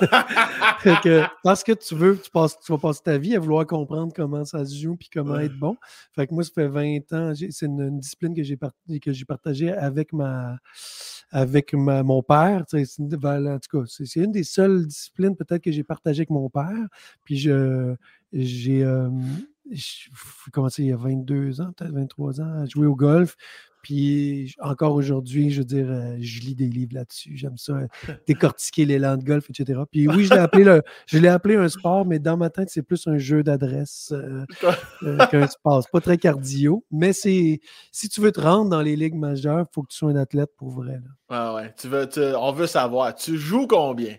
[1.45, 4.45] parce que tu veux, tu, passes, tu vas passer ta vie à vouloir comprendre comment
[4.45, 5.77] ça se joue puis comment être bon.
[6.13, 8.59] Fait que moi, ça fait 20 ans, c'est une, discipline que j'ai
[9.01, 10.59] que j'ai partagée avec ma
[11.31, 12.63] avec mon père.
[12.63, 16.89] En tout cas, c'est une des seules disciplines peut-être que j'ai partagées avec mon père.
[17.25, 19.11] Puis j'ai euh,
[20.53, 23.37] commencé il y a 22 ans, peut-être 23 ans, à jouer au golf.
[23.83, 27.37] Puis encore aujourd'hui, je veux dire, euh, je lis des livres là-dessus.
[27.37, 29.81] J'aime ça, euh, décortiquer l'élan de golf, etc.
[29.91, 33.07] Puis oui, je l'ai appelé, je appelé un sport, mais dans ma tête, c'est plus
[33.07, 34.13] un jeu d'adresse
[35.31, 35.83] qu'un sport.
[35.83, 37.61] C'est pas très cardio, mais c'est
[37.93, 40.17] si tu veux te rendre dans les ligues majeures, il faut que tu sois un
[40.17, 41.01] athlète pour vrai.
[41.29, 41.75] Ah ouais.
[41.79, 44.17] Tu veux, on veut savoir, tu joues combien?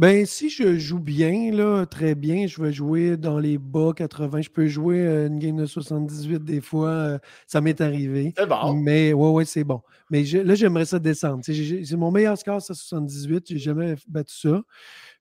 [0.00, 4.40] Ben, si je joue bien, là, très bien, je vais jouer dans les bas 80.
[4.40, 6.88] Je peux jouer euh, une game de 78 des fois.
[6.88, 8.32] Euh, ça m'est arrivé.
[8.34, 8.72] C'est bon.
[8.72, 9.82] Mais ouais, ouais, c'est bon.
[10.08, 11.42] Mais là, j'aimerais ça descendre.
[11.44, 13.48] C'est mon meilleur score, c'est 78.
[13.50, 14.62] J'ai jamais battu ça.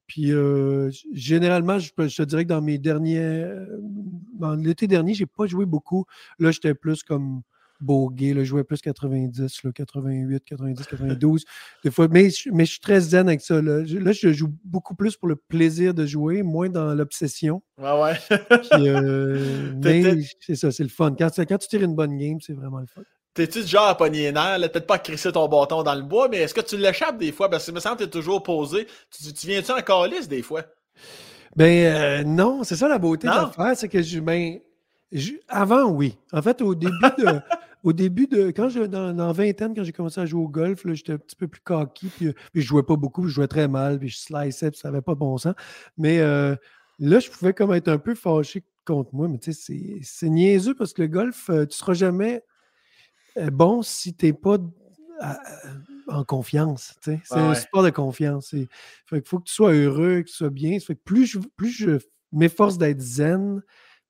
[0.07, 3.47] Puis euh, généralement, je, te dirais que dans mes derniers.
[4.59, 6.05] L'été dernier, j'ai pas joué beaucoup.
[6.39, 7.41] Là, j'étais plus comme
[7.79, 11.45] Bogué, je jouais plus 90, 88, 90, 92.
[11.83, 13.61] Des fois, mais, mais je suis très zen avec ça.
[13.61, 13.83] Là.
[13.85, 17.61] Je, joue beaucoup plus pour le plaisir de jouer, moins dans l'obsession.
[17.77, 18.39] Ouais, ouais.
[18.73, 21.15] Euh, mais c'est ça, c'est le fun.
[21.17, 23.01] Quand, quand, tu tires une bonne game, c'est vraiment le fun.
[23.33, 26.53] T'es-tu genre à pogner peut-être pas à crisser ton bâton dans le bois, mais est-ce
[26.53, 27.49] que tu l'échappes des fois?
[27.49, 28.87] Parce que me semble que tu es toujours posé.
[29.11, 30.63] Tu, tu viens-tu en calice des fois?
[31.55, 34.59] Ben euh, non, c'est ça la beauté de l'affaire, c'est que je, ben,
[35.47, 36.17] avant, oui.
[36.31, 37.25] En fait, au début de,
[37.83, 38.51] au début de.
[38.51, 41.35] Quand je, dans, dans vingtaine, quand j'ai commencé à jouer au golf, j'étais un petit
[41.35, 44.09] peu plus cocky, puis, euh, puis, je jouais pas beaucoup, je jouais très mal, puis
[44.09, 45.53] je sliceais, puis ça n'avait pas bon sens.
[45.97, 46.55] Mais euh,
[46.99, 50.73] là, je pouvais comme être un peu fâché contre moi, mais tu sais, c'est niaiseux
[50.73, 52.43] parce que le golf, euh, tu seras jamais
[53.51, 54.57] bon si tu n'es pas
[56.07, 56.95] en confiance.
[57.01, 58.53] C'est un sport de confiance.
[58.53, 58.67] Il
[59.23, 60.79] faut que tu sois heureux, que tu sois bien.
[60.79, 61.99] Fait que plus je, plus je
[62.31, 63.61] m'efforce d'être zen,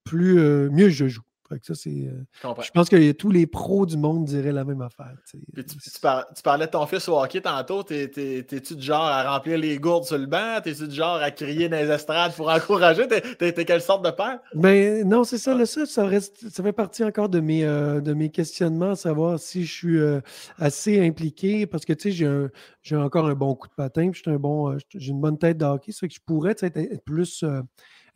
[0.04, 0.36] plus
[0.70, 1.22] mieux je joue
[1.62, 1.90] ça, c'est.
[1.90, 5.14] Euh, je pense que tous les pros du monde diraient la même affaire.
[5.54, 7.84] Puis tu, parlais de ton fils au hockey tantôt.
[7.84, 10.60] T'es-tu du genre à remplir les gourdes sur le banc?
[10.64, 13.08] T'es-tu du genre à crier dans les estrades pour encourager?
[13.08, 14.40] T'es quelle sorte de père?
[14.54, 15.56] Ben non, c'est ça.
[15.60, 15.66] Ah.
[15.66, 19.66] ça, ça, reste, ça fait partie encore de mes, euh, de mes questionnements, savoir si
[19.66, 20.22] je suis euh,
[20.58, 21.66] assez impliqué.
[21.66, 22.50] Parce que tu sais,
[22.82, 24.12] j'ai encore un bon coup de patin.
[24.14, 25.92] J'ai un bon, j'ai une bonne tête de hockey.
[25.92, 27.44] Fait que je pourrais être plus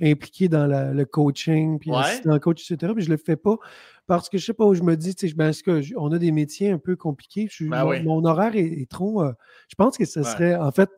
[0.01, 2.93] impliqué dans le coaching, puis dans le coach, etc.
[2.95, 3.57] Mais je ne le fais pas
[4.07, 6.31] parce que je ne sais pas où je me dis, ben, est-ce qu'on a des
[6.31, 7.49] métiers un peu compliqués?
[7.61, 9.23] Ben mon, horaire est, trop.
[9.23, 9.33] Euh,
[9.69, 10.89] je pense que ce serait, en fait,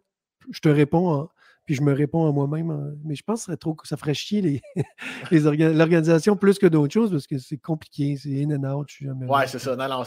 [0.51, 1.27] je te réponds
[1.65, 2.69] puis je me réponds à moi-même.
[2.69, 4.61] Hein, mais je pense que ça, serait trop, ça ferait chier les,
[5.73, 8.87] l'organisation plus que d'autres choses parce que c'est compliqué, c'est in and out.
[8.89, 9.75] Je jamais ouais, c'est ça.
[9.75, 10.03] Non, non,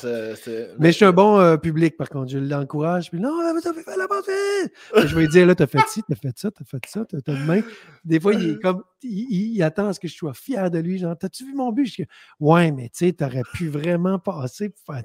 [0.78, 2.30] Mais je suis un bon euh, public, par contre.
[2.30, 3.10] Je l'encourage.
[3.10, 3.32] Puis non,
[3.62, 4.72] t'as fait la pensée!
[4.94, 7.32] Je vais lui dire, là, t'as fait ci, t'as fait ça, t'as fait ça, t'as
[7.32, 7.60] de main.
[8.04, 8.82] Des fois, il est comme.
[9.02, 10.98] Il, attend à ce que je sois fier de lui.
[10.98, 11.86] Genre, t'as-tu vu mon but?
[11.86, 12.08] Je dis,
[12.40, 15.02] ouais, mais tu sais, t'aurais pu vraiment passer pour faire.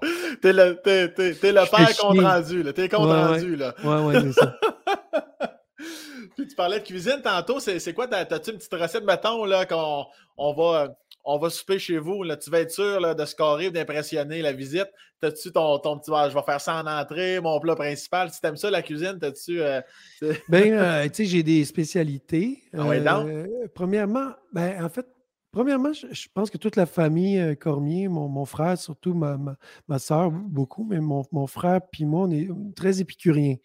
[0.42, 2.72] t'es le, t'es, t'es, le père compte rendu, là.
[2.72, 3.74] T'es compte rendu, là.
[3.84, 4.58] Ouais, ouais, c'est ça.
[5.76, 7.60] Puis tu parlais de cuisine tantôt.
[7.60, 8.06] C'est quoi?
[8.06, 10.06] T'as-tu une petite recette, mettons, là, qu'on
[10.36, 12.22] on va, on va souper chez vous?
[12.22, 14.88] Là, tu vas être sûr là, de scorer ou d'impressionner la visite.
[15.20, 16.10] T'as-tu ton, ton petit.
[16.10, 18.30] je vais faire ça en entrée, mon plat principal.
[18.30, 19.62] Si t'aimes ça, la cuisine, t'as-tu.
[19.62, 19.80] Euh,
[20.48, 22.62] ben, euh, tu sais, j'ai des spécialités.
[22.76, 25.06] Ah ouais, euh, premièrement, ben, en fait,
[25.54, 29.36] Premièrement, je, je pense que toute la famille euh, Cormier, mon, mon frère, surtout ma,
[29.36, 29.56] ma,
[29.88, 33.56] ma soeur, beaucoup, mais mon, mon frère puis moi, on est très épicuriens.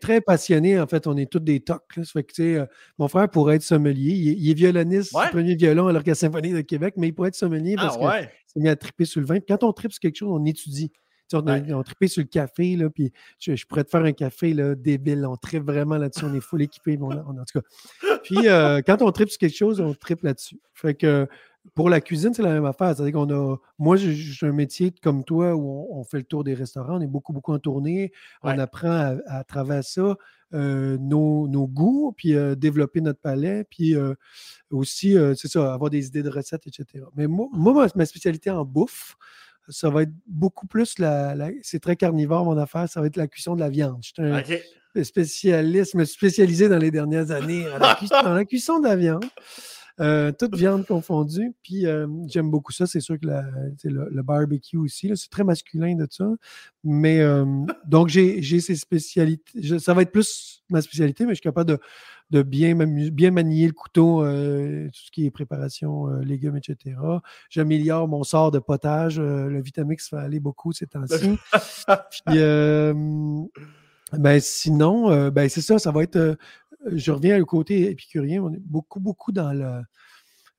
[0.00, 0.80] Très passionnés.
[0.80, 1.96] En fait, on est tous des tocs.
[1.96, 2.04] là.
[2.04, 2.66] Ça fait que, tu sais, euh,
[2.98, 4.12] mon frère pourrait être sommelier.
[4.12, 5.28] Il est, il est violoniste, Ouais.
[5.30, 8.06] premier violon à l'Orchestre Symphonie de Québec, mais il pourrait être sommelier Ah parce qu'il
[8.06, 8.30] ouais.
[8.56, 9.34] mis à triper sur le vin.
[9.36, 10.90] Puis quand on tripe sur quelque chose, on étudie.
[11.34, 11.72] On, Ouais.
[11.72, 14.74] on tripé sur le café, là, puis je, je pourrais te faire un café là,
[14.74, 15.26] débile.
[15.26, 16.24] On tripe vraiment là-dessus.
[16.24, 16.98] On est full équipé.
[17.00, 18.18] on- en tout cas.
[18.24, 20.58] Puis euh, quand on tripe sur quelque chose, on tripe là-dessus.
[20.74, 21.26] Fait que
[21.74, 22.96] pour la cuisine, c'est la même affaire.
[22.96, 23.56] C'est-à-dire qu'on a.
[23.78, 26.96] Moi, j'ai un métier comme toi où on, on fait le tour des restaurants.
[26.96, 28.10] On est beaucoup, beaucoup en tournée.
[28.42, 30.16] On apprend à, à travers ça
[30.54, 34.14] euh, nos, nos goûts, puis euh, développer notre palais, puis euh,
[34.70, 37.04] aussi, c'est ça, avoir des idées de recettes, etc.
[37.14, 39.16] Mais moi, ma spécialité en bouffe,
[39.68, 41.34] ça va être beaucoup plus la.
[41.34, 42.88] la- c'est très carnivore, mon affaire.
[42.88, 43.98] Ça va être la cuisson de la viande.
[44.02, 45.04] Je suis un OK.
[45.04, 48.78] spécialiste, je me suis spécialisé dans les dernières années à la cuisson- dans la cuisson
[48.80, 49.24] de la viande.
[50.00, 51.52] Euh, toute viande confondue.
[51.62, 52.86] Puis euh, j'aime beaucoup ça.
[52.86, 53.44] C'est sûr que la-
[53.82, 56.28] le, le barbecue aussi, c'est très masculin de ça.
[56.84, 57.44] Mais euh,
[57.84, 59.50] donc, j'ai j'ai ces spécialités.
[59.60, 61.78] Je- ça va être plus ma spécialité, mais je suis capable de,
[62.30, 66.96] de bien, bien manier le couteau, euh, tout ce qui est préparation, euh, légumes, etc.
[67.50, 69.18] J'améliore mon sort de potage.
[69.18, 71.38] euh, le Vitamix fait aller beaucoup ces temps-ci.
[72.10, 72.92] Puis, euh,
[74.12, 76.16] ben, sinon, euh, ben, c'est ça, ça va être.
[76.16, 76.34] euh,
[76.92, 78.42] je reviens au côté épicurien.
[78.42, 79.82] On est beaucoup, beaucoup dans le.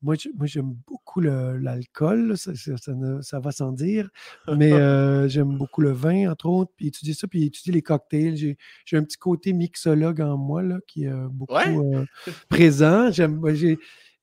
[0.01, 2.77] Moi, j'aime beaucoup le- l'alcool, ça, ça-
[3.21, 4.09] ça va sans dire,
[4.55, 8.38] mais euh, j'aime beaucoup le vin, entre autres, puis étudier ça, puis étudier les cocktails.
[8.85, 11.77] J'ai un petit côté mixologue en moi là, qui est euh, beaucoup Ouais.
[11.77, 12.05] euh,
[12.47, 13.11] présent.
[13.11, 13.41] J'aime,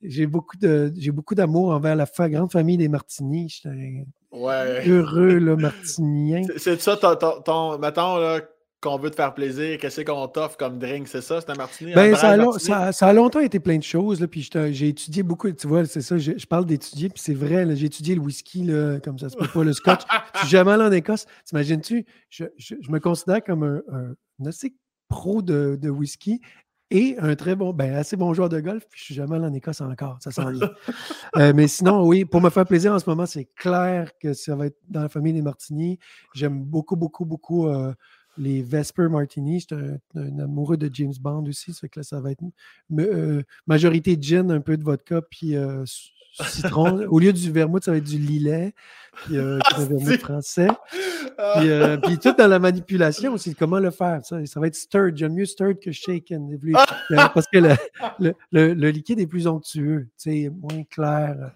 [0.03, 3.49] j'ai beaucoup de j'ai beaucoup d'amour envers la fa- grande famille des Martini.
[3.49, 4.87] J'étais Ouais.
[4.89, 5.57] heureux là,
[6.01, 6.43] martinien.
[6.47, 8.41] C'est- C'est ça, ton, ton, ton- mettons, là,
[8.87, 11.41] qu'on veut te faire plaisir, qu'est-ce qu'on t'offre comme drink, c'est ça?
[11.41, 11.93] C'est un martini?
[11.93, 12.71] un Ben, ça, a dry long- martini?
[12.73, 14.21] ça, ça a longtemps été plein de choses.
[14.21, 15.51] Là, puis j'ai étudié beaucoup.
[15.51, 18.63] Tu vois, c'est ça, je, je parle d'étudier, puis c'est vrai, j'ai étudié le whisky,
[18.65, 20.03] là, comme ça se peut pas, le scotch.
[20.35, 21.27] Je suis jamais allé en Écosse.
[21.47, 22.05] T'imagines-tu?
[22.31, 24.75] Je, je- je me considère comme un, un, un assez
[25.09, 26.41] pro de, de whisky
[26.91, 29.47] et un très bon, ben, assez bon joueur de golf, puis je suis jamais allé
[29.47, 30.19] en Écosse encore.
[30.21, 30.71] Ça s'en vient.
[31.37, 34.55] Euh, mais sinon, oui, pour me faire plaisir en ce moment, c'est clair que ça
[34.57, 35.99] va être dans la famille des Martini.
[36.35, 37.93] J'aime beaucoup, beaucoup, beaucoup euh,
[38.39, 39.61] les Vesper Martini.
[39.61, 41.73] J'étais un, un amoureux de James Bond aussi.
[41.73, 42.43] Ça fait que là, ça va être
[42.99, 45.85] euh, majorité gin, un peu de vodka, puis euh,
[46.33, 47.07] citron.
[47.11, 48.75] Au lieu du vermouth, ça va être du lilet,
[49.25, 50.69] puis euh, un vermouth c'est- français.
[51.39, 54.25] Ah, Puis, euh, puis tout dans la manipulation aussi, comment le faire.
[54.25, 55.17] Ça, ça va être stirred.
[55.17, 56.51] J'aime mieux stirred que shaken.
[56.53, 57.75] Euh, Parce que le,
[58.21, 61.53] le, le- le liquide est plus onctueux, tu sais, moins clair.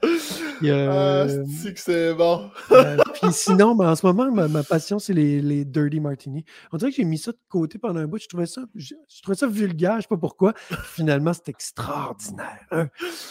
[0.60, 2.50] Puis, ah, euh, c'est que c'est bon?
[2.72, 6.44] euh, puis sinon, ben, en ce moment, ma, ma passion, c'est les, les Dirty Martini.
[6.70, 8.18] On dirait que j'ai mis ça de côté pendant un bout.
[8.18, 10.52] Je trouvais ça, je, je trouvais ça vulgaire, je ne sais pas pourquoi.
[10.84, 12.66] Finalement, c'est extraordinaire.
[12.70, 12.88] Un,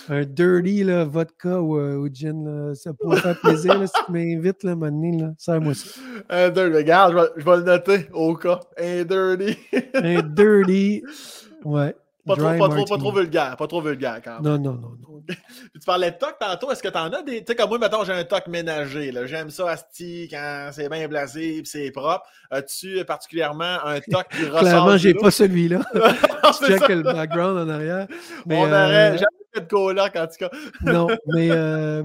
[0.09, 3.77] un Dirty là, vodka ou, euh, ou gin, là, ça pourrait faire plaisir.
[3.77, 6.01] Là, si tu m'invites, là, maintenant, là, serre-moi ça.
[6.31, 8.59] Un dirty, regarde, je vais, je vais le noter au cas.
[8.75, 9.55] Un dirty.
[9.93, 11.03] Un Dirty,
[11.63, 11.95] ouais.
[12.29, 13.57] Pas trop, pas, trop, pas trop vulgaire.
[13.57, 14.43] Pas trop vulgaire quand même.
[14.43, 15.23] Non, non, non,
[15.73, 16.71] tu parlais de toc tantôt.
[16.71, 17.39] Est-ce que t'en as des.
[17.39, 19.11] Tu sais, comme moi, mettons, j'ai un toc ménager.
[19.25, 22.25] J'aime ça, Asti, quand c'est bien blasé et c'est propre.
[22.51, 24.59] As-tu particulièrement un toc qui ressort?
[24.59, 25.81] Clairement, j'ai pas celui-là.
[26.53, 26.95] C'est Check ça.
[26.95, 28.07] le background en arrière.
[28.45, 30.49] Mais, On euh, aurait jamais fait de coloc, en tout cas.
[30.81, 32.03] Non, mais euh,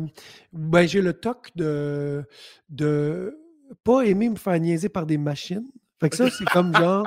[0.53, 2.25] ben, j'ai le toc de,
[2.69, 3.39] de
[3.85, 5.67] pas aimer me faire niaiser par des machines.
[6.01, 7.07] Fait que ça, c'est comme genre,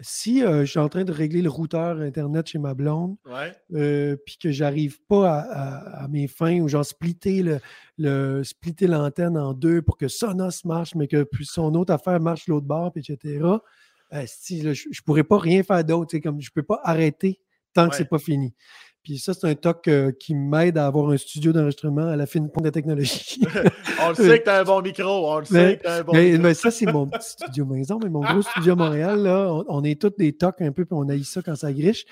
[0.00, 3.52] si euh, je suis en train de régler le routeur Internet chez ma blonde, Ouais.
[3.74, 7.60] euh, puis que j'arrive pas à, à- à mes fins ou genre splitter le,
[7.98, 12.18] le splitter l'antenne en deux pour que Sonos marche, mais que puis son autre affaire
[12.20, 13.40] marche l'autre bord, puis etc.
[14.12, 16.18] euh, si, là, je, je pourrais pas rien faire d'autre.
[16.18, 17.40] Comme je peux pas arrêter
[17.72, 17.98] tant que Ouais.
[17.98, 18.54] c'est pas fini.
[19.04, 22.24] Puis ça, c'est un toc euh, qui m'aide à avoir un studio d'enregistrement à la
[22.26, 23.38] fine pointe de la technologie.
[24.02, 25.30] On le sait que t'as un bon micro.
[25.30, 26.42] On le Mais- sait que t'as un bon Mais, micro.
[26.42, 29.64] mais ça, c'est mon petit studio maison, mais mon gros studio à Montréal, là, on,
[29.68, 32.06] on est tous des tocs un peu, puis on haït ça quand ça griche.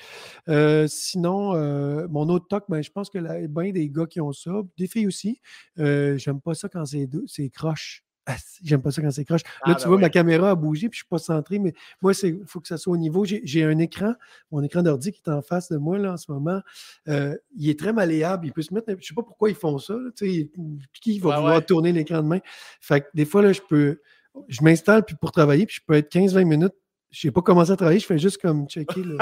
[0.50, 4.20] Euh, sinon, euh, mon autre toc, ben, je pense que la- bien des gars qui
[4.20, 5.40] ont ça, des filles aussi,
[5.76, 8.04] j'aime pas ça quand c'est croche.
[8.26, 9.40] Ah, J'aime pas ça quand c'est croche.
[9.62, 10.02] Ah, Là, ben tu vois, oui.
[10.02, 12.76] ma caméra a bougé, puis je suis pas centré, mais moi, il faut que ça
[12.76, 13.24] soit au niveau.
[13.24, 14.14] J'ai un écran,
[14.52, 16.60] mon écran d'ordi qui est en face de moi là, en ce moment.
[17.08, 18.46] Euh, il est très malléable.
[18.46, 18.86] Il peut se mettre.
[19.00, 19.94] Je sais pas pourquoi ils font ça.
[19.94, 21.62] là, qui va Ouais, vouloir ouais.
[21.62, 22.38] tourner l'écran de main?
[22.80, 24.00] Fait que des fois, là, je peux.
[24.48, 26.74] Je m'installe puis pour travailler, puis je peux être 15-20 minutes.
[27.10, 29.02] Je n'ai pas commencé à travailler, je fais juste comme checker.
[29.02, 29.18] le-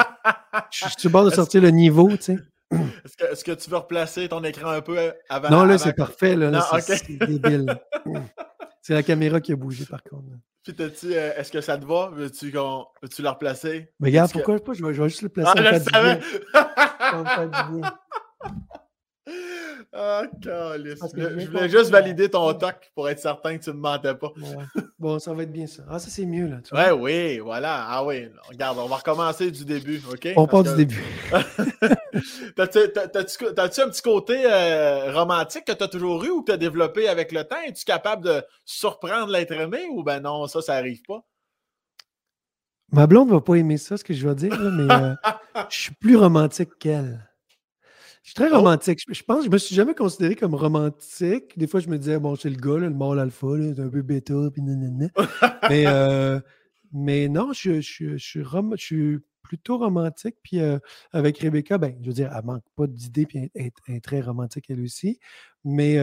[0.70, 2.36] je suis sur bord de sortir le niveau, tu sais.
[3.32, 4.97] Est-ce que, tu veux replacer ton écran un peu
[5.28, 5.51] avant?
[5.51, 6.36] Non, là, c'est parfait.
[6.36, 7.74] Là, là, c'est débile.
[8.82, 10.24] C'est la caméra qui a bougé, par contre.
[10.62, 12.11] Puis t'as-tu, euh, est-ce que ça te va?
[12.12, 13.93] Veux-tu, qu'on, veux-tu le replacer?
[13.98, 14.73] Mais regarde, que- pourquoi pas?
[14.74, 15.52] Je vais, je vais juste le placer.
[15.57, 16.20] Ah, je le savais!
[19.93, 21.01] Ah, calice.
[21.16, 24.32] Je voulais juste valider ton toc pour être certain que tu ne me mentais pas.
[24.98, 25.82] Bon, ça va être bien ça.
[25.89, 26.59] Ah, ça c'est mieux là.
[26.73, 27.86] ouais, oui, voilà.
[27.89, 28.28] Ah oui.
[28.48, 30.28] Regarde, on va recommencer du début, OK?
[30.36, 31.02] On part du début.
[32.57, 36.57] T'as-tu un petit côté euh, romantique que tu as toujours eu ou que tu as
[36.57, 37.61] développé avec le temps?
[37.66, 41.24] Es-tu capable de surprendre l'être aimé ou ben non, ça, ça n'arrive pas?
[42.93, 45.15] Ma blonde ne va pas aimer ça, ce que je vais dire, mais euh,
[45.70, 47.30] je suis plus romantique qu'elle.
[48.31, 48.59] Je suis très oh!
[48.59, 49.01] romantique.
[49.09, 51.59] Je, pense, je me suis jamais considéré comme romantique.
[51.59, 54.02] Des fois, je me disais, bon, c'est le gars, le mâle alpha, c'est un peu
[54.02, 55.09] bêta, puis nanana.
[55.69, 56.39] mais, euh,
[56.93, 60.36] mais non, je, je, je, suis plutôt romantique.
[60.44, 60.78] Puis euh,
[61.11, 64.66] avec Rebecca, ben, je veux dire, elle manque pas d'idées, puis elle, est très romantique
[64.69, 65.19] elle aussi.
[65.65, 65.98] Mais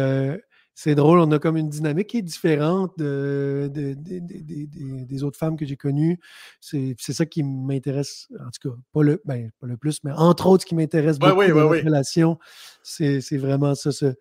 [0.79, 5.65] c'est drôle, on a comme une dynamique qui est différente de, des autres femmes que
[5.65, 6.19] j'ai connues.
[6.61, 10.45] C'est ça qui m'intéresse, en tout cas, pas le, ben, pas le plus, mais entre
[10.45, 12.37] autres, ce qui m'intéresse beaucoup dans la relation,
[12.83, 14.13] c'est vraiment ça, ce,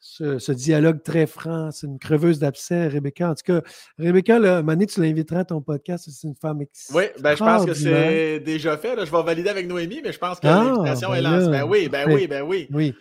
[0.00, 1.70] ce, dialogue très franc.
[1.70, 3.30] C'est une creveuse d'abcès, Rebecca.
[3.30, 3.62] En tout cas,
[3.98, 6.10] Rebecca, là, Mané, tu l'inviteras à ton podcast.
[6.10, 6.58] C'est une femme
[6.92, 8.96] Oui, ben, je pense que c'est déjà fait.
[8.98, 11.50] Je vais valider avec Noémie, mais je pense que ah, l'invitation ben est lancée.
[11.50, 12.68] Ben oui, ben oui, ben oui.
[12.70, 12.94] Oui.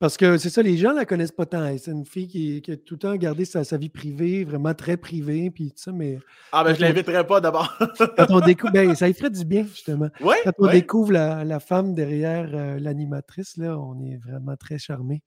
[0.00, 1.76] Parce que c'est ça, les gens ne la connaissent pas tant.
[1.78, 4.96] C'est une fille qui, qui, a tout le temps gardé sa, vie privée, vraiment très
[4.96, 6.18] privée, puis tout ça, mais...
[6.52, 7.72] Ah, ben je ne l'inviterai pas d'abord.
[8.16, 8.72] quand on découvre...
[8.72, 10.08] Ben, ça y ferait du bien, justement.
[10.20, 15.22] quand on découvre la, femme derrière euh, l'animatrice, là, on est vraiment très charmés.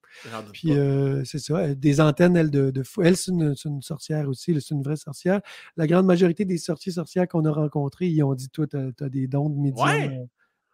[0.51, 4.75] Puis euh, c'est ça, des antennes, elle, de, de Elle, c'est une, sorcière aussi, c'est
[4.75, 5.41] une vraie sorcière.
[5.77, 9.09] La grande majorité des sorciers sorcières qu'on a rencontrés, ils ont dit, toi, tu as,
[9.09, 10.25] des dons de médium euh,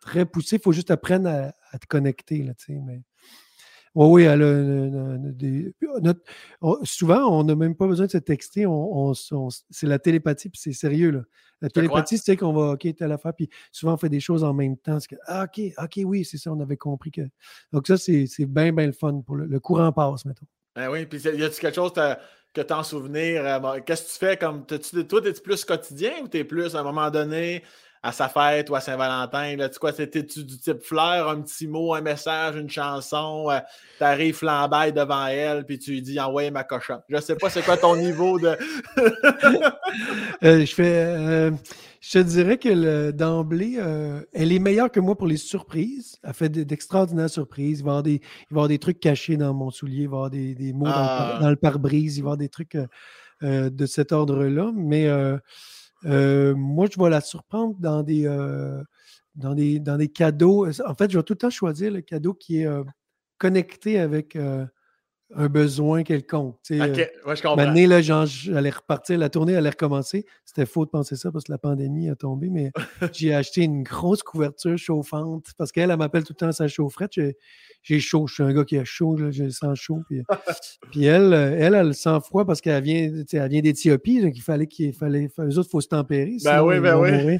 [0.02, 3.04] très poussés, il faut juste apprendre à, à te connecter, là, mais...
[3.96, 5.74] Oui, oui, elle a des,
[6.84, 8.66] souvent, on n'a même pas besoin de se texter.
[8.66, 11.12] On, c'est la télépathie, puis c'est sérieux.
[11.12, 11.22] Là.
[11.62, 14.54] La télépathie, c'est qu'on va, OK, telle affaire, puis souvent, on fait des choses en
[14.54, 14.98] même temps.
[15.08, 17.22] Que, ah, OK, OK, oui, c'est ça, on avait compris que.
[17.72, 19.22] Donc, ça, c'est bien, bien le fun.
[19.26, 20.48] Pour le, courant passe, mettons.
[20.76, 21.94] Ben oui, puis y a-tu quelque chose
[22.54, 23.46] que t'en souvenir?
[23.46, 24.66] Euh, qu'est-ce que tu fais comme.
[24.66, 27.64] toi, es-tu plus quotidien ou t'es plus à un moment donné?
[28.04, 29.56] À sa fête ou à Saint-Valentin.
[29.72, 33.60] Tu quoi, c'était du type fleur, un petit mot, un message, une chanson, euh,
[33.98, 37.00] tu arrives flambaille devant elle, puis tu lui dis envoyez ma cochonne.
[37.08, 38.58] Je sais pas c'est quoi ton niveau de.
[40.44, 41.06] Euh, je fais.
[41.06, 41.52] Euh,
[42.02, 43.80] je te dirais que d'emblée,
[44.34, 46.18] elle est meilleure que moi pour les surprises.
[46.24, 47.80] Elle fait d'extraordinaires surprises.
[47.80, 48.22] Il va y avoir des,
[48.52, 51.54] il des trucs cachés dans mon soulier, il va y avoir des, mots dans, le,
[51.54, 51.62] ah.
[51.62, 52.78] pare-brise, il va y avoir des trucs
[53.42, 54.72] de cet ordre-là.
[54.76, 55.08] Mais
[56.06, 58.84] euh, moi, je vais la surprendre dans des, euh,
[59.36, 60.68] dans, des, dans des cadeaux.
[60.68, 62.84] En fait, je vais tout le temps choisir le cadeau qui est euh,
[63.38, 64.38] connecté avec
[65.36, 66.58] un besoin quelconque.
[66.70, 67.74] OK, ouais, je comprends.
[67.74, 70.26] là, j'allais repartir, la tournée allait recommencer.
[70.46, 72.72] C'était faux de penser ça parce que la pandémie a tombé, mais
[73.14, 77.12] j'ai acheté une grosse couverture chauffante parce qu'elle, elle, m'appelle tout le temps sa chaufferette.
[77.82, 80.02] J'ai chaud, je suis un gars qui a chaud, je sens chaud.
[80.08, 80.22] Puis,
[80.92, 84.68] puis elle, elle, elle sent froid parce qu'elle vient, elle vient d'Éthiopie, donc il fallait
[84.68, 85.30] qu'il fallait.
[85.40, 86.38] Eux autres, il faut se tempérer.
[86.44, 87.38] Ben oui, ben oui.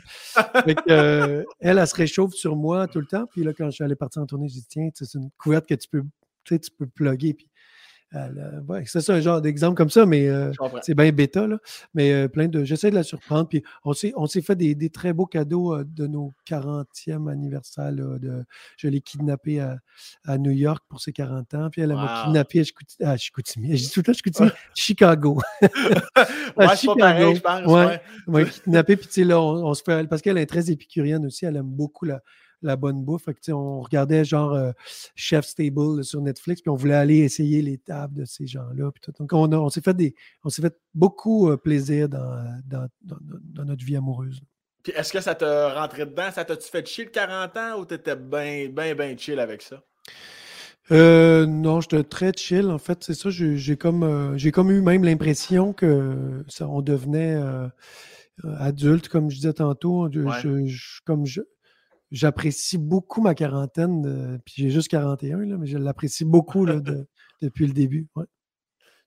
[0.90, 3.26] euh, elle, elle se réchauffe sur moi tout le temps.
[3.32, 5.68] Puis là, quand je suis allé partir en tournée, j'ai dit tiens, c'est une couverte
[5.68, 6.04] que tu peux,
[6.46, 7.34] tu peux plugger.
[7.34, 7.48] Puis
[8.68, 10.52] Ouais, c'est un genre d'exemple comme ça, mais euh,
[10.84, 11.48] c'est bien bêta.
[11.48, 11.58] Là.
[11.96, 12.64] Mais euh, plein de.
[12.64, 13.48] J'essaie de la surprendre.
[13.48, 17.32] Puis on s'est, on s'est fait des, des, très beaux cadeaux euh, de nos 40e
[17.32, 17.92] anniversaire.
[17.92, 18.44] Là, de,
[18.78, 19.78] je l'ai kidnappé à,
[20.26, 21.70] à, New York pour ses 40 ans.
[21.72, 22.64] Puis elle m'a kidnappé
[23.02, 23.76] à Chicoutimi.
[23.76, 25.40] Je dis tout le temps Chicoutimi, Chicago.
[26.58, 27.00] à Chicago.
[27.00, 27.66] Pareil, je pense.
[27.66, 28.02] Ouais.
[28.28, 28.46] ouais.
[28.46, 28.96] kidnappé.
[28.96, 30.08] Puis tu sais, là, on, on, se fait.
[30.08, 31.46] Parce qu'elle est très épicurienne aussi.
[31.46, 32.22] Elle aime beaucoup la,
[32.64, 33.28] la bonne bouffe.
[33.50, 34.72] on regardait genre euh,
[35.16, 38.92] Chef's Table sur Netflix, puis on voulait aller essayer les tables de ces gens-là.
[39.20, 43.96] Donc, on, s'est fait des, on s'est fait beaucoup euh, plaisir dans, dans, notre vie
[43.96, 44.42] amoureuse.
[44.84, 46.32] Puis est-ce que ça t'a rentré dedans?
[46.32, 49.82] Ça t'a-tu fait chill 40 ans ou t'étais bien, bien, bien chill avec ça?
[50.92, 52.70] Euh, non, j'étais très chill.
[52.70, 53.30] En fait, c'est ça.
[53.30, 57.42] J'ai comme, j'ai comme eu même l'impression que ça, on devenait
[58.60, 60.10] adulte, comme je disais tantôt.
[61.06, 61.42] comme je,
[62.14, 66.66] j'apprécie beaucoup ma quarantaine, puis j'ai juste 41, là, mais je l'apprécie beaucoup
[67.42, 68.08] depuis le début.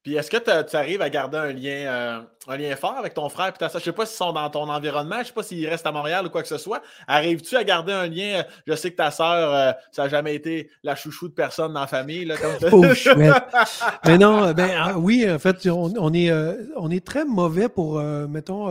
[0.07, 3.29] Puis est-ce que tu arrives à garder un lien, euh, un lien fort avec ton
[3.29, 3.53] frère?
[3.53, 5.69] Puis je ne sais pas s'ils sont dans ton environnement, je ne sais pas s'ils
[5.69, 6.81] restent à Montréal ou quoi que ce soit.
[7.09, 8.45] Arrives-tu à garder un lien?
[8.69, 11.81] Je sais que ta sœur, euh, ça n'a jamais été la chouchou de personne dans
[11.81, 12.25] la famille.
[12.25, 12.37] Là,
[12.71, 12.85] oh,
[14.07, 16.33] Mais non, euh, ben ah, oui, en fait, on, est,
[16.77, 18.69] on est très mauvais pour, mettons,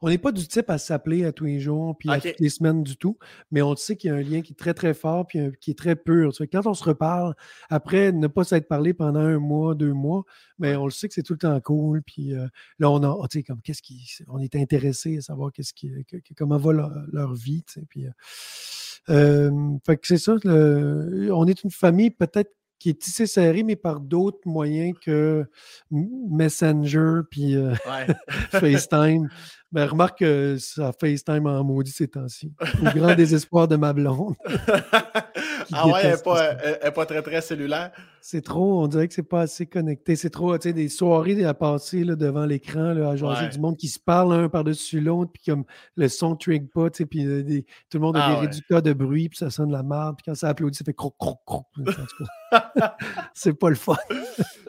[0.00, 2.50] on n'est pas du type à s'appeler à tous les jours, puis à toutes les
[2.50, 3.18] semaines du tout.
[3.50, 5.72] Mais on sait qu'il y a un lien qui est très, très fort, puis qui
[5.72, 6.30] est très pur.
[6.52, 7.34] Quand on se reparle,
[7.68, 10.22] après ne pas s'être parlé pendant un mois, deux mois,
[10.58, 12.02] mais on le sait que c'est tout le temps cool.
[12.02, 12.46] Puis euh,
[12.78, 15.90] là, on a, tu sais, comme qu'est-ce qui, on est intéressé à savoir qu'est-ce qui,
[16.36, 17.86] comment va leur, vie, tu sais.
[17.88, 18.06] Puis,
[19.08, 19.50] euh,
[19.86, 20.34] fait que c'est ça.
[20.44, 25.44] on est une famille peut-être qui est tissé serré, mais par d'autres moyens que
[25.90, 27.74] Messenger puis euh,
[28.50, 29.28] FaceTime.
[29.70, 32.54] Ben, remarque que ça FaceTime en maudit ces temps-ci.
[32.80, 34.34] Au grand désespoir de ma blonde.
[35.72, 36.10] ah ouais, elle
[36.84, 37.90] n'est pas, très, très cellulaire.
[38.20, 40.16] C'est trop, on dirait que c'est pas assez connecté.
[40.16, 43.76] C'est trop, tu sais, des soirées à passer là, devant l'écran, à jaser du monde
[43.76, 45.64] qui se parle un par-dessus l'autre, puis comme
[45.96, 47.42] le son ne trigue pas, tu sais, puis euh,
[47.90, 50.16] tout le monde a ah des réducteurs de bruit, puis ça sonne de la merde,
[50.16, 51.66] puis quand ça applaudit, ça fait croc, croc, croc.
[53.34, 53.96] C'est pas le fun.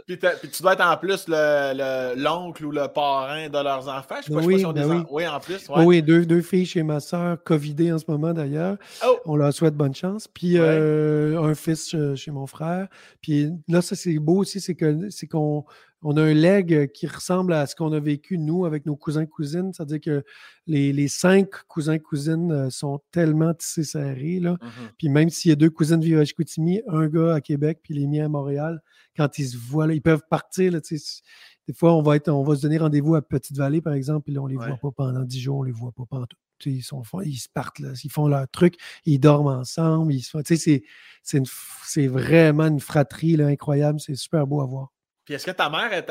[0.06, 4.16] puis, tu dois être en plus l'oncle ou le parrain de leurs enfants.
[4.22, 5.04] Je sais pas, oui, si on ben oui.
[5.10, 5.28] oui.
[5.28, 5.68] en plus.
[5.70, 8.78] Oui, deux, deux, filles chez ma soeur, Covidées en ce moment d'ailleurs.
[9.06, 9.18] Oh!
[9.26, 10.28] On leur souhaite bonne chance.
[10.28, 12.88] Puis euh, un fils euh, chez mon frère.
[13.22, 15.66] Puis là, ça, c'est beau aussi, c'est qu'on
[16.02, 19.74] on a un leg qui ressemble à ce qu'on a vécu, nous, avec nos cousins-cousines.
[19.74, 20.24] C'est-à-dire que
[20.66, 24.40] les, cinq cousins-cousines euh, sont tellement tissés serrés.
[24.40, 24.54] Là.
[24.54, 24.68] Mmh
[24.98, 27.94] puis même s'il y a deux cousines vivent à Chicoutimi, un gars à Québec, puis
[27.94, 28.82] les miens à Montréal,
[29.18, 30.72] quand ils se voient, là, ils peuvent partir.
[30.72, 34.24] Là, des fois, on va, être, on va se donner rendez-vous à Petite-Vallée, par exemple,
[34.26, 36.04] puis là, on ne les voit pas pendant dix jours, on ne les voit pas
[36.10, 36.38] pendant tout.
[36.66, 40.14] Ils, sont, ils se partent, là, ils font leur truc, ils dorment ensemble.
[40.14, 40.84] Ils c'est,
[41.24, 44.00] c'est vraiment une fratrie là, incroyable.
[44.00, 44.92] C'est super beau à voir.
[45.30, 46.08] Puis est-ce que ta mère est,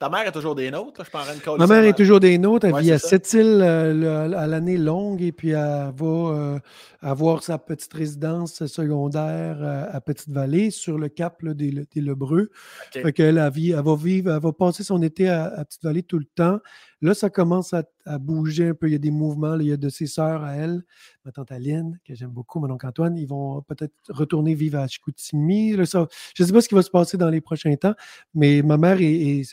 [0.00, 1.04] ta mère est toujours des nôtres?
[1.04, 2.66] Je de Ma mère est toujours des nôtres.
[2.66, 6.58] Elle vit à Sept-Îles euh, à l'année longue et puis elle va euh,
[7.02, 12.50] avoir sa petite résidence secondaire euh, à Petite-Vallée sur le cap des, Lebreux.
[12.96, 16.58] elle, elle, va vivre, elle va passer son été à Petite-Vallée tout le temps.
[17.00, 17.84] Là, ça commence à,
[18.18, 18.88] bouger un peu.
[18.88, 19.54] Il y a des mouvements.
[19.54, 20.82] il y a de ses sœurs à elle,
[21.24, 23.16] ma tante Aline, que j'aime beaucoup, mon oncle Antoine.
[23.16, 25.72] Ils vont peut-être retourner vivre à Chicoutimi.
[25.72, 27.94] je ne sais pas ce qui va se passer dans les prochains temps,
[28.34, 29.44] mais ma mère est,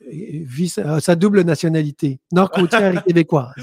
[0.00, 3.54] vit sa, double nationalité, nord-côtière et québécoise.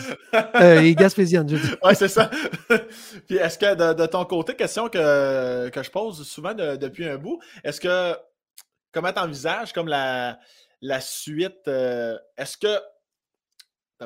[0.56, 1.70] Euh, et gaspésienne, je dis.
[1.84, 2.30] Oui, c'est ça.
[3.28, 7.40] Puis est-ce que de, ton côté, question que, que je pose souvent depuis un bout,
[7.64, 8.18] est-ce que
[8.92, 10.40] comment tu envisages comme la,
[10.82, 12.80] la suite, euh, est-ce que.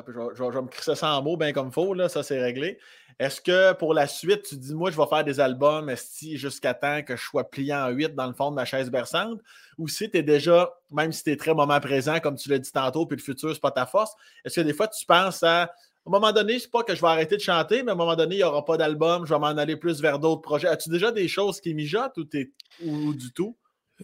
[0.06, 2.78] Je vais, me crisser ça en mots bien comme il faut, là, ça c'est réglé.
[3.18, 5.92] Est-ce que pour la suite, tu dis, moi, je vais faire des albums
[6.34, 9.40] jusqu'à temps que je sois plié en 8 dans le fond de ma chaise berçante?
[9.76, 12.58] Ou si tu es déjà, même si tu es très moment présent, comme tu l'as
[12.58, 14.12] dit tantôt, puis le futur, c'est pas ta force,
[14.44, 15.70] est-ce que des fois tu penses à.
[16.06, 17.96] À un moment donné, c'est pas que je vais arrêter de chanter, mais à un
[17.96, 20.66] moment donné, il n'y aura pas d'album, je vais m'en aller plus vers d'autres projets.
[20.66, 22.24] As-tu déjà des choses qui mijotent ou,
[22.82, 23.54] ou du tout?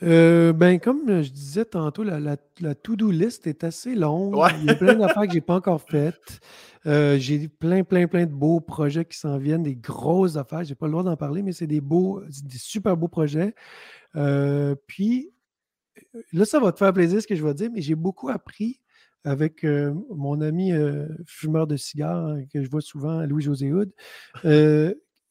[0.02, 2.36] Euh, ben, comme je disais tantôt, la,
[2.74, 4.36] to-do list est assez longue.
[4.60, 6.40] Il y a plein d'affaires que je n'ai pas encore faites.
[6.86, 10.64] Euh, j'ai plein, plein, plein de beaux projets qui s'en viennent, des grosses affaires.
[10.64, 13.54] Je n'ai pas le droit d'en parler, mais c'est des beaux, des super beaux projets.
[14.16, 15.30] Euh, puis,
[16.32, 18.80] là, ça va te faire plaisir ce que je vais dire, mais j'ai beaucoup appris
[19.26, 19.64] avec
[20.10, 20.72] mon ami
[21.24, 23.90] fumeur de cigares que je vois souvent, Louis-José Houd,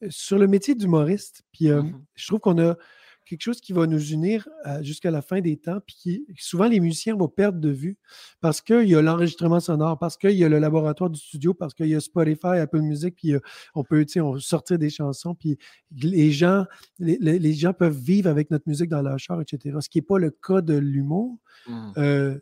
[0.08, 1.42] sur le métier d'humoriste.
[1.52, 2.76] Puis, mmh je trouve qu'on a
[3.24, 6.66] quelque chose qui va nous unir euh, jusqu'à la fin des temps, puis qui, souvent
[6.66, 7.96] les musiciens vont perdre de vue
[8.40, 11.74] parce qu'il y a l'enregistrement sonore, parce qu'il y a le laboratoire du studio, parce
[11.74, 13.40] qu'il y a Spotify, Apple Music, puis euh,
[13.74, 15.58] on peut on sortir des chansons, puis
[15.90, 16.64] les gens,
[16.98, 19.78] les, gens peuvent vivre avec notre musique dans leur char, etc.
[19.80, 21.38] Ce qui n'est pas le cas de l'humour.
[21.66, 21.92] Mmh.
[21.98, 22.38] Euh,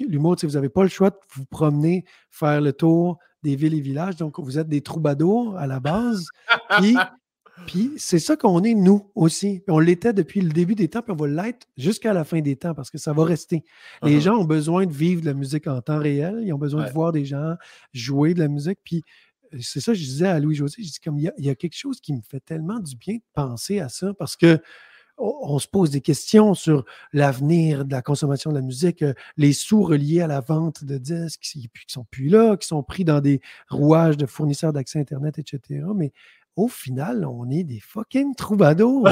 [0.00, 3.80] l'humour, vous n'avez pas le choix de vous promener, faire le tour des villes et
[3.80, 4.16] villages.
[4.16, 6.28] Donc, vous êtes des troubadours à la base.
[6.78, 6.96] Puis,
[7.66, 9.62] puis c'est ça qu'on est, nous aussi.
[9.68, 12.56] on l'était depuis le début des temps, puis on va l'être jusqu'à la fin des
[12.56, 13.64] temps parce que ça va rester.
[14.02, 14.20] Les uh-huh.
[14.20, 16.40] gens ont besoin de vivre de la musique en temps réel.
[16.42, 17.56] Ils ont besoin de voir des gens
[17.92, 18.78] jouer de la musique.
[18.84, 19.02] Puis
[19.54, 20.82] euh, c'est ça que je disais à Louis-José.
[20.82, 23.22] Je dis comme il y, a, quelque chose qui me fait tellement du bien de
[23.34, 24.60] penser à ça parce que
[25.18, 29.52] on se pose des questions sur l'avenir de la consommation de la musique, euh, les
[29.52, 33.04] sous reliés à la vente de disques qui ne sont plus là, qui sont pris
[33.04, 35.84] dans des rouages de fournisseurs d'accès Internet, etc.
[35.94, 36.12] Mais
[36.56, 39.08] au final, on est des fucking troubadours.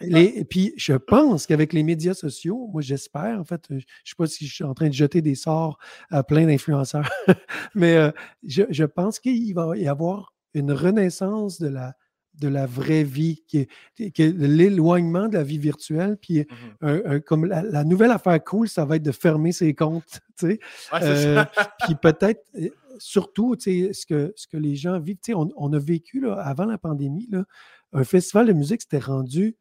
[0.00, 4.14] et puis, je pense qu'avec les médias sociaux, moi, j'espère, en fait, je ne sais
[4.16, 5.78] pas si je suis en train de jeter des sorts
[6.10, 7.10] à plein d'influenceurs,
[7.74, 8.10] mais euh,
[8.46, 11.94] je, pense qu'il va y avoir une renaissance de la,
[12.34, 16.16] de la vraie vie, qui l'éloignement de la vie virtuelle.
[16.20, 16.46] Puis,
[16.80, 20.20] mmh comme la, nouvelle affaire cool, ça va être de fermer ses comptes.
[20.94, 21.44] Euh,
[21.84, 22.42] puis peut-être
[22.98, 26.78] surtout, ce que, ce que les gens vivent, on, on, a vécu là, avant la
[26.78, 27.44] pandémie, là,
[27.92, 29.56] un festival de musique, c'était rendu,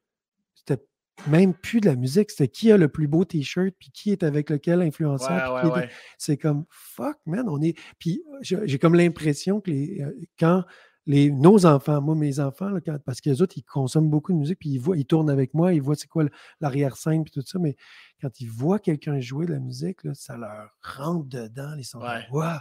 [0.56, 0.81] c'était
[1.27, 4.23] même plus de la musique, c'était qui a le plus beau t-shirt, puis qui est
[4.23, 5.88] avec lequel influenceur.
[6.18, 7.77] C'est comme fuck, man, on est.
[7.99, 10.64] Puis j'ai comme l'impression que les, euh, quand
[11.06, 12.72] les, nos enfants, moi, mes enfants,
[13.06, 15.53] parce que les autres, ils consomment beaucoup de musique, puis ils, voient, ils tournent avec
[15.53, 16.26] moi, ils voient c'est quoi
[16.60, 17.76] l'arrière-scène, puis tout ça, mais
[18.22, 21.99] quand ils voient quelqu'un jouer de la musique, là, ça leur rentre dedans, ils sont
[21.99, 22.57] ouais.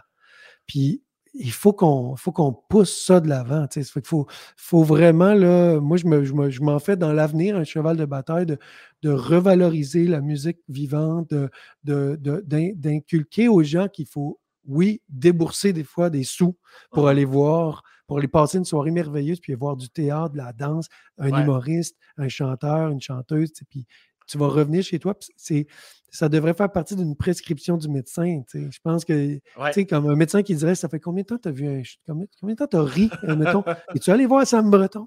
[0.66, 1.02] Puis
[1.34, 3.66] il faut qu'on faut qu'on pousse ça de l'avant.
[3.76, 4.26] Il faut,
[4.56, 8.46] faut vraiment, là, moi, je, me, je, m'en fais dans l'avenir un cheval de bataille
[8.46, 8.58] de,
[9.02, 11.50] de revaloriser la musique vivante, de,
[12.74, 16.56] d'inculquer aux gens qu'il faut, oui, débourser des fois des sous
[16.90, 20.52] pour aller voir, pour aller passer une soirée merveilleuse, puis voir du théâtre, de la
[20.52, 20.88] danse,
[21.18, 23.86] un humoriste, un chanteur, une chanteuse, puis
[24.26, 25.14] tu vas revenir chez toi.
[25.36, 25.68] C'est,
[26.10, 28.42] ça devrait faire partie d'une prescription du médecin.
[28.52, 29.38] Je pense que,
[29.70, 31.82] sais, comme un médecin qui dirait Ça fait combien de temps tu as vu un.
[32.04, 33.62] Combien, combien de temps tu as ri, euh, mettons?
[33.94, 35.06] Et tu allé voir Sam Breton?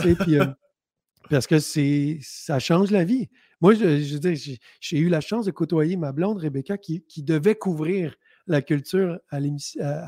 [0.00, 0.44] Puis, euh,
[1.30, 3.30] Parce que c'est, ça change la vie.
[3.62, 7.54] Moi, je, je j'ai, eu la chance de côtoyer ma blonde, Rebecca, qui, qui devait
[7.54, 8.14] couvrir
[8.46, 9.38] la culture à,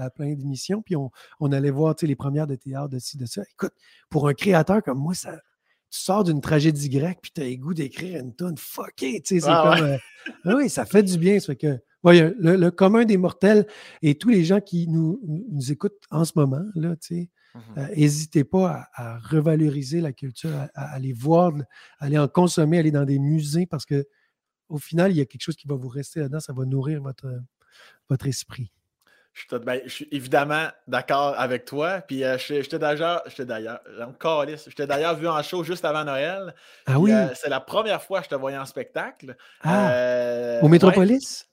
[0.04, 0.82] à, plein d'émissions.
[0.82, 3.42] Puis on, on allait voir les premières de théâtre, de ci, de ça.
[3.52, 3.72] Écoute,
[4.10, 5.36] pour un créateur comme moi, ça,
[5.90, 9.20] tu sors d'une tragédie grecque, puis tu as le goût d'écrire une tonne fucké.
[9.22, 9.84] Tu sais, c'est comme.
[9.84, 9.96] Euh,
[10.44, 11.38] ah oui, ça fait du bien.
[11.38, 13.66] Ça fait que, le, commun des mortels
[14.02, 15.20] et tous les gens qui nous,
[15.50, 17.30] nous écoutent en ce moment, là, tu
[17.96, 21.52] n'hésitez mmh euh, pas à, revaloriser la culture, à, aller voir,
[22.00, 24.04] à aller en consommer, aller dans des musées, parce que
[24.68, 27.02] au final, il y a quelque chose qui va vous rester là-dedans, ça va nourrir
[27.02, 27.26] votre,
[28.08, 28.70] votre esprit?
[29.50, 32.00] Ben, je suis, évidemment d'accord avec toi.
[32.00, 33.80] Puis euh, j'étais d'ailleurs, j'étais d'ailleurs,
[34.66, 36.54] j'étais d'ailleurs vu en show juste avant Noël.
[36.86, 37.12] Ah oui?
[37.12, 39.36] Euh, c'est la première fois que je te voyais en spectacle.
[39.62, 39.90] Ah.
[39.90, 41.48] Euh, au Métropolis?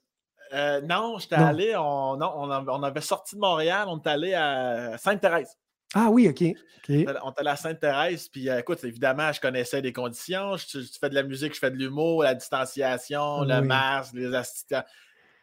[0.84, 5.56] non, j'étais allé, on, non, on, avait sorti de Montréal, on est allé à Sainte-Thérèse.
[5.94, 6.42] Ah oui, OK.
[6.88, 10.56] On est allé à Sainte-Thérèse, puis écoute, évidemment, je connaissais des conditions.
[10.58, 14.84] Je, fais de la musique, je fais de l'humour, la distanciation, le masque, les assistants.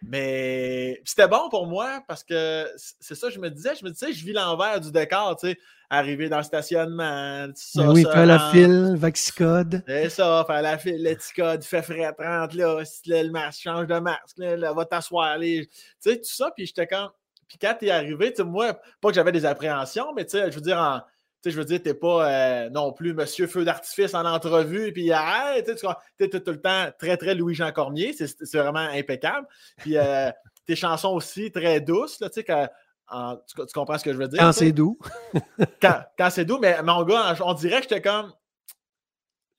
[0.02, 4.14] Mais c'était bon pour moi parce que c'est ça, je me disais, je me disais,
[4.14, 5.58] je vis l'envers du décor, tu sais,
[5.90, 9.84] arriver dans le stationnement, ça, oui, faire la file, Vaxicode.
[9.88, 14.00] C'est ça, faire la file, l'éticode, fait frais 30, là, si le masque, change de
[14.00, 15.68] masque, là, va t'asseoir, tu
[16.00, 17.10] sais, tout ça, puis j'étais quand,
[17.48, 20.50] puis quand t'es arrivé, tu sais, moi, pas que j'avais des appréhensions, mais tu sais,
[20.50, 21.02] je veux dire, en,
[21.44, 25.12] sais, je veux dire, t'es pas euh, non plus monsieur feu d'artifice en entrevue, puis
[25.12, 25.70] arrête,
[26.18, 29.48] tu es tout le temps très, très Louis-Jean Cormier, c'est vraiment impeccable.
[29.78, 30.32] Puis euh,
[30.66, 34.40] tes chansons aussi très douces, tu sais, tu, comprends ce que je veux dire?
[34.40, 35.00] Quand c'est doux.
[35.82, 38.34] quand, quand c'est doux, mais mon gars, on dirait que j'étais comme.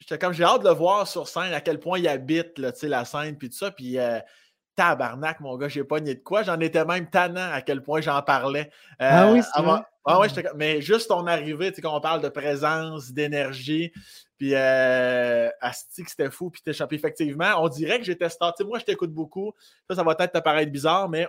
[0.01, 2.73] J'étais comme, j'ai hâte de le voir sur scène, à quel point il habite là,
[2.83, 3.71] la scène, puis tout ça.
[3.71, 4.19] Puis euh,
[4.75, 6.43] tabarnak, mon gars, j'ai pas ni de quoi.
[6.43, 8.71] J'en étais même tannant à quel point j'en parlais.
[8.99, 9.83] ah oui, vrai?
[10.05, 13.93] Ah ouais, mais juste ton arrivée, tu sais, quand on parle de présence, d'énergie,
[14.39, 16.97] puis euh, Asti, c'était fou, puis t'es champion.
[16.97, 18.55] Effectivement, on dirait que j'étais star.
[18.67, 19.53] moi, je t'écoute beaucoup.
[19.89, 21.29] Ça, ça va peut-être te paraître bizarre, mais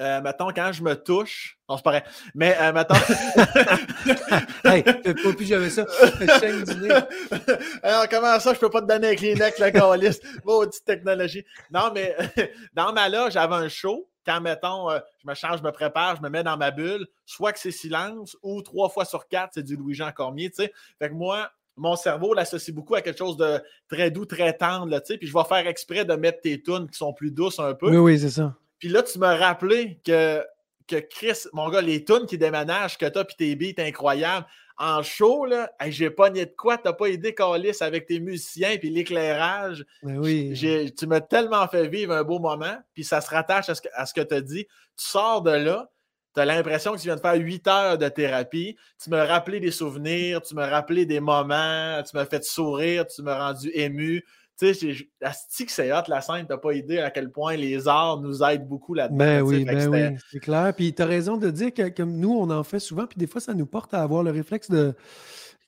[0.00, 2.02] euh, mettons, quand je me touche, non, c'est pareil,
[2.34, 2.94] mais euh, mettons.
[4.64, 5.84] hey, pas plus jamais ça.
[7.82, 10.20] Alors, comment ça, je peux pas te donner un Kleenex, la calice?
[10.44, 11.44] Maudite technologie.
[11.70, 12.16] Non, mais
[12.72, 16.16] dans ma loge, j'avais un show quand, mettons, euh, je me change, je me prépare,
[16.16, 19.52] je me mets dans ma bulle, soit que c'est silence ou trois fois sur quatre,
[19.54, 20.72] c'est du Louis-Jean Cormier, tu sais.
[20.98, 24.98] Fait que moi, mon cerveau l'associe beaucoup à quelque chose de très doux, très tendre,
[25.00, 25.18] tu sais.
[25.18, 27.90] Puis je vais faire exprès de mettre tes tunes qui sont plus douces un peu.
[27.90, 28.54] Oui, oui, c'est ça.
[28.78, 30.44] Puis là, tu m'as rappelé que,
[30.86, 34.46] que Chris, mon gars, les tunes qui déménagent que t'as, puis tes beats incroyables,
[34.76, 38.76] en show, là, j'ai pas ni de quoi, t'as pas aidé Calis avec tes musiciens
[38.76, 39.84] puis l'éclairage.
[40.02, 40.92] Ben oui.
[40.96, 43.88] Tu m'as tellement fait vivre un beau moment, puis ça se rattache à ce que,
[43.94, 44.66] à ce que tu as dit.
[44.96, 45.90] Tu sors de là,
[46.34, 48.76] tu as l'impression que tu viens de faire huit heures de thérapie.
[49.02, 53.22] Tu m'as rappelé des souvenirs, tu m'as rappelé des moments, tu m'as fait sourire, tu
[53.22, 54.24] m'as rendu ému.
[54.58, 57.88] Tu sais, la que c'est hot, la scène, t'as pas idée à quel point les
[57.88, 59.16] arts nous aident beaucoup là-dedans.
[59.16, 60.72] Ben oui, ben oui, c'est clair.
[60.76, 63.26] Puis tu as raison de dire que comme nous, on en fait souvent, puis des
[63.26, 64.94] fois, ça nous porte à avoir le réflexe de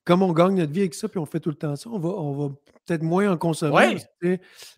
[0.04, 1.98] comme on gagne notre vie avec ça, puis on fait tout le temps ça, on
[1.98, 2.54] va, on va
[2.84, 3.96] peut-être moins en consommer.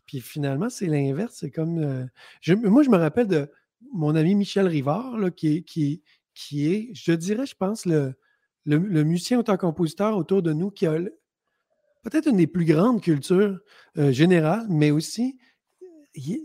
[0.06, 1.35] Puis finalement, c'est l'inverse.
[1.36, 1.78] C'est comme.
[1.78, 3.51] Euh, moi, je me rappelle de
[3.93, 6.02] mon ami Michel Rivard, là, qui, est, qui,
[6.35, 8.14] qui est, je dirais, je pense, le,
[8.64, 10.97] le, le musicien auteur-compositeur autour de nous qui a
[12.02, 13.58] peut-être une des plus grandes cultures
[13.96, 15.38] euh, générales, mais aussi,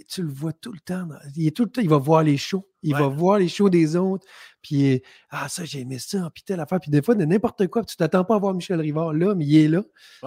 [0.10, 1.08] tu le vois tout le temps.
[1.36, 2.68] Il est tout le temps, il va voir les shows.
[2.82, 4.26] Il va voir les shows des autres.
[4.62, 6.30] Puis, ah, ça, j'ai aimé ça.
[6.34, 6.80] Puis, telle affaire.
[6.80, 7.84] Puis, des fois, de n'importe quoi.
[7.84, 9.84] tu t'attends pas à voir Michel Rivard là, mais il est là.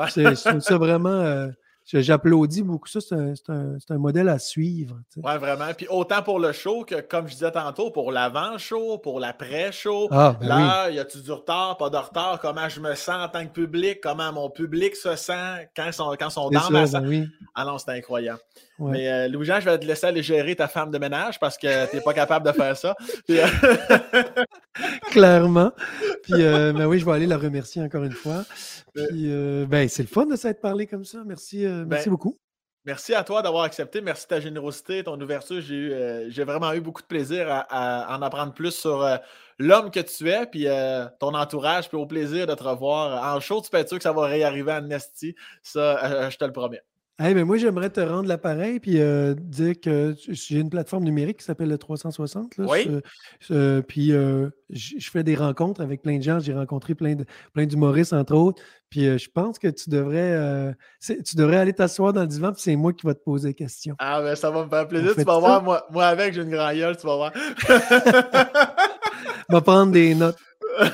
[0.08, 1.08] C'est ça vraiment.
[1.08, 1.50] Euh,
[1.86, 3.00] J'applaudis beaucoup ça.
[3.00, 3.14] C'est
[3.48, 5.00] un, modèle à suivre.
[5.16, 5.72] Oui, vraiment.
[5.76, 10.08] Puis autant pour le show que, comme je disais tantôt, pour l'avant-show, pour l'après-show.
[10.10, 12.40] Ah, ben là, y a-tu du retard, pas de retard?
[12.40, 14.00] Comment je me sens en tant que public?
[14.02, 17.08] Comment mon public se sent quand ils sont, quand sont dans ma salle?
[17.08, 18.40] Ben ah non, c'est incroyable.
[18.78, 21.90] Mais euh, Louis-Jean, je vais te laisser aller gérer ta femme de ménage parce que
[21.90, 22.94] tu n'es pas capable de faire ça.
[23.30, 23.44] Euh,
[25.10, 25.72] Clairement.
[26.22, 28.44] Puis, euh, ben oui, je vais aller la remercier encore une fois.
[28.94, 29.30] Puis,
[29.66, 31.22] ben, c'est le fun de s'être parlé comme ça.
[31.24, 32.38] Merci, merci ben, beaucoup.
[32.84, 34.00] Merci à toi d'avoir accepté.
[34.00, 35.60] Merci de ta générosité, ton ouverture.
[35.60, 39.04] J'ai vraiment eu beaucoup de plaisir à, en apprendre plus sur
[39.58, 43.40] l'homme que tu es, puis euh, ton entourage, puis au plaisir de te revoir en
[43.40, 43.60] show.
[43.60, 45.34] Tu peux être sûr que ça va réarriver à Nesty.
[45.62, 46.82] Ça, je te le promets.
[47.18, 51.38] Hey, mais moi, j'aimerais te rendre l'appareil puis euh, dire que j'ai une plateforme numérique
[51.38, 52.58] qui s'appelle le 360.
[52.58, 52.86] Là, oui.
[53.88, 56.40] puis euh, je fais des rencontres avec plein de gens.
[56.40, 57.24] J'ai rencontré plein, de,
[57.54, 58.62] plein d'humoristes, entre autres.
[58.90, 62.60] Puis euh, je pense que tu devrais, tu devrais aller t'asseoir dans le divan, puis
[62.60, 63.94] c'est moi qui vais te poser des questions.
[63.98, 65.14] Ah, ben ça va me faire plaisir.
[65.16, 67.32] Tu vas voir, moi, moi avec, j'ai une grande gueule, tu vas voir.
[69.48, 70.36] va prendre des notes.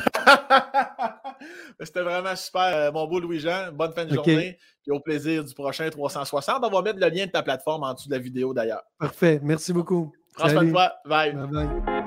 [1.81, 3.73] C'était vraiment super, mon beau Louis-Jean.
[3.73, 4.57] Bonne fin de journée.
[4.87, 6.65] Et au plaisir du prochain 360.
[6.65, 8.83] On va mettre le lien de ta plateforme en dessous de la vidéo d'ailleurs.
[8.99, 9.41] Parfait.
[9.43, 10.13] Merci beaucoup.
[10.35, 10.93] Prends soin de toi.
[11.05, 11.35] Bye.
[11.35, 12.03] bye, bye.